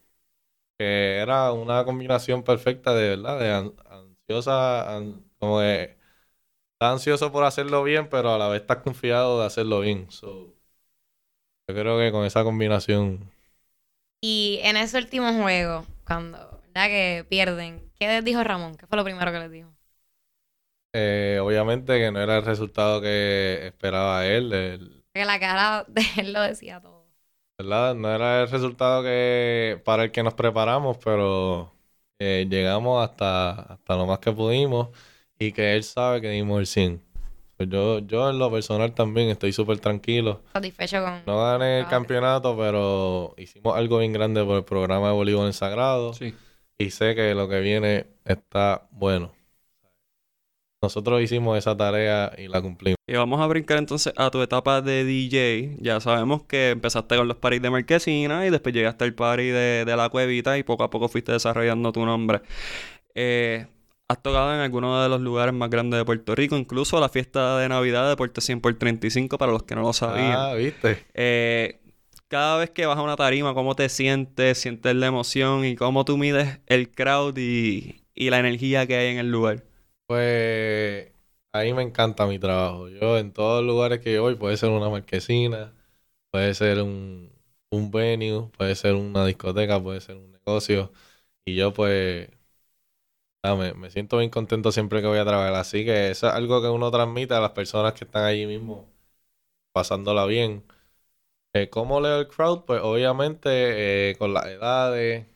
Que 0.82 1.18
era 1.20 1.52
una 1.54 1.86
combinación 1.86 2.44
perfecta 2.44 2.94
de, 2.96 3.10
¿verdad? 3.10 3.40
De 3.40 3.52
an- 3.54 3.74
ansiosa, 3.90 4.96
an- 4.98 5.24
como 5.40 5.60
de 5.60 5.84
estás 6.74 6.94
ansioso 6.94 7.32
por 7.32 7.46
hacerlo 7.46 7.84
bien, 7.84 8.10
pero 8.10 8.34
a 8.34 8.38
la 8.40 8.50
vez 8.50 8.62
estás 8.62 8.80
confiado 8.80 9.40
de 9.42 9.48
hacerlo 9.48 9.82
bien. 9.82 10.12
So, 10.12 10.56
yo 11.68 11.74
creo 11.76 11.98
que 12.00 12.12
con 12.12 12.26
esa 12.26 12.44
combinación, 12.44 13.32
Y 14.22 14.60
en 14.64 14.78
ese 14.78 14.98
último 14.98 15.32
juego, 15.42 15.86
cuando, 16.06 16.62
¿verdad? 16.68 16.88
Que 16.88 17.26
pierden, 17.30 17.92
¿qué 18.00 18.08
les 18.08 18.24
dijo 18.26 18.44
Ramón? 18.44 18.76
¿Qué 18.76 18.88
fue 18.88 18.98
lo 18.98 19.04
primero 19.04 19.32
que 19.32 19.40
les 19.40 19.52
dijo? 19.52 19.72
eh, 20.94 21.40
obviamente 21.42 21.98
que 22.00 22.12
no 22.12 22.20
era 22.22 22.38
el 22.38 22.46
resultado 22.46 23.02
que 23.02 23.68
esperaba 23.68 24.26
él, 24.28 24.52
el- 24.54 25.04
Porque 25.14 25.26
la 25.26 25.40
cara 25.40 25.86
de 25.88 26.02
él 26.18 26.34
lo 26.34 26.42
decía 26.42 26.82
todo. 26.82 27.01
¿Verdad? 27.62 27.96
No 27.96 28.14
era 28.14 28.42
el 28.44 28.50
resultado 28.50 29.04
que 29.04 29.80
para 29.86 30.06
el 30.06 30.12
que 30.12 30.24
nos 30.24 30.34
preparamos, 30.34 30.98
pero 31.04 31.72
eh, 32.20 32.48
llegamos 32.50 33.08
hasta, 33.08 33.52
hasta 33.52 33.96
lo 33.96 34.06
más 34.06 34.20
que 34.20 34.32
pudimos 34.32 34.90
y 35.38 35.52
que 35.52 35.76
él 35.76 35.84
sabe 35.84 36.22
que 36.22 36.30
dimos 36.30 36.60
el 36.60 36.68
100. 36.68 37.02
Pues 37.58 37.70
yo, 37.70 38.00
yo 38.00 38.30
en 38.30 38.40
lo 38.40 38.52
personal 38.52 38.94
también 38.94 39.30
estoy 39.30 39.54
súper 39.54 39.80
tranquilo. 39.80 40.42
Satisfecho 40.54 41.04
con... 41.04 41.22
No 41.28 41.44
gané 41.44 41.80
el 41.80 41.88
campeonato, 41.88 42.58
pero 42.58 43.36
hicimos 43.38 43.76
algo 43.76 44.00
bien 44.00 44.14
grande 44.14 44.44
por 44.44 44.58
el 44.58 44.64
programa 44.64 45.08
de 45.08 45.14
voleibol 45.14 45.46
en 45.46 45.54
Sagrado. 45.54 46.14
Sí. 46.14 46.34
y 46.80 46.90
sé 46.90 47.14
que 47.14 47.36
lo 47.36 47.48
que 47.48 47.60
viene 47.60 48.08
está 48.26 48.88
bueno. 48.92 49.32
Nosotros 50.82 51.22
hicimos 51.22 51.60
esa 51.60 51.78
tarea 51.78 52.34
y 52.40 52.48
la 52.48 52.60
cumplimos. 52.60 52.96
Y 53.08 53.14
vamos 53.14 53.40
a 53.40 53.46
brincar 53.46 53.78
entonces 53.78 54.14
a 54.18 54.32
tu 54.32 54.42
etapa 54.42 54.82
de 54.82 55.04
DJ. 55.04 55.78
Ya 55.80 56.00
sabemos 56.00 56.42
que 56.44 56.72
empezaste 56.72 57.18
con 57.18 57.28
los 57.28 57.38
paris 57.38 57.62
de 57.62 57.70
Marquesina 57.70 58.48
y 58.48 58.50
después 58.50 58.74
llegaste 58.74 59.04
al 59.04 59.14
party 59.14 59.44
de, 59.44 59.86
de 59.86 59.96
la 59.96 60.10
Cuevita 60.10 60.58
y 60.58 60.64
poco 60.64 60.84
a 60.84 60.90
poco 60.90 61.08
fuiste 61.08 61.34
desarrollando 61.34 61.92
tu 61.92 62.04
nombre. 62.04 62.42
Eh, 63.14 63.68
has 64.08 64.24
tocado 64.24 64.56
en 64.56 64.60
algunos 64.60 65.04
de 65.04 65.10
los 65.10 65.22
lugares 65.22 65.54
más 65.54 65.70
grandes 65.70 66.00
de 66.00 66.06
Puerto 66.06 66.34
Rico, 66.34 66.58
incluso 66.58 67.00
la 67.00 67.10
fiesta 67.10 67.60
de 67.60 67.70
Navidad 67.70 68.10
de 68.10 68.16
Puerto 68.16 68.42
100 68.42 68.62
por 68.62 68.74
35 68.74 69.38
para 69.38 69.52
los 69.52 69.62
que 69.62 69.76
no 69.76 69.82
lo 69.82 69.94
sabían. 69.94 70.36
Ah, 70.36 70.54
¿viste? 70.56 71.06
Eh, 71.14 71.80
cada 72.28 72.58
vez 72.58 72.72
que 72.72 72.88
vas 72.88 72.98
a 72.98 73.04
una 73.04 73.16
tarima, 73.16 73.54
¿cómo 73.54 73.76
te 73.76 73.88
sientes? 73.88 74.58
¿Sientes 74.58 74.96
la 74.96 75.06
emoción? 75.06 75.64
¿Y 75.64 75.76
cómo 75.76 76.06
tú 76.06 76.18
mides 76.18 76.60
el 76.66 76.90
crowd 76.90 77.38
y, 77.38 78.02
y 78.16 78.32
la 78.32 78.40
energía 78.40 78.88
que 78.88 78.96
hay 78.96 79.10
en 79.10 79.20
el 79.20 79.30
lugar? 79.30 79.64
Pues 80.12 81.10
ahí 81.54 81.74
me 81.74 81.84
encanta 81.84 82.26
mi 82.28 82.38
trabajo. 82.38 82.90
Yo 82.90 83.18
en 83.18 83.32
todos 83.32 83.64
los 83.64 83.74
lugares 83.74 84.02
que 84.02 84.20
voy, 84.20 84.36
puede 84.36 84.58
ser 84.58 84.70
una 84.72 84.90
marquesina, 84.90 85.74
puede 86.32 86.54
ser 86.54 86.82
un, 86.82 87.32
un 87.70 87.92
venue, 87.92 88.50
puede 88.58 88.76
ser 88.76 88.96
una 88.96 89.26
discoteca, 89.26 89.82
puede 89.82 90.02
ser 90.02 90.18
un 90.18 90.32
negocio. 90.34 90.92
Y 91.46 91.56
yo 91.56 91.74
pues 91.74 92.30
ah, 93.44 93.56
me, 93.56 93.74
me 93.74 93.90
siento 93.90 94.18
bien 94.18 94.30
contento 94.30 94.72
siempre 94.72 95.02
que 95.02 95.08
voy 95.08 95.18
a 95.20 95.26
trabajar. 95.26 95.54
Así 95.56 95.86
que 95.86 96.12
eso 96.12 96.28
es 96.28 96.34
algo 96.34 96.62
que 96.62 96.70
uno 96.70 96.92
transmite 96.92 97.34
a 97.34 97.40
las 97.40 97.52
personas 97.52 97.94
que 97.94 98.06
están 98.06 98.24
allí 98.26 98.46
mismo 98.46 98.88
pasándola 99.74 100.26
bien. 100.28 100.64
Eh, 101.54 101.70
¿cómo 101.70 102.02
leo 102.02 102.20
el 102.22 102.28
crowd? 102.28 102.66
Pues 102.66 102.82
obviamente 102.84 104.12
eh, 104.12 104.18
con 104.18 104.34
las 104.34 104.48
edades, 104.48 105.28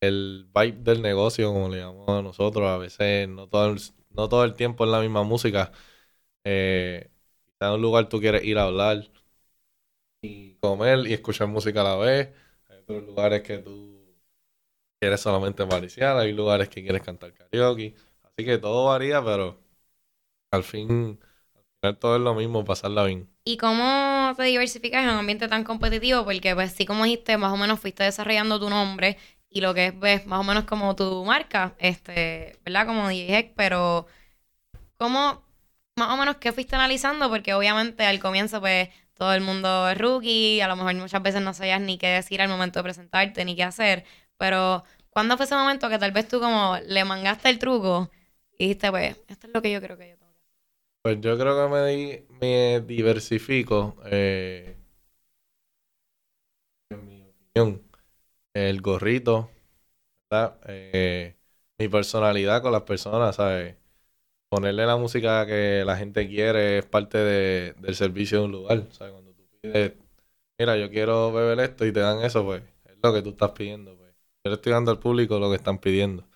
el 0.00 0.48
vibe 0.54 0.78
del 0.82 1.02
negocio, 1.02 1.52
como 1.52 1.68
le 1.68 1.78
llamamos 1.78 2.08
a 2.08 2.22
nosotros, 2.22 2.68
a 2.68 2.78
veces 2.78 3.28
no 3.28 3.48
todo 3.48 3.66
el, 3.72 3.80
no 4.10 4.28
todo 4.28 4.44
el 4.44 4.54
tiempo 4.54 4.84
es 4.84 4.90
la 4.90 5.00
misma 5.00 5.22
música. 5.24 5.72
Eh, 6.44 7.10
en 7.60 7.68
un 7.70 7.82
lugar 7.82 8.08
tú 8.08 8.20
quieres 8.20 8.44
ir 8.44 8.58
a 8.58 8.64
hablar 8.64 9.10
y 10.22 10.54
comer 10.56 11.06
y 11.06 11.14
escuchar 11.14 11.48
música 11.48 11.80
a 11.80 11.84
la 11.84 11.96
vez. 11.96 12.28
Hay 12.68 12.78
otros 12.78 13.02
lugares 13.04 13.42
que 13.42 13.58
tú 13.58 14.00
quieres 15.00 15.20
solamente 15.20 15.64
mariciar, 15.66 16.16
hay 16.18 16.32
lugares 16.32 16.68
que 16.68 16.82
quieres 16.82 17.02
cantar 17.02 17.32
karaoke. 17.34 17.94
Así 18.22 18.44
que 18.44 18.58
todo 18.58 18.86
varía, 18.86 19.24
pero 19.24 19.58
al 20.50 20.64
fin, 20.64 21.20
al 21.54 21.64
final 21.80 21.98
todo 21.98 22.16
es 22.16 22.22
lo 22.22 22.34
mismo, 22.34 22.64
pasarla 22.64 23.04
bien. 23.04 23.28
¿Y 23.44 23.56
cómo 23.56 24.32
te 24.36 24.44
diversificas 24.44 25.02
en 25.02 25.10
un 25.10 25.16
ambiente 25.16 25.48
tan 25.48 25.64
competitivo? 25.64 26.24
Porque, 26.24 26.54
pues, 26.54 26.72
sí, 26.72 26.86
como 26.86 27.04
dijiste, 27.04 27.36
más 27.38 27.52
o 27.52 27.56
menos 27.56 27.80
fuiste 27.80 28.04
desarrollando 28.04 28.60
tu 28.60 28.68
nombre 28.70 29.16
y 29.50 29.60
lo 29.60 29.74
que 29.74 29.88
es, 29.88 30.00
ves, 30.00 30.26
más 30.26 30.40
o 30.40 30.44
menos 30.44 30.64
como 30.64 30.96
tu 30.96 31.24
marca, 31.24 31.74
este, 31.78 32.58
¿verdad? 32.64 32.86
Como 32.86 33.10
Heck, 33.10 33.54
pero 33.56 34.06
¿cómo, 34.96 35.44
más 35.96 36.10
o 36.10 36.16
menos, 36.16 36.36
qué 36.36 36.52
fuiste 36.52 36.76
analizando? 36.76 37.28
Porque 37.30 37.54
obviamente 37.54 38.04
al 38.06 38.20
comienzo, 38.20 38.60
pues, 38.60 38.88
todo 39.14 39.34
el 39.34 39.42
mundo 39.42 39.88
es 39.90 39.98
rookie, 39.98 40.60
a 40.60 40.68
lo 40.68 40.76
mejor 40.76 40.94
muchas 40.96 41.22
veces 41.22 41.42
no 41.42 41.54
sabías 41.54 41.80
ni 41.80 41.98
qué 41.98 42.08
decir 42.08 42.40
al 42.42 42.48
momento 42.48 42.78
de 42.80 42.84
presentarte, 42.84 43.44
ni 43.44 43.56
qué 43.56 43.64
hacer, 43.64 44.04
pero 44.38 44.84
¿cuándo 45.10 45.36
fue 45.36 45.46
ese 45.46 45.56
momento 45.56 45.88
que 45.90 45.98
tal 45.98 46.12
vez 46.12 46.28
tú 46.28 46.40
como 46.40 46.78
le 46.86 47.04
mangaste 47.04 47.50
el 47.50 47.58
truco 47.58 48.10
y 48.58 48.64
dijiste, 48.68 48.90
pues, 48.90 49.16
esto 49.28 49.46
es 49.48 49.52
lo 49.54 49.62
que 49.62 49.72
yo 49.72 49.80
creo 49.80 49.98
que 49.98 50.08
yo 50.10 50.16
tengo 50.18 50.32
que 50.32 50.38
hacer? 50.40 50.60
Pues 51.02 51.20
yo 51.20 51.38
creo 51.38 51.56
que 51.56 51.74
me, 51.74 52.38
me 52.40 52.80
diversifico, 52.82 53.96
eh, 54.06 54.76
en 56.90 57.06
mi 57.06 57.22
opinión, 57.24 57.89
el 58.54 58.80
gorrito, 58.82 59.50
¿verdad? 60.30 60.60
Eh, 60.68 61.36
mi 61.78 61.88
personalidad 61.88 62.62
con 62.62 62.72
las 62.72 62.82
personas, 62.82 63.36
¿sabes? 63.36 63.76
Ponerle 64.48 64.86
la 64.86 64.96
música 64.96 65.46
que 65.46 65.84
la 65.86 65.96
gente 65.96 66.28
quiere 66.28 66.78
es 66.80 66.86
parte 66.86 67.18
de- 67.18 67.74
del 67.74 67.94
servicio 67.96 68.40
de 68.40 68.44
un 68.46 68.52
lugar, 68.52 68.86
¿sabes? 68.92 69.12
Cuando 69.14 69.32
tú 69.34 69.46
pides, 69.62 69.94
mira, 70.58 70.76
yo 70.78 70.90
quiero 70.90 71.32
beber 71.32 71.60
esto 71.60 71.86
y 71.86 71.92
te 71.92 72.00
dan 72.00 72.22
eso, 72.24 72.44
pues 72.44 72.62
es 72.86 72.96
lo 73.02 73.12
que 73.14 73.22
tú 73.22 73.30
estás 73.30 73.52
pidiendo, 73.52 73.96
pues. 73.98 74.14
Yo 74.44 74.50
le 74.50 74.56
estoy 74.56 74.72
dando 74.72 74.90
al 74.92 75.00
público 75.00 75.38
lo 75.40 75.50
que 75.50 75.56
están 75.56 75.78
pidiendo. 75.80 76.28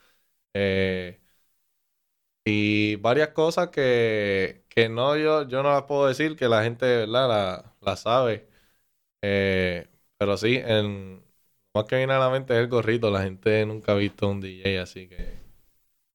Eh, 0.55 1.21
Y 2.45 2.97
varias 2.97 3.29
cosas 3.31 3.71
que, 3.71 4.65
que 4.69 4.89
no 4.89 5.17
yo, 5.17 5.49
yo 5.49 5.63
no 5.63 5.71
las 5.73 5.85
puedo 5.85 6.07
decir, 6.07 6.37
que 6.37 6.49
la 6.49 6.63
gente, 6.63 6.85
¿verdad? 6.87 7.29
La, 7.29 7.75
la 7.81 7.97
sabe. 7.97 8.49
Eh, 9.23 9.89
pero 10.19 10.37
sí, 10.39 10.57
en, 10.59 11.24
más 11.75 11.85
que 11.87 11.97
viene 11.97 12.13
a 12.13 12.19
la 12.19 12.31
mente 12.31 12.55
es 12.55 12.61
el 12.61 12.69
gorrito. 12.69 13.11
La 13.11 13.23
gente 13.23 13.67
nunca 13.67 13.93
ha 13.93 13.97
visto 13.97 14.29
un 14.29 14.41
DJ, 14.41 14.81
así 14.83 15.09
que... 15.09 15.43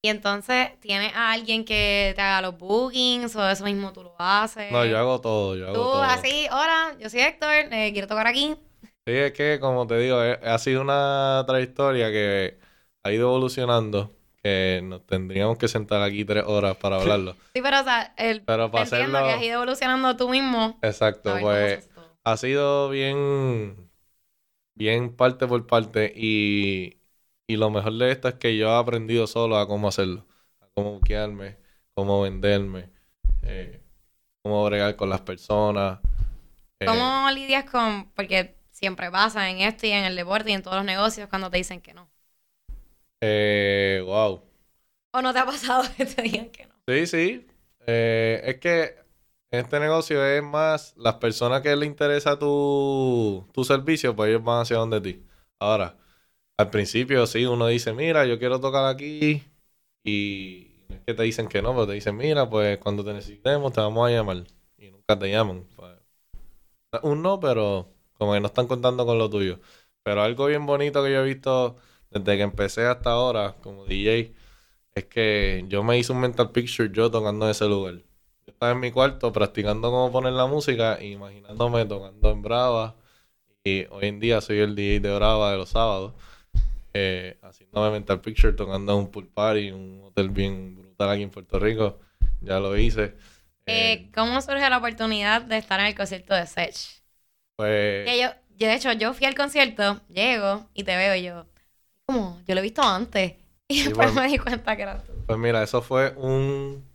Y 0.02 0.08
entonces, 0.08 0.80
¿tienes 0.80 1.14
a 1.14 1.34
alguien 1.34 1.66
que 1.66 2.14
te 2.16 2.22
haga 2.22 2.42
los 2.42 2.58
bookings 2.58 3.36
o 3.36 3.50
eso 3.50 3.66
mismo 3.66 3.92
tú 3.92 4.04
lo 4.04 4.16
haces? 4.18 4.72
No, 4.72 4.86
yo 4.86 4.98
hago 4.98 5.20
todo, 5.20 5.58
yo 5.58 5.66
hago 5.66 5.74
Tú 5.74 5.82
todo. 5.82 6.02
así, 6.04 6.48
hola, 6.50 6.96
yo 7.00 7.10
soy 7.10 7.20
Héctor, 7.20 7.50
eh, 7.74 7.90
quiero 7.92 8.08
tocar 8.08 8.26
aquí. 8.28 8.56
Sí, 8.82 9.14
es 9.14 9.34
que, 9.34 9.60
como 9.60 9.86
te 9.88 9.98
digo, 9.98 10.24
eh, 10.24 10.40
ha 10.42 10.58
sido 10.58 10.80
una 10.82 11.44
trayectoria 11.46 12.10
que 12.12 12.58
ha 13.04 13.12
ido 13.12 13.28
evolucionando, 13.28 14.16
que 14.42 14.80
nos 14.82 15.06
tendríamos 15.06 15.58
que 15.58 15.68
sentar 15.68 16.02
aquí 16.02 16.24
tres 16.24 16.46
horas 16.48 16.78
para 16.78 16.96
hablarlo. 17.02 17.36
Sí, 17.54 17.62
pero 17.62 17.82
o 17.82 17.84
sea, 17.84 18.14
el, 18.16 18.44
Pero 18.44 18.72
para 18.72 18.84
hacerlo- 18.84 19.26
que 19.26 19.32
has 19.34 19.42
ido 19.44 19.56
evolucionando 19.56 20.16
tú 20.16 20.30
mismo. 20.30 20.80
Exacto, 20.82 21.36
pues 21.42 21.90
ha 22.24 22.38
sido 22.38 22.90
bien, 22.90 23.89
bien 24.80 25.16
parte 25.16 25.48
por 25.48 25.68
parte 25.68 26.14
y, 26.18 27.02
y 27.48 27.58
lo 27.58 27.72
mejor 27.72 27.96
de 28.00 28.12
esto 28.14 28.30
es 28.30 28.36
que 28.38 28.58
yo 28.58 28.70
he 28.70 28.78
aprendido 28.80 29.28
solo 29.28 29.58
a 29.60 29.68
cómo 29.68 29.90
hacerlo, 29.90 30.28
a 30.62 30.70
cómo 30.76 30.94
buquearme, 30.96 31.60
cómo 31.96 32.22
venderme, 32.24 32.92
eh, 33.44 33.84
cómo 34.44 34.66
bregar 34.66 34.96
con 34.98 35.10
las 35.10 35.22
personas. 35.22 36.02
eh, 36.82 37.12
¿Cómo 37.12 37.30
lidias 37.32 37.70
con...? 37.70 38.12
Porque 38.14 38.56
siempre 38.72 39.10
pasa 39.12 39.50
en 39.50 39.60
esto 39.62 39.86
y 39.88 39.92
en 39.92 40.04
el 40.06 40.16
deporte 40.16 40.52
y 40.52 40.54
en 40.54 40.62
todos 40.64 40.78
los 40.78 40.86
negocios 40.86 41.30
cuando 41.30 41.50
te 41.50 41.58
dicen 41.58 41.82
que 41.82 41.94
no. 41.94 42.10
eh, 43.22 44.02
wow. 44.06 44.42
¿O 45.16 45.22
no 45.22 45.34
te 45.34 45.40
ha 45.40 45.46
pasado 45.46 45.84
que 45.98 46.06
te 46.06 46.22
digan 46.24 46.50
que 46.50 46.66
no? 46.66 46.76
Sí, 46.88 47.06
sí. 47.08 47.48
Eh, 47.86 48.42
es 48.44 48.60
que 48.60 48.96
en 49.52 49.60
este 49.62 49.80
negocio 49.80 50.24
es 50.26 50.44
más 50.44 50.94
las 50.98 51.16
personas 51.16 51.62
que 51.62 51.76
les 51.76 51.88
interesa 51.90 52.38
tu, 52.38 53.48
tu 53.54 53.64
servicio, 53.64 54.16
pues 54.16 54.30
ellos 54.30 54.44
van 54.44 54.62
hacia 54.62 54.78
donde 54.78 55.02
ti. 55.02 55.24
Ahora, 55.60 55.98
al 56.58 56.70
principio 56.72 57.26
sí, 57.28 57.46
uno 57.46 57.68
dice, 57.68 57.94
mira, 57.94 58.26
yo 58.26 58.40
quiero 58.40 58.60
tocar 58.62 58.86
aquí 58.88 59.44
y 60.04 60.84
no 60.90 60.96
es 60.96 61.02
que 61.08 61.14
te 61.16 61.24
dicen 61.24 61.48
que 61.50 61.62
no, 61.62 61.74
pero 61.74 61.88
te 61.88 61.94
dicen, 61.94 62.18
mira, 62.18 62.50
pues 62.50 62.78
cuando 62.80 63.04
te 63.04 63.14
necesitemos 63.14 63.74
te 63.74 63.82
vamos 63.82 64.08
a 64.10 64.12
llamar 64.12 64.46
y 64.78 64.92
nunca 64.92 65.18
te 65.20 65.30
llaman. 65.32 65.66
Un 67.04 67.22
no, 67.22 67.40
pero 67.40 67.88
como 68.18 68.34
que 68.34 68.40
no 68.40 68.48
están 68.48 68.68
contando 68.68 69.06
con 69.06 69.18
lo 69.18 69.30
tuyo. 69.30 69.60
Pero 70.04 70.22
algo 70.24 70.48
bien 70.48 70.66
bonito 70.66 71.04
que 71.04 71.12
yo 71.12 71.20
he 71.22 71.26
visto 71.26 71.78
desde 72.10 72.38
que 72.38 72.44
empecé 72.44 72.86
hasta 72.86 73.12
ahora 73.12 73.56
como 73.62 73.86
DJ 73.86 74.34
es 74.96 75.06
que 75.06 75.66
yo 75.68 75.84
me 75.84 75.98
hice 75.98 76.12
un 76.14 76.22
mental 76.22 76.52
picture 76.52 76.90
yo 76.94 77.12
tocando 77.12 77.46
en 77.46 77.52
ese 77.52 77.68
lugar. 77.68 78.04
Estaba 78.60 78.74
en 78.74 78.80
mi 78.82 78.92
cuarto 78.92 79.32
practicando 79.32 79.90
cómo 79.90 80.12
poner 80.12 80.34
la 80.34 80.46
música 80.46 81.02
imaginándome 81.02 81.86
tocando 81.86 82.30
en 82.32 82.42
Brava. 82.42 82.96
Y 83.64 83.86
hoy 83.92 84.08
en 84.08 84.20
día 84.20 84.42
soy 84.42 84.60
el 84.60 84.76
DJ 84.76 85.10
de 85.10 85.16
Brava 85.16 85.52
de 85.52 85.58
los 85.58 85.70
sábados. 85.70 86.14
eh, 86.94 87.40
haciéndome 87.44 87.92
mental 87.92 88.22
picture 88.22 88.54
tocando 88.54 88.94
en 88.94 89.00
un 89.00 89.12
pool 89.12 89.28
party, 89.30 89.72
un 89.72 90.02
hotel 90.06 90.30
bien 90.32 90.76
brutal 90.78 91.10
aquí 91.12 91.24
en 91.24 91.32
Puerto 91.32 91.60
Rico. 91.60 92.00
Ya 92.42 92.60
lo 92.60 92.78
hice. 92.78 93.16
Eh, 93.66 94.02
Eh, 94.02 94.12
¿Cómo 94.14 94.42
surge 94.42 94.70
la 94.70 94.78
oportunidad 94.80 95.42
de 95.44 95.58
estar 95.58 95.80
en 95.80 95.86
el 95.88 95.96
concierto 95.96 96.34
de 96.34 96.46
Sech? 96.48 96.76
pues 97.56 98.06
Que 98.06 98.20
yo, 98.22 98.30
yo, 98.58 98.68
de 98.68 98.74
hecho, 98.76 98.92
yo 98.94 99.14
fui 99.14 99.26
al 99.26 99.36
concierto, 99.36 100.02
llego 100.10 100.70
y 100.74 100.84
te 100.84 100.96
veo 100.98 101.16
y 101.16 101.24
yo, 101.24 101.48
como, 102.06 102.42
yo 102.48 102.56
lo 102.56 102.62
he 102.62 102.64
visto 102.64 102.84
antes. 102.84 103.36
Y 103.70 103.84
Sí, 103.84 103.86
después 103.86 104.12
bueno. 104.12 104.14
me 104.14 104.28
di 104.28 104.38
cuenta 104.40 104.76
que 104.78 104.84
era 104.84 105.04
tú. 105.04 105.14
Pues 105.26 105.38
mira, 105.40 105.64
eso 105.64 105.82
fue 105.82 106.14
un 106.18 106.89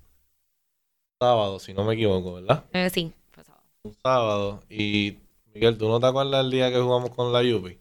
sábado, 1.20 1.58
si 1.58 1.72
no 1.74 1.84
me 1.84 1.94
equivoco, 1.94 2.34
¿verdad? 2.34 2.64
Eh, 2.72 2.90
sí, 2.90 3.12
fue 3.32 3.44
sábado. 3.44 3.64
Un 3.84 3.94
sábado. 4.02 4.60
Y 4.68 5.18
Miguel, 5.54 5.78
¿tú 5.78 5.88
no 5.88 6.00
te 6.00 6.06
acuerdas 6.06 6.44
el 6.44 6.50
día 6.50 6.70
que 6.70 6.80
jugamos 6.80 7.10
con 7.10 7.32
la 7.32 7.42
Yupi? 7.42 7.78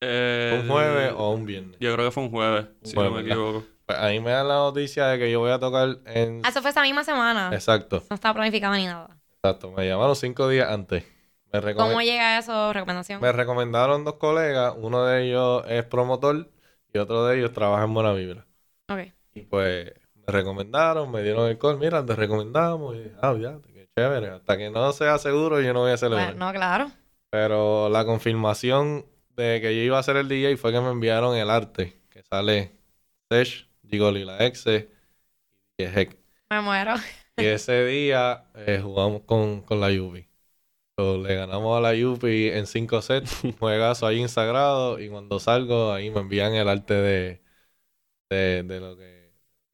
Eh, 0.00 0.60
¿Un 0.62 0.68
jueves 0.68 1.12
o 1.16 1.30
un 1.30 1.46
viernes? 1.46 1.78
Yo 1.80 1.94
creo 1.94 2.06
que 2.06 2.10
fue 2.12 2.22
un 2.24 2.30
jueves, 2.30 2.66
Un 2.82 2.86
si 2.88 2.94
jueves, 2.94 3.10
no 3.12 3.16
me 3.16 3.22
¿verdad? 3.22 3.38
equivoco. 3.38 3.66
Pues 3.86 3.98
ahí 3.98 4.20
me 4.20 4.30
dan 4.30 4.48
la 4.48 4.54
noticia 4.54 5.06
de 5.08 5.18
que 5.18 5.30
yo 5.30 5.40
voy 5.40 5.50
a 5.50 5.58
tocar 5.58 5.98
en... 6.06 6.40
Ah, 6.44 6.48
eso 6.48 6.62
fue 6.62 6.70
esa 6.70 6.82
misma 6.82 7.04
semana. 7.04 7.50
Exacto, 7.52 8.02
No 8.08 8.14
estaba 8.14 8.34
planificado 8.34 8.74
ni 8.74 8.86
nada. 8.86 9.18
exacto. 9.36 9.72
Me 9.72 9.86
llamaron 9.86 10.16
cinco 10.16 10.48
días 10.48 10.70
antes. 10.70 11.04
Me, 11.52 11.74
¿Cómo 11.74 12.00
llega 12.00 12.38
eso? 12.38 12.72
¿Recomendación? 12.72 13.20
me 13.20 13.30
recomendaron 13.30 14.04
dos 14.04 14.14
colegas. 14.14 14.74
Uno 14.76 15.04
de 15.04 15.28
ellos 15.28 15.64
es 15.68 15.84
promotor 15.84 16.50
y 16.92 16.98
otro 16.98 17.24
de 17.26 17.38
ellos 17.38 17.52
trabaja 17.52 17.84
en 17.84 17.94
Buena 17.94 18.12
Vibra. 18.12 18.46
Ok. 18.88 19.12
Y 19.34 19.42
pues 19.42 19.92
me 20.26 20.32
recomendaron, 20.32 21.10
me 21.10 21.22
dieron 21.22 21.48
el 21.48 21.58
call. 21.58 21.78
Mira, 21.78 22.04
te 22.04 22.14
recomendamos. 22.14 22.94
Y 22.96 22.98
dije, 22.98 23.16
ah, 23.20 23.34
ya, 23.40 23.58
qué 23.72 23.88
chévere. 23.96 24.28
Hasta 24.30 24.56
que 24.56 24.70
no 24.70 24.92
sea 24.92 25.18
seguro, 25.18 25.60
yo 25.60 25.72
no 25.72 25.80
voy 25.80 25.92
a 25.92 25.96
celebrar. 25.96 26.34
Bueno, 26.34 26.46
no, 26.46 26.52
claro. 26.52 26.90
Pero 27.30 27.88
la 27.88 28.04
confirmación 28.04 29.06
de 29.36 29.60
que 29.60 29.76
yo 29.76 29.82
iba 29.82 29.98
a 29.98 30.02
ser 30.02 30.16
el 30.16 30.28
DJ 30.28 30.56
fue 30.56 30.72
que 30.72 30.80
me 30.80 30.90
enviaron 30.90 31.36
el 31.36 31.50
arte, 31.50 31.98
que 32.10 32.22
sale 32.22 32.72
Sesh, 33.30 33.68
Gigoli 33.88 34.24
la 34.24 34.44
Exe 34.44 34.88
y 35.78 35.84
Heck. 35.84 36.16
Me 36.50 36.60
muero. 36.60 36.94
Y 37.36 37.46
ese 37.46 37.84
día 37.84 38.44
eh, 38.54 38.80
jugamos 38.82 39.22
con, 39.22 39.62
con 39.62 39.80
la 39.80 39.90
Yupi. 39.90 40.28
So, 40.96 41.18
le 41.18 41.34
ganamos 41.34 41.76
a 41.76 41.80
la 41.80 41.94
Yupi 41.94 42.48
en 42.50 42.66
cinco 42.66 43.02
sets, 43.02 43.42
un 43.44 43.52
juegazo 43.52 44.06
ahí 44.06 44.20
insagrado, 44.20 45.00
y 45.00 45.08
cuando 45.10 45.40
salgo 45.40 45.92
ahí 45.92 46.10
me 46.10 46.20
envían 46.20 46.54
el 46.54 46.68
arte 46.68 46.94
de, 46.94 47.42
de, 48.30 48.62
de 48.64 48.80
lo 48.80 48.96
que 48.96 49.23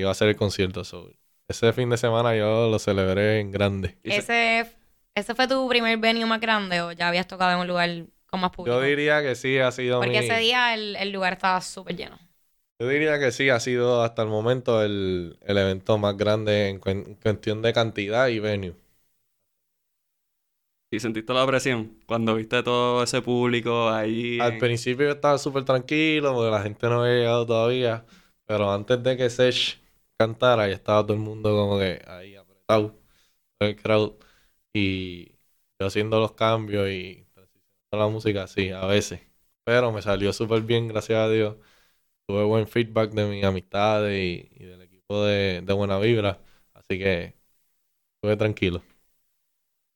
iba 0.00 0.10
a 0.10 0.14
ser 0.14 0.28
el 0.28 0.36
concierto. 0.36 0.84
So, 0.84 1.10
ese 1.48 1.72
fin 1.72 1.90
de 1.90 1.96
semana 1.98 2.36
yo 2.36 2.68
lo 2.70 2.78
celebré 2.78 3.40
en 3.40 3.50
grande. 3.52 3.98
Ese, 4.08 4.76
¿Ese 5.14 5.34
fue 5.34 5.48
tu 5.48 5.68
primer 5.68 5.98
venue 5.98 6.26
más 6.26 6.40
grande 6.40 6.80
o 6.82 6.92
ya 6.92 7.08
habías 7.08 7.26
tocado 7.28 7.52
en 7.52 7.58
un 7.60 7.66
lugar 7.68 8.06
con 8.26 8.40
más 8.40 8.50
público? 8.50 8.80
Yo 8.80 8.80
diría 8.80 9.22
que 9.22 9.34
sí 9.34 9.58
ha 9.58 9.70
sido 9.72 10.02
Porque 10.02 10.18
mi... 10.18 10.18
ese 10.20 10.36
día 10.38 10.74
el, 10.74 10.96
el 10.96 11.12
lugar 11.12 11.34
estaba 11.34 11.60
súper 11.60 11.96
lleno. 11.96 12.18
Yo 12.80 12.88
diría 12.88 13.18
que 13.20 13.30
sí, 13.30 13.48
ha 13.50 13.60
sido 13.60 14.02
hasta 14.02 14.22
el 14.22 14.28
momento 14.28 14.82
el, 14.82 15.38
el 15.42 15.58
evento 15.58 15.98
más 15.98 16.16
grande 16.16 16.68
en, 16.68 16.78
cuestión 16.80 17.62
de 17.62 17.72
cantidad 17.72 18.26
y 18.28 18.38
venue. 18.40 18.74
¿Y 20.92 20.98
sentiste 21.00 21.32
la 21.32 21.46
presión 21.46 22.00
cuando 22.06 22.34
viste 22.34 22.62
todo 22.62 23.02
ese 23.04 23.22
público 23.22 23.88
ahí? 23.90 24.38
Al 24.38 24.56
en- 24.56 24.56
principio 24.56 25.06
yo 25.06 25.12
estaba 25.12 25.38
súper 25.38 25.64
tranquilo 25.64 26.34
porque 26.34 26.50
la 26.50 26.62
gente 26.62 26.88
no 26.88 27.02
había 27.02 27.16
llegado 27.18 27.46
todavía, 27.46 28.06
pero 28.46 28.72
antes 28.72 29.02
de 29.02 29.16
que 29.16 29.28
Sesh 29.30 29.80
cantara 30.20 30.68
ya 30.68 30.74
estaba 30.74 31.02
todo 31.04 31.14
el 31.14 31.20
mundo 31.20 31.50
como 31.56 31.78
que 31.78 32.02
ahí 32.06 32.36
apretado, 32.36 32.98
el 33.60 33.76
crowd, 33.76 34.14
y 34.74 35.32
yo 35.80 35.86
haciendo 35.88 36.20
los 36.20 36.32
cambios 36.34 36.88
y 36.90 37.26
la 37.92 38.08
música, 38.08 38.46
sí, 38.48 38.70
a 38.70 38.86
veces. 38.86 39.20
Pero 39.64 39.92
me 39.92 40.02
salió 40.02 40.32
súper 40.32 40.62
bien, 40.62 40.88
gracias 40.88 41.18
a 41.20 41.28
Dios. 41.30 41.56
Tuve 42.26 42.44
buen 42.44 42.68
feedback 42.68 43.12
de 43.12 43.26
mis 43.26 43.44
amistades 43.44 44.14
y, 44.18 44.48
y 44.62 44.66
del 44.66 44.82
equipo 44.82 45.24
de, 45.24 45.62
de 45.62 45.72
Buena 45.74 45.98
Vibra, 45.98 46.40
así 46.74 46.98
que 46.98 47.36
estuve 48.16 48.36
tranquilo. 48.38 48.82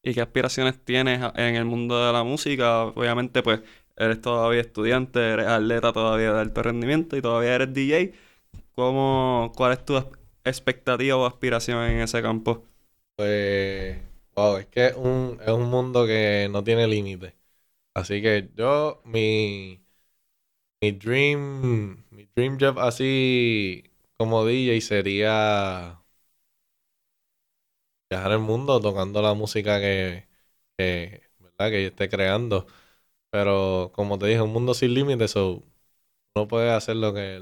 ¿Y 0.03 0.13
qué 0.15 0.21
aspiraciones 0.21 0.85
tienes 0.85 1.21
en 1.35 1.57
el 1.57 1.65
mundo 1.65 2.05
de 2.07 2.13
la 2.13 2.25
música? 2.25 2.85
Obviamente, 2.85 3.43
pues, 3.43 3.61
eres 3.97 4.21
todavía 4.21 4.61
estudiante, 4.61 5.19
eres 5.33 5.47
atleta 5.47 5.93
todavía 5.93 6.33
de 6.33 6.41
alto 6.41 6.63
rendimiento 6.63 7.17
y 7.17 7.23
todavía 7.23 7.55
eres 7.55 7.73
DJ. 7.73 8.13
¿Cómo, 8.75 9.53
cuál 9.57 9.73
es 9.73 9.85
tu 9.85 9.97
expectativa 10.45 11.17
o 11.17 11.27
aspiración 11.27 11.83
en 11.85 12.01
ese 12.01 12.23
campo? 12.23 12.65
Pues, 13.17 13.99
wow, 14.35 14.57
es 14.57 14.67
que 14.67 14.87
es 14.89 14.97
un, 14.97 15.39
es 15.41 15.49
un 15.53 15.71
mundo 15.71 16.05
que 16.07 16.49
no 16.51 16.65
tiene 16.65 16.87
límites. 16.89 17.35
Así 17.95 18.23
que 18.23 18.51
yo, 18.57 19.03
mi, 19.05 19.85
mi 20.81 20.93
dream, 20.93 22.05
mi 22.11 22.27
dream 22.37 22.59
job 22.61 22.79
así 22.81 23.85
como 24.19 24.45
DJ 24.47 24.81
sería 24.87 26.03
viajar 28.11 28.33
el 28.33 28.39
mundo 28.41 28.81
tocando 28.81 29.23
la 29.23 29.35
música 29.35 29.79
que, 29.81 30.29
¿verdad? 31.39 31.71
que 31.71 31.83
yo 31.83 31.89
esté 31.89 32.09
creando. 32.09 32.67
Pero 33.31 33.93
como 33.95 34.19
te 34.19 34.27
dije, 34.27 34.41
un 34.43 34.53
mundo 34.53 34.75
sin 34.75 34.95
límites, 34.95 35.33
so, 35.33 35.65
uno 36.35 36.49
puede 36.49 36.71
hacer 36.73 36.97
lo 36.97 37.15
que, 37.15 37.41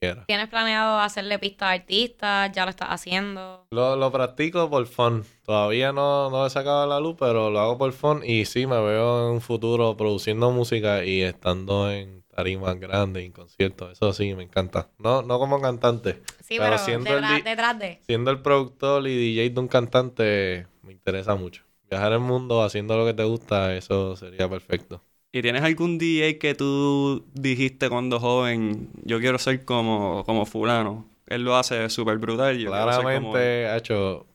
quiera. 0.00 0.24
¿Tienes 0.26 0.48
planeado 0.48 0.98
hacerle 0.98 1.38
pistas 1.38 1.68
a 1.68 1.72
artistas? 1.72 2.52
¿Ya 2.52 2.64
lo 2.64 2.70
estás 2.70 2.88
haciendo? 2.88 3.66
Lo, 3.70 3.96
lo 3.96 4.10
practico 4.10 4.68
por 4.70 4.86
fun. 4.86 5.24
Todavía 5.44 5.92
no, 5.92 6.30
no 6.30 6.46
he 6.46 6.50
sacado 6.50 6.82
a 6.82 6.86
la 6.86 6.98
luz, 7.00 7.16
pero 7.18 7.50
lo 7.50 7.60
hago 7.60 7.78
por 7.78 7.92
fun. 7.92 8.22
Y 8.24 8.44
sí, 8.46 8.66
me 8.66 8.80
veo 8.80 9.26
en 9.28 9.34
un 9.34 9.40
futuro 9.40 9.96
produciendo 9.96 10.50
música 10.50 11.04
y 11.04 11.22
estando 11.22 11.90
en 11.90 12.22
tarimas 12.34 12.78
grandes, 12.80 13.24
en 13.24 13.32
conciertos. 13.32 13.92
Eso 13.92 14.12
sí, 14.12 14.34
me 14.34 14.42
encanta. 14.44 14.88
No, 14.98 15.22
no 15.22 15.38
como 15.38 15.60
cantante. 15.60 16.22
Sí, 16.40 16.56
Pero 16.58 16.64
pero, 16.64 16.78
siendo 16.78 17.10
el 17.10 17.20
detrás, 17.20 17.36
di- 17.36 17.42
detrás 17.50 17.78
de. 17.78 18.00
Siendo 18.06 18.30
el 18.30 18.40
productor 18.40 19.06
y 19.06 19.16
DJ 19.16 19.54
de 19.54 19.60
un 19.60 19.68
cantante, 19.68 20.66
me 20.82 20.92
interesa 20.92 21.34
mucho. 21.34 21.64
Viajar 21.90 22.12
el 22.12 22.20
mundo 22.20 22.62
haciendo 22.62 22.96
lo 22.96 23.04
que 23.04 23.14
te 23.14 23.24
gusta, 23.24 23.74
eso 23.76 24.16
sería 24.16 24.48
perfecto. 24.48 25.02
¿Y 25.32 25.42
tienes 25.42 25.62
algún 25.62 25.96
DJ 25.98 26.38
que 26.38 26.54
tú 26.54 27.24
dijiste 27.34 27.88
cuando 27.88 28.18
joven, 28.18 28.90
yo 29.04 29.20
quiero 29.20 29.38
ser 29.38 29.64
como, 29.64 30.24
como 30.24 30.44
fulano? 30.44 31.06
él 31.26 31.44
lo 31.44 31.56
hace 31.56 31.88
súper 31.88 32.18
brutal. 32.18 32.58
Yo. 32.58 32.70
Claramente, 32.70 33.76
hecho, 33.76 34.26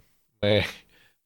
me, 0.41 0.63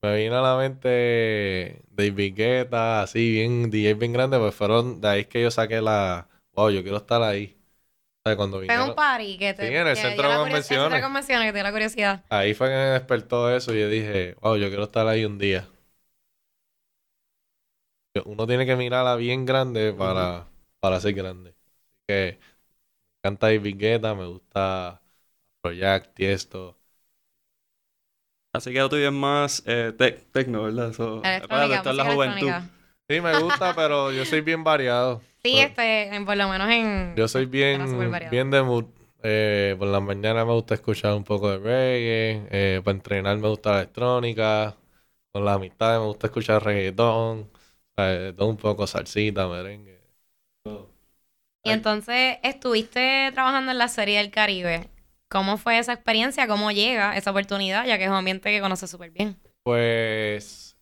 me 0.02 0.16
vino 0.18 0.40
a 0.40 0.42
la 0.42 0.58
mente 0.58 1.84
David 1.92 2.34
Guetta, 2.36 3.04
así 3.04 3.32
bien, 3.34 3.70
DJ 3.70 3.94
bien 3.94 4.14
grande, 4.14 4.40
pues 4.40 4.56
fueron, 4.56 5.00
de 5.02 5.08
ahí 5.08 5.26
que 5.26 5.42
yo 5.44 5.52
saqué 5.52 5.82
la, 5.82 6.28
wow, 6.54 6.72
yo 6.72 6.82
quiero 6.82 6.98
estar 6.98 7.22
ahí. 7.22 7.56
O 8.26 8.30
sea, 8.30 8.36
cuando 8.36 8.58
Fue 8.58 8.64
vinieron, 8.64 8.90
un 8.90 8.96
party 8.96 9.38
que 9.38 9.54
te 9.54 9.68
Sí, 9.68 9.74
en 9.76 9.88
el 9.88 9.96
que 9.96 10.02
centro 10.02 10.30
de 10.30 10.36
convenciones. 10.38 10.70
el 10.72 10.82
centro 10.82 10.96
de 10.98 11.02
convenciones 11.04 11.46
que 11.46 11.52
te 11.52 11.58
dio 11.58 11.64
la 11.64 11.72
curiosidad. 11.72 12.24
ahí 12.30 12.54
fue 12.54 12.68
que 12.70 12.74
me 12.76 12.80
despertó 12.92 13.56
eso 13.56 13.74
y 13.76 13.80
yo 13.82 13.90
dije, 13.90 14.36
wow, 14.42 14.56
yo 14.58 14.68
quiero 14.70 14.84
estar 14.84 15.08
ahí 15.08 15.26
un 15.26 15.38
día. 15.38 15.68
Uno 18.26 18.48
tiene 18.48 18.66
que 18.66 18.76
mirarla 18.76 19.16
bien 19.16 19.46
grande 19.46 19.94
para, 19.94 20.48
para 20.80 21.00
ser 21.00 21.14
grande. 21.14 21.52
Así 21.52 21.58
que 22.08 22.40
me 23.24 23.30
encanta 23.30 23.48
David 23.48 23.78
Guetta, 23.78 24.16
me 24.16 24.28
gusta 24.28 25.02
Project, 25.62 26.16
Tiesto. 26.16 26.78
Así 28.52 28.74
que 28.74 28.80
tuyo 28.90 29.08
es 29.08 29.14
más 29.14 29.64
eh, 29.66 29.94
tec- 29.98 30.24
tecno, 30.32 30.64
¿verdad? 30.64 30.90
Esto 30.90 31.90
es 31.90 31.96
la 31.96 32.06
juventud. 32.06 32.52
Sí, 33.10 33.22
me 33.22 33.36
gusta, 33.36 33.74
pero 33.76 34.12
yo 34.12 34.26
soy 34.26 34.42
bien 34.42 34.64
variado. 34.64 35.22
Sí, 35.44 35.58
este, 35.60 36.16
en- 36.16 36.26
por 36.26 36.36
lo 36.38 36.48
menos 36.50 36.70
en... 36.70 37.14
Yo 37.16 37.28
soy 37.28 37.46
bien, 37.46 37.88
variado. 38.12 38.32
bien 38.32 38.52
de 38.52 38.62
mood. 38.64 38.86
Eh, 39.22 39.76
por 39.78 39.88
la 39.90 40.00
mañana 40.00 40.46
me 40.46 40.54
gusta 40.54 40.76
escuchar 40.76 41.14
un 41.14 41.24
poco 41.24 41.50
de 41.52 41.58
reggae. 41.58 42.48
eh, 42.52 42.82
para 42.84 42.96
entrenar 42.98 43.38
me 43.38 43.48
gusta 43.50 43.72
la 43.72 43.78
electrónica. 43.82 44.76
Con 45.32 45.46
las 45.46 45.56
amistades 45.56 46.00
me 46.00 46.08
gusta 46.08 46.28
escuchar 46.28 46.64
reggaetón. 46.64 47.50
Sea, 48.00 48.36
todo 48.36 48.48
un 48.50 48.58
poco 48.58 48.88
salsita, 48.88 49.48
merengue. 49.48 50.02
todo. 50.64 50.90
Y 51.64 51.72
entonces 51.72 52.38
estuviste 52.44 53.32
trabajando 53.34 53.72
en 53.72 53.78
la 53.78 53.88
Serie 53.88 54.18
del 54.18 54.32
Caribe. 54.32 54.90
¿Cómo 55.30 55.58
fue 55.58 55.78
esa 55.80 55.94
experiencia? 55.94 56.48
¿Cómo 56.48 56.72
llega 56.72 57.16
esa 57.18 57.32
oportunidad? 57.32 57.86
Ya 57.86 57.98
que 57.98 58.06
es 58.06 58.10
un 58.10 58.16
ambiente 58.16 58.50
que 58.52 58.62
conoces 58.62 58.90
súper 58.90 59.12
bien. 59.12 59.38
Pues 59.64 60.78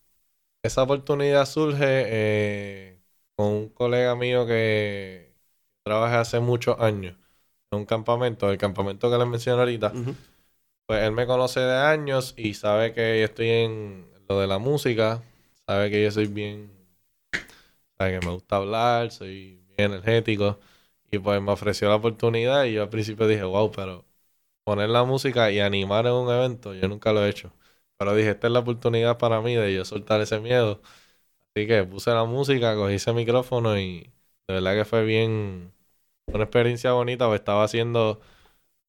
esa 0.63 0.83
oportunidad 0.83 1.45
surge 1.47 1.85
eh, 1.87 3.01
con 3.35 3.47
un 3.47 3.69
colega 3.69 4.15
mío 4.15 4.45
que 4.47 5.35
trabaja 5.83 6.21
hace 6.21 6.39
muchos 6.39 6.79
años 6.81 7.17
en 7.71 7.79
un 7.79 7.85
campamento, 7.85 8.51
el 8.51 8.57
campamento 8.57 9.11
que 9.11 9.17
les 9.17 9.27
mencioné 9.27 9.59
ahorita. 9.61 9.99
Pues 10.87 11.03
él 11.03 11.13
me 11.13 11.27
conoce 11.27 11.61
de 11.61 11.75
años 11.77 12.33
y 12.37 12.53
sabe 12.55 12.93
que 12.93 13.19
yo 13.19 13.25
estoy 13.25 13.49
en 13.49 14.07
lo 14.29 14.39
de 14.39 14.47
la 14.47 14.59
música, 14.59 15.23
sabe 15.67 15.91
que 15.91 16.03
yo 16.03 16.11
soy 16.11 16.27
bien, 16.27 16.71
que 17.97 18.19
me 18.21 18.31
gusta 18.31 18.57
hablar, 18.57 19.11
soy 19.11 19.59
bien 19.77 19.91
energético 19.93 20.59
y 21.11 21.19
pues 21.19 21.41
me 21.41 21.51
ofreció 21.51 21.89
la 21.89 21.95
oportunidad 21.95 22.65
y 22.65 22.73
yo 22.73 22.83
al 22.83 22.89
principio 22.89 23.27
dije, 23.27 23.43
wow, 23.43 23.71
pero 23.71 24.05
poner 24.63 24.89
la 24.89 25.03
música 25.05 25.51
y 25.51 25.59
animar 25.59 26.07
en 26.07 26.13
un 26.13 26.31
evento, 26.33 26.73
yo 26.75 26.87
nunca 26.89 27.13
lo 27.13 27.25
he 27.25 27.29
hecho. 27.29 27.53
Pero 27.97 28.15
dije, 28.15 28.31
esta 28.31 28.47
es 28.47 28.53
la 28.53 28.59
oportunidad 28.59 29.17
para 29.19 29.41
mí 29.41 29.55
de 29.55 29.73
yo 29.75 29.85
soltar 29.85 30.21
ese 30.21 30.39
miedo. 30.39 30.81
Así 31.55 31.67
que 31.67 31.83
puse 31.85 32.11
la 32.11 32.25
música, 32.25 32.75
cogí 32.75 32.95
ese 32.95 33.13
micrófono 33.13 33.79
y 33.79 34.11
de 34.47 34.55
verdad 34.55 34.75
que 34.75 34.85
fue 34.85 35.03
bien, 35.05 35.73
una 36.27 36.43
experiencia 36.45 36.93
bonita, 36.93 37.27
pues 37.27 37.41
estaba 37.41 37.63
haciendo 37.63 38.21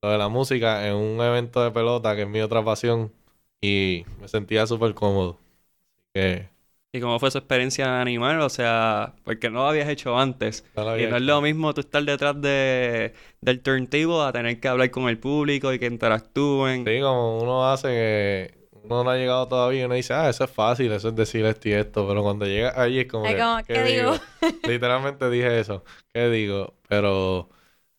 lo 0.02 0.11
de 0.11 0.18
la 0.18 0.28
música 0.28 0.86
en 0.88 0.94
un 0.96 1.20
evento 1.20 1.62
de 1.64 1.70
pelota, 1.72 2.14
que 2.16 2.22
es 2.22 2.28
mi 2.28 2.40
otra 2.40 2.64
pasión, 2.64 3.12
y 3.61 4.04
me 4.20 4.28
sentía 4.28 4.66
súper 4.66 4.94
cómodo. 4.94 5.38
Así 5.96 6.11
que 6.14 6.50
¿Y 6.91 7.01
cómo 7.01 7.18
fue 7.18 7.28
esa 7.28 7.41
experiencia 7.41 7.86
de 7.86 8.01
animar? 8.01 8.39
O 8.41 8.49
sea, 8.49 9.14
porque 9.24 9.51
no 9.51 9.61
lo 9.62 9.68
habías 9.68 9.89
hecho 9.89 10.18
antes. 10.18 10.64
no 10.74 10.99
Y 10.99 11.07
no 11.07 11.16
es 11.16 11.22
lo 11.22 11.41
mismo 11.43 11.74
tú 11.74 11.82
estar 11.82 12.03
detrás 12.03 12.41
de, 12.41 13.12
del 13.43 13.61
turntable 13.61 14.22
a 14.22 14.32
tener 14.32 14.59
que 14.59 14.68
hablar 14.68 14.91
con 14.91 15.09
el 15.09 15.18
público 15.18 15.72
y 15.72 15.78
que 15.78 15.86
interactúen. 15.86 16.86
Sí, 16.86 17.01
como 17.03 17.43
uno 17.43 17.68
hace 17.70 17.89
que 17.89 18.59
uno 18.84 19.05
no 19.05 19.11
ha 19.11 19.16
llegado 19.16 19.47
todavía 19.49 19.82
y 19.82 19.84
uno 19.84 19.95
dice, 19.95 20.14
ah, 20.14 20.30
eso 20.30 20.45
es 20.45 20.51
fácil, 20.51 20.91
eso 20.93 21.09
es 21.09 21.14
decir 21.14 21.45
esto 21.45 21.68
y 21.68 21.72
esto, 21.72 22.09
pero 22.09 22.22
cuando 22.22 22.47
llega 22.47 22.72
allí 22.80 23.01
es 23.01 23.07
como 23.07 23.26
Es 23.26 23.34
que, 23.34 23.41
como, 23.43 23.62
¿qué 23.64 23.82
digo? 23.82 24.12
Literalmente 24.66 25.28
dije 25.28 25.61
eso, 25.61 25.84
¿qué 26.14 26.30
digo? 26.30 26.74
Pero 26.89 27.51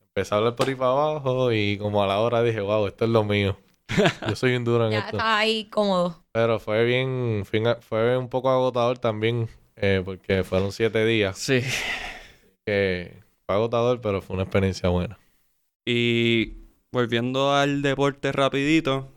empecé 0.02 0.34
a 0.36 0.38
hablar 0.40 0.56
por 0.56 0.68
ahí 0.68 0.76
para 0.76 0.92
abajo 0.92 1.52
y 1.52 1.78
como 1.78 2.04
a 2.04 2.08
la 2.08 2.20
hora 2.20 2.42
dije, 2.44 2.62
wow, 2.62 2.88
esto 2.88 3.06
es 3.06 3.12
lo 3.12 3.24
mío. 3.24 3.58
Yo 4.28 4.36
soy 4.36 4.56
un 4.56 4.64
duro 4.66 4.86
en 4.88 4.92
Ya 4.94 5.00
esto. 5.00 5.18
estaba 5.18 5.38
ahí 5.40 5.66
cómodo. 5.70 6.24
Pero 6.32 6.60
fue 6.60 6.86
bien, 6.86 7.44
fue, 7.82 8.18
un 8.18 8.30
poco 8.30 8.50
agotador 8.50 9.00
también, 9.00 9.50
eh, 9.76 10.02
porque 10.04 10.44
fueron 10.44 10.72
siete 10.72 11.06
días. 11.06 11.38
Sí. 11.38 11.62
que 12.66 13.14
fue 13.46 13.56
agotador, 13.56 14.02
pero 14.02 14.22
fue 14.22 14.36
una 14.36 14.44
experiencia 14.44 14.90
buena. 14.90 15.18
Y 15.86 16.54
volviendo 16.92 17.54
al 17.54 17.82
deporte 17.82 18.32
rapidito, 18.32 19.08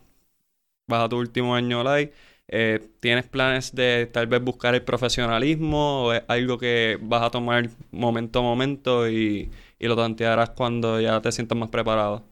vas 0.89 1.05
a 1.05 1.09
tu 1.09 1.19
último 1.19 1.55
año 1.55 1.83
live, 1.83 2.13
eh, 2.49 2.81
¿tienes 3.01 3.27
planes 3.27 3.75
de 3.75 4.07
tal 4.07 4.27
vez 4.27 4.43
buscar 4.43 4.75
el 4.75 4.83
profesionalismo 4.83 6.07
o 6.07 6.13
es 6.13 6.23
algo 6.29 6.59
que 6.59 6.99
vas 7.01 7.23
a 7.23 7.31
tomar 7.31 7.69
momento 7.91 8.41
a 8.41 8.43
momento 8.43 9.09
y, 9.09 9.51
y 9.79 9.87
lo 9.87 9.97
tantearás 9.97 10.51
cuando 10.51 11.01
ya 11.01 11.21
te 11.21 11.33
sientas 11.33 11.59
más 11.59 11.71
preparado? 11.71 12.25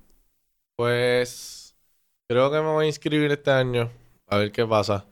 Pues 0.76 1.76
creo 2.28 2.50
que 2.50 2.58
me 2.58 2.72
voy 2.72 2.84
a 2.86 2.88
inscribir 2.88 3.30
este 3.30 3.50
año, 3.50 3.90
a 4.30 4.38
ver 4.38 4.52
qué 4.52 4.66
pasa. 4.66 5.06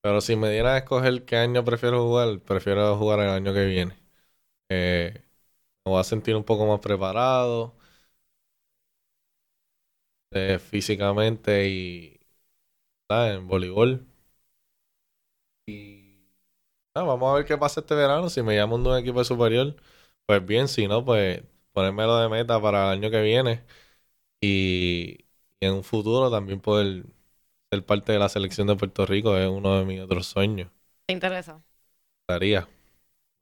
Pero 0.00 0.20
si 0.20 0.36
me 0.36 0.50
dieran 0.50 0.74
a 0.74 0.78
escoger 0.78 1.24
qué 1.24 1.36
año 1.36 1.64
prefiero 1.64 2.02
jugar, 2.06 2.40
prefiero 2.40 2.96
jugar 2.98 3.20
el 3.20 3.30
año 3.30 3.54
que 3.54 3.64
viene. 3.66 3.96
Eh, 4.70 5.14
me 5.84 5.92
voy 5.92 6.00
a 6.00 6.04
sentir 6.04 6.36
un 6.36 6.44
poco 6.44 6.66
más 6.66 6.80
preparado 6.80 7.76
eh, 10.30 10.58
físicamente 10.58 11.68
y 11.68 12.20
en 13.10 13.46
voleibol. 13.48 14.06
Y 15.66 16.26
nada, 16.94 17.06
vamos 17.08 17.32
a 17.32 17.36
ver 17.36 17.46
qué 17.46 17.58
pasa 17.58 17.80
este 17.80 17.96
verano. 17.96 18.30
Si 18.30 18.42
me 18.42 18.56
llaman 18.56 18.82
de 18.84 18.90
un 18.90 18.98
equipo 18.98 19.24
superior, 19.24 19.76
pues 20.26 20.44
bien, 20.46 20.68
si 20.68 20.88
no, 20.88 21.04
pues 21.04 21.42
ponérmelo 21.72 22.18
de 22.18 22.28
meta 22.28 22.60
para 22.60 22.92
el 22.92 22.98
año 23.00 23.10
que 23.12 23.22
viene. 23.22 23.64
Y 24.40 25.26
en 25.60 25.74
un 25.74 25.84
futuro 25.84 26.30
también 26.30 26.60
poder 26.60 27.04
ser 27.72 27.84
parte 27.84 28.12
de 28.12 28.18
la 28.20 28.28
selección 28.28 28.68
de 28.68 28.76
Puerto 28.76 29.06
Rico 29.06 29.36
es 29.36 29.48
uno 29.48 29.78
de 29.78 29.84
mis 29.84 30.00
otros 30.00 30.26
sueños. 30.28 30.70
¿Te 31.06 31.12
interesa? 31.14 31.62
Estaría. 32.22 32.68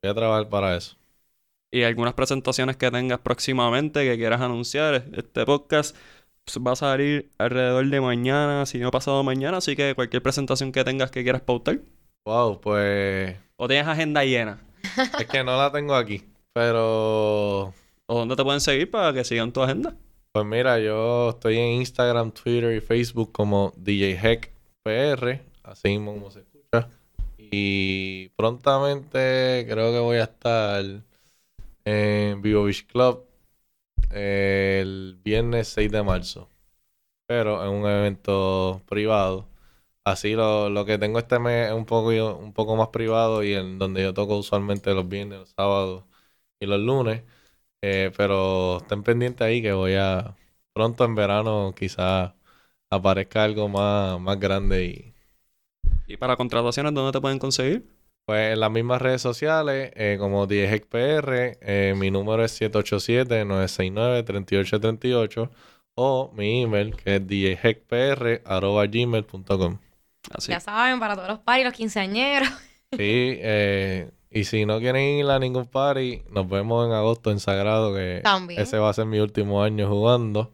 Voy 0.03 0.11
a 0.11 0.15
trabajar 0.15 0.49
para 0.51 0.77
eso. 0.77 0.97
Y 1.73 1.83
algunas 1.85 2.15
presentaciones 2.15 2.77
que 2.77 2.91
tengas 2.91 3.21
próximamente 3.21 4.05
que 4.05 4.17
quieras 4.17 4.41
anunciar. 4.41 5.05
Este 5.17 5.45
podcast 5.47 5.97
pues, 6.45 6.59
va 6.59 6.73
a 6.73 6.77
salir 6.77 7.31
alrededor 7.39 7.87
de 7.89 8.01
mañana, 8.01 8.67
si 8.67 8.79
no 8.79 8.91
pasado 8.91 9.23
mañana, 9.23 9.59
así 9.59 9.77
que 9.77 9.95
cualquier 9.95 10.23
presentación 10.23 10.73
que 10.73 10.85
tengas 10.85 11.11
que 11.13 11.23
quieras 11.23 11.43
pautar. 11.43 11.81
Wow, 12.25 12.61
pues 12.61 13.37
O 13.57 13.69
tienes 13.69 13.87
agenda 13.87 14.25
llena. 14.25 14.61
es 15.17 15.27
que 15.27 15.45
no 15.45 15.57
la 15.57 15.71
tengo 15.73 15.95
aquí. 15.95 16.25
Pero 16.53 17.73
¿O 18.07 18.15
dónde 18.19 18.37
te 18.37 18.45
pueden 18.45 18.61
seguir 18.61 18.91
para 18.91 19.13
que 19.15 19.25
sigan 19.25 19.53
tu 19.53 19.63
agenda? 19.63 19.97
Pues 20.33 20.47
mira, 20.47 20.79
yo 20.79 21.31
estoy 21.31 21.59
en 21.59 21.81
Instagram, 21.81 22.31
Twitter 22.31 22.73
y 22.77 22.81
Facebook 22.81 23.33
como 23.33 23.73
DJ 23.77 24.13
Heck 24.13 24.53
PR, 24.85 25.43
así 25.65 25.89
mismo 25.89 26.15
como 26.15 26.31
se 26.31 26.41
escucha. 26.41 26.89
Y 27.37 28.29
prontamente 28.31 29.67
creo 29.69 29.93
que 29.93 29.99
voy 29.99 30.19
a 30.19 30.25
estar 30.25 30.85
en 31.85 32.43
Vivo 32.43 32.65
Beach 32.65 32.87
Club 32.87 33.25
el 34.11 35.19
viernes 35.25 35.69
6 35.69 35.91
de 35.93 36.03
marzo, 36.03 36.49
pero 37.27 37.65
en 37.65 37.71
un 37.71 37.89
evento 37.91 38.83
privado. 38.89 39.49
Así 40.05 40.35
lo, 40.35 40.71
lo 40.71 40.85
que 40.87 40.99
tengo 40.99 41.19
este 41.19 41.39
mes 41.41 41.69
es 41.69 41.75
un 41.75 41.87
poco, 41.87 42.11
un 42.37 42.53
poco 42.55 42.77
más 42.77 42.89
privado 42.89 43.45
y 43.45 43.55
en 43.55 43.79
donde 43.79 44.03
yo 44.03 44.15
toco 44.15 44.39
usualmente 44.39 44.95
los 44.95 45.09
viernes, 45.09 45.41
los 45.41 45.51
sábados 45.51 46.05
y 46.61 46.67
los 46.67 46.81
lunes. 46.81 47.23
Eh, 47.83 48.11
pero 48.17 48.79
estén 48.79 49.03
pendientes 49.03 49.47
ahí 49.47 49.63
que 49.63 49.73
voy 49.73 49.95
a 49.95 50.37
pronto 50.73 51.05
en 51.05 51.15
verano 51.15 51.75
quizás 51.77 52.33
aparezca 52.91 53.45
algo 53.45 53.69
más, 53.69 54.21
más 54.21 54.39
grande 54.39 54.85
y 54.85 55.15
Y 56.07 56.17
para 56.17 56.37
contrataciones, 56.37 56.93
¿dónde 56.95 57.13
te 57.13 57.21
pueden 57.21 57.39
conseguir? 57.39 57.85
pues 58.27 58.53
en 58.53 58.61
las 58.61 58.71
mismas 58.71 59.01
redes 59.03 59.23
sociales 59.23 59.93
eh, 59.97 60.17
como 60.19 60.47
DJHECPR, 60.47 61.59
eh, 61.63 61.95
mi 61.97 62.11
número 62.11 62.45
es 62.45 62.53
787-969-3838 62.53 65.51
o 65.97 66.31
mi 66.35 66.63
email 66.63 66.95
que 66.95 67.17
es 67.17 67.27
djhecpr.gmail.com 67.27 69.79
Así. 70.31 70.53
Ya 70.53 70.61
saben, 70.61 71.01
para 71.01 71.17
todos 71.17 71.29
los 71.29 71.39
paris, 71.41 71.65
los 71.65 71.75
quinceañeros. 71.75 72.49
Sí, 72.97 73.39
eh, 73.41 74.11
y 74.31 74.45
si 74.45 74.65
no 74.65 74.79
quieren 74.79 75.19
ir 75.19 75.27
a 75.27 75.39
ningún 75.39 75.67
party, 75.67 76.23
nos 76.31 76.49
vemos 76.49 76.87
en 76.87 76.93
agosto 76.93 77.31
en 77.31 77.41
Sagrado, 77.41 77.95
que 77.95 78.21
También. 78.23 78.61
ese 78.61 78.79
va 78.79 78.91
a 78.91 78.95
ser 78.95 79.07
mi 79.07 79.19
último 79.19 79.63
año 79.63 79.89
jugando. 79.89 80.53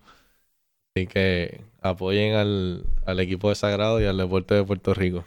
Así 0.94 1.06
que 1.06 1.60
apoyen 1.82 2.34
al, 2.34 2.84
al 3.04 3.20
equipo 3.20 3.50
de 3.50 3.54
Sagrado 3.54 4.00
y 4.00 4.04
al 4.06 4.16
deporte 4.16 4.54
de 4.54 4.64
Puerto 4.64 4.94
Rico. 4.94 5.18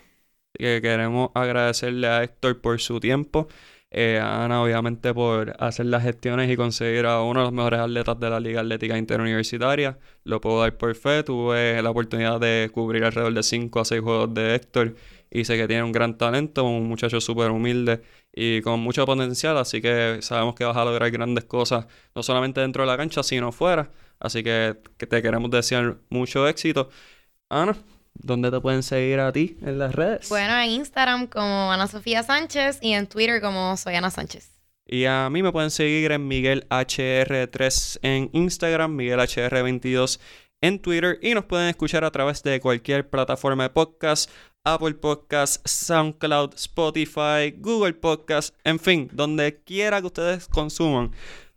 Así 0.56 0.64
que 0.64 0.82
queremos 0.82 1.30
agradecerle 1.36 2.08
a 2.08 2.24
Héctor 2.24 2.60
por 2.60 2.80
su 2.82 3.00
tiempo. 3.00 3.48
Eh, 3.92 4.20
a 4.22 4.46
Ana, 4.46 4.62
obviamente, 4.62 5.14
por 5.16 5.56
hacer 5.60 5.88
las 5.88 6.04
gestiones 6.04 6.50
y 6.50 6.56
conseguir 6.56 7.06
a 7.08 7.22
uno 7.24 7.40
de 7.40 7.46
los 7.46 7.54
mejores 7.54 7.80
atletas 7.80 8.20
de 8.20 8.30
la 8.30 8.40
Liga 8.40 8.62
Atlética 8.62 8.98
Interuniversitaria. 8.98 9.98
Lo 10.24 10.42
puedo 10.42 10.62
dar 10.62 10.76
por 10.78 10.94
fe. 10.96 11.24
Tuve 11.24 11.82
la 11.82 11.90
oportunidad 11.90 12.40
de 12.40 12.70
cubrir 12.72 13.04
alrededor 13.04 13.34
de 13.34 13.44
5 13.44 13.80
a 13.80 13.86
6 13.86 14.02
juegos 14.02 14.34
de 14.34 14.56
Héctor 14.56 14.96
y 15.32 15.46
sé 15.46 15.58
que 15.58 15.68
tiene 15.68 15.84
un 15.84 15.92
gran 15.92 16.18
talento, 16.18 16.64
un 16.64 16.88
muchacho 16.88 17.22
súper 17.22 17.52
humilde 17.52 18.02
y 18.34 18.62
con 18.62 18.80
mucho 18.80 19.06
potencial, 19.06 19.58
así 19.58 19.82
que 19.82 20.20
sabemos 20.22 20.56
que 20.56 20.66
vas 20.66 20.78
a 20.78 20.86
lograr 20.86 21.12
grandes 21.12 21.46
cosas, 21.46 21.86
no 22.16 22.24
solamente 22.24 22.62
dentro 22.62 22.84
de 22.84 22.88
la 22.88 22.98
cancha, 22.98 23.24
sino 23.24 23.52
fuera. 23.52 23.92
Así 24.20 24.44
que, 24.44 24.78
que 24.98 25.08
te 25.08 25.22
queremos 25.22 25.50
desear 25.50 25.98
mucho 26.10 26.48
éxito. 26.48 26.90
Ana, 27.50 27.76
¿dónde 28.14 28.52
te 28.52 28.60
pueden 28.60 28.84
seguir 28.84 29.20
a 29.20 29.32
ti 29.32 29.58
en 29.62 29.80
las 29.80 29.96
redes? 29.96 30.30
Bueno, 30.30 30.58
en 30.60 30.72
Instagram 30.72 31.28
como 31.28 31.72
Ana 31.72 31.88
Sofía 31.88 32.24
Sánchez 32.24 32.80
y 32.82 32.94
en 32.94 33.08
Twitter 33.08 33.42
como 33.42 33.78
Soy 33.78 33.96
Ana 33.96 34.10
Sánchez. 34.10 34.52
Y 34.86 35.06
a 35.06 35.30
mí 35.30 35.44
me 35.44 35.52
pueden 35.52 35.70
seguir 35.70 36.12
en 36.12 36.28
Miguel 36.28 36.68
HR3 36.70 38.00
en 38.02 38.30
Instagram, 38.34 38.96
Miguel 38.96 39.20
HR22 39.20 40.20
en 40.62 40.80
Twitter 40.80 41.20
y 41.22 41.34
nos 41.34 41.46
pueden 41.46 41.70
escuchar 41.70 42.04
a 42.04 42.12
través 42.12 42.44
de 42.44 42.60
cualquier 42.60 43.10
plataforma 43.10 43.64
de 43.64 43.70
podcast, 43.70 44.30
Apple 44.64 44.96
Podcast, 44.96 45.66
SoundCloud, 45.68 46.54
Spotify, 46.56 47.52
Google 47.58 47.94
Podcast, 47.94 48.54
en 48.64 48.80
fin, 48.80 49.10
donde 49.14 49.62
quiera 49.64 50.02
que 50.02 50.08
ustedes 50.08 50.48
consuman 50.48 51.12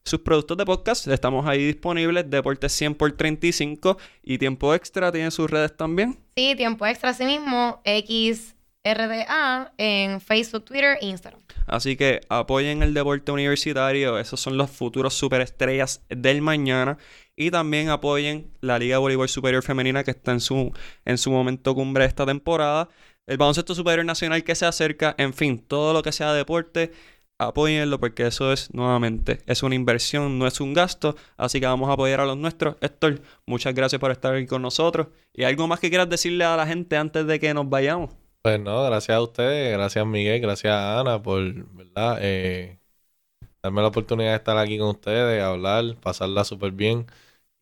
sus 0.04 0.20
productos 0.20 0.56
de 0.56 0.64
podcast, 0.64 1.06
estamos 1.08 1.46
ahí 1.46 1.64
disponibles, 1.64 2.28
Deportes 2.28 2.72
100 2.72 2.94
por 2.94 3.12
35 3.12 3.98
y 4.22 4.38
Tiempo 4.38 4.74
Extra 4.74 5.12
tiene 5.12 5.30
sus 5.30 5.50
redes 5.50 5.76
también. 5.76 6.18
Sí, 6.36 6.54
Tiempo 6.56 6.86
Extra 6.86 7.10
así 7.10 7.24
mismo, 7.24 7.80
XRDA 7.84 9.72
en 9.76 10.20
Facebook, 10.20 10.64
Twitter 10.64 10.98
e 11.00 11.06
Instagram. 11.06 11.41
Así 11.66 11.96
que 11.96 12.20
apoyen 12.28 12.82
el 12.82 12.94
deporte 12.94 13.32
universitario, 13.32 14.18
esos 14.18 14.40
son 14.40 14.56
los 14.56 14.70
futuros 14.70 15.14
superestrellas 15.14 16.04
del 16.08 16.42
mañana. 16.42 16.98
Y 17.36 17.50
también 17.50 17.88
apoyen 17.88 18.50
la 18.60 18.78
Liga 18.78 18.96
de 18.96 19.00
Voleibol 19.00 19.28
Superior 19.28 19.62
Femenina 19.62 20.04
que 20.04 20.10
está 20.10 20.32
en 20.32 20.40
su, 20.40 20.72
en 21.04 21.18
su 21.18 21.30
momento 21.30 21.74
cumbre 21.74 22.04
esta 22.04 22.26
temporada. 22.26 22.88
El 23.26 23.38
baloncesto 23.38 23.74
superior 23.74 24.04
nacional 24.04 24.44
que 24.44 24.54
se 24.54 24.66
acerca. 24.66 25.14
En 25.18 25.32
fin, 25.32 25.58
todo 25.58 25.92
lo 25.92 26.02
que 26.02 26.12
sea 26.12 26.32
deporte, 26.34 26.92
apóyenlo 27.38 27.98
porque 28.00 28.26
eso 28.26 28.52
es, 28.52 28.72
nuevamente, 28.74 29.38
es 29.46 29.62
una 29.62 29.74
inversión, 29.74 30.38
no 30.38 30.46
es 30.46 30.60
un 30.60 30.74
gasto. 30.74 31.16
Así 31.36 31.60
que 31.60 31.66
vamos 31.66 31.88
a 31.88 31.94
apoyar 31.94 32.20
a 32.20 32.26
los 32.26 32.36
nuestros. 32.36 32.76
Héctor, 32.80 33.22
muchas 33.46 33.74
gracias 33.74 34.00
por 34.00 34.10
estar 34.10 34.34
aquí 34.34 34.46
con 34.46 34.62
nosotros. 34.62 35.08
¿Y 35.32 35.44
algo 35.44 35.66
más 35.68 35.80
que 35.80 35.88
quieras 35.88 36.10
decirle 36.10 36.44
a 36.44 36.56
la 36.56 36.66
gente 36.66 36.96
antes 36.96 37.26
de 37.26 37.40
que 37.40 37.54
nos 37.54 37.68
vayamos? 37.68 38.21
Pues 38.42 38.58
no, 38.58 38.82
gracias 38.84 39.16
a 39.16 39.22
ustedes, 39.22 39.72
gracias 39.72 40.04
Miguel, 40.04 40.40
gracias 40.40 40.72
a 40.74 40.98
Ana 40.98 41.22
por, 41.22 41.40
¿verdad? 41.74 42.18
Eh, 42.20 42.80
darme 43.62 43.82
la 43.82 43.88
oportunidad 43.88 44.30
de 44.30 44.36
estar 44.36 44.58
aquí 44.58 44.78
con 44.78 44.88
ustedes, 44.90 45.42
hablar, 45.42 45.96
pasarla 46.00 46.44
súper 46.44 46.72
bien. 46.72 47.06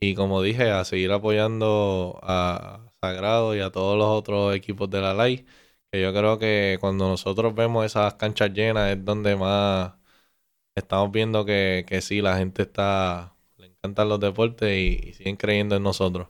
Y 0.00 0.14
como 0.14 0.42
dije, 0.42 0.70
a 0.70 0.84
seguir 0.84 1.12
apoyando 1.12 2.20
a 2.22 2.92
Sagrado 3.02 3.56
y 3.56 3.60
a 3.60 3.70
todos 3.72 3.98
los 3.98 4.08
otros 4.08 4.54
equipos 4.56 4.90
de 4.90 5.00
la 5.02 5.14
LAI. 5.14 5.46
Que 5.92 6.02
yo 6.02 6.12
creo 6.14 6.38
que 6.38 6.78
cuando 6.80 7.08
nosotros 7.08 7.54
vemos 7.54 7.86
esas 7.86 8.14
canchas 8.14 8.52
llenas 8.52 8.92
es 8.92 9.04
donde 9.04 9.36
más 9.36 9.94
estamos 10.74 11.12
viendo 11.12 11.44
que, 11.44 11.84
que 11.88 12.02
sí, 12.02 12.22
la 12.22 12.38
gente 12.38 12.62
está, 12.62 13.36
le 13.58 13.68
encantan 13.68 14.08
los 14.08 14.20
deportes 14.20 14.76
y, 14.78 15.14
siguen 15.14 15.36
creyendo 15.36 15.76
en 15.76 15.82
nosotros. 15.84 16.28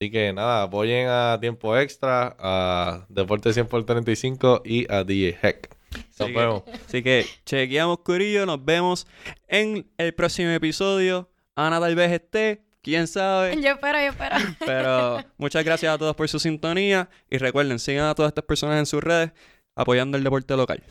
Así 0.00 0.10
que 0.10 0.32
nada, 0.32 0.62
apoyen 0.62 1.08
a 1.10 1.36
Tiempo 1.42 1.76
Extra, 1.76 2.34
a 2.38 3.04
Deporte 3.10 3.52
100 3.52 3.66
por 3.66 3.84
35 3.84 4.62
y 4.64 4.90
a 4.90 5.04
DJ 5.04 5.38
Heck. 5.42 5.76
Nos 6.18 6.32
vemos. 6.32 6.62
Así 6.86 7.02
que 7.02 7.26
chequeamos, 7.44 7.98
Curillo. 7.98 8.46
Nos 8.46 8.64
vemos 8.64 9.06
en 9.46 9.86
el 9.98 10.14
próximo 10.14 10.48
episodio. 10.52 11.28
Ana 11.54 11.80
tal 11.80 11.96
vez 11.96 12.12
esté, 12.12 12.62
quién 12.80 13.06
sabe. 13.08 13.54
Yo 13.62 13.72
espero, 13.72 13.98
yo 13.98 14.08
espero. 14.08 14.36
Pero 14.60 15.18
muchas 15.36 15.66
gracias 15.66 15.92
a 15.92 15.98
todos 15.98 16.16
por 16.16 16.26
su 16.30 16.38
sintonía. 16.38 17.10
Y 17.28 17.36
recuerden, 17.36 17.78
sigan 17.78 18.06
a 18.06 18.14
todas 18.14 18.30
estas 18.30 18.44
personas 18.44 18.78
en 18.78 18.86
sus 18.86 19.04
redes 19.04 19.32
apoyando 19.74 20.16
el 20.16 20.24
deporte 20.24 20.56
local. 20.56 20.82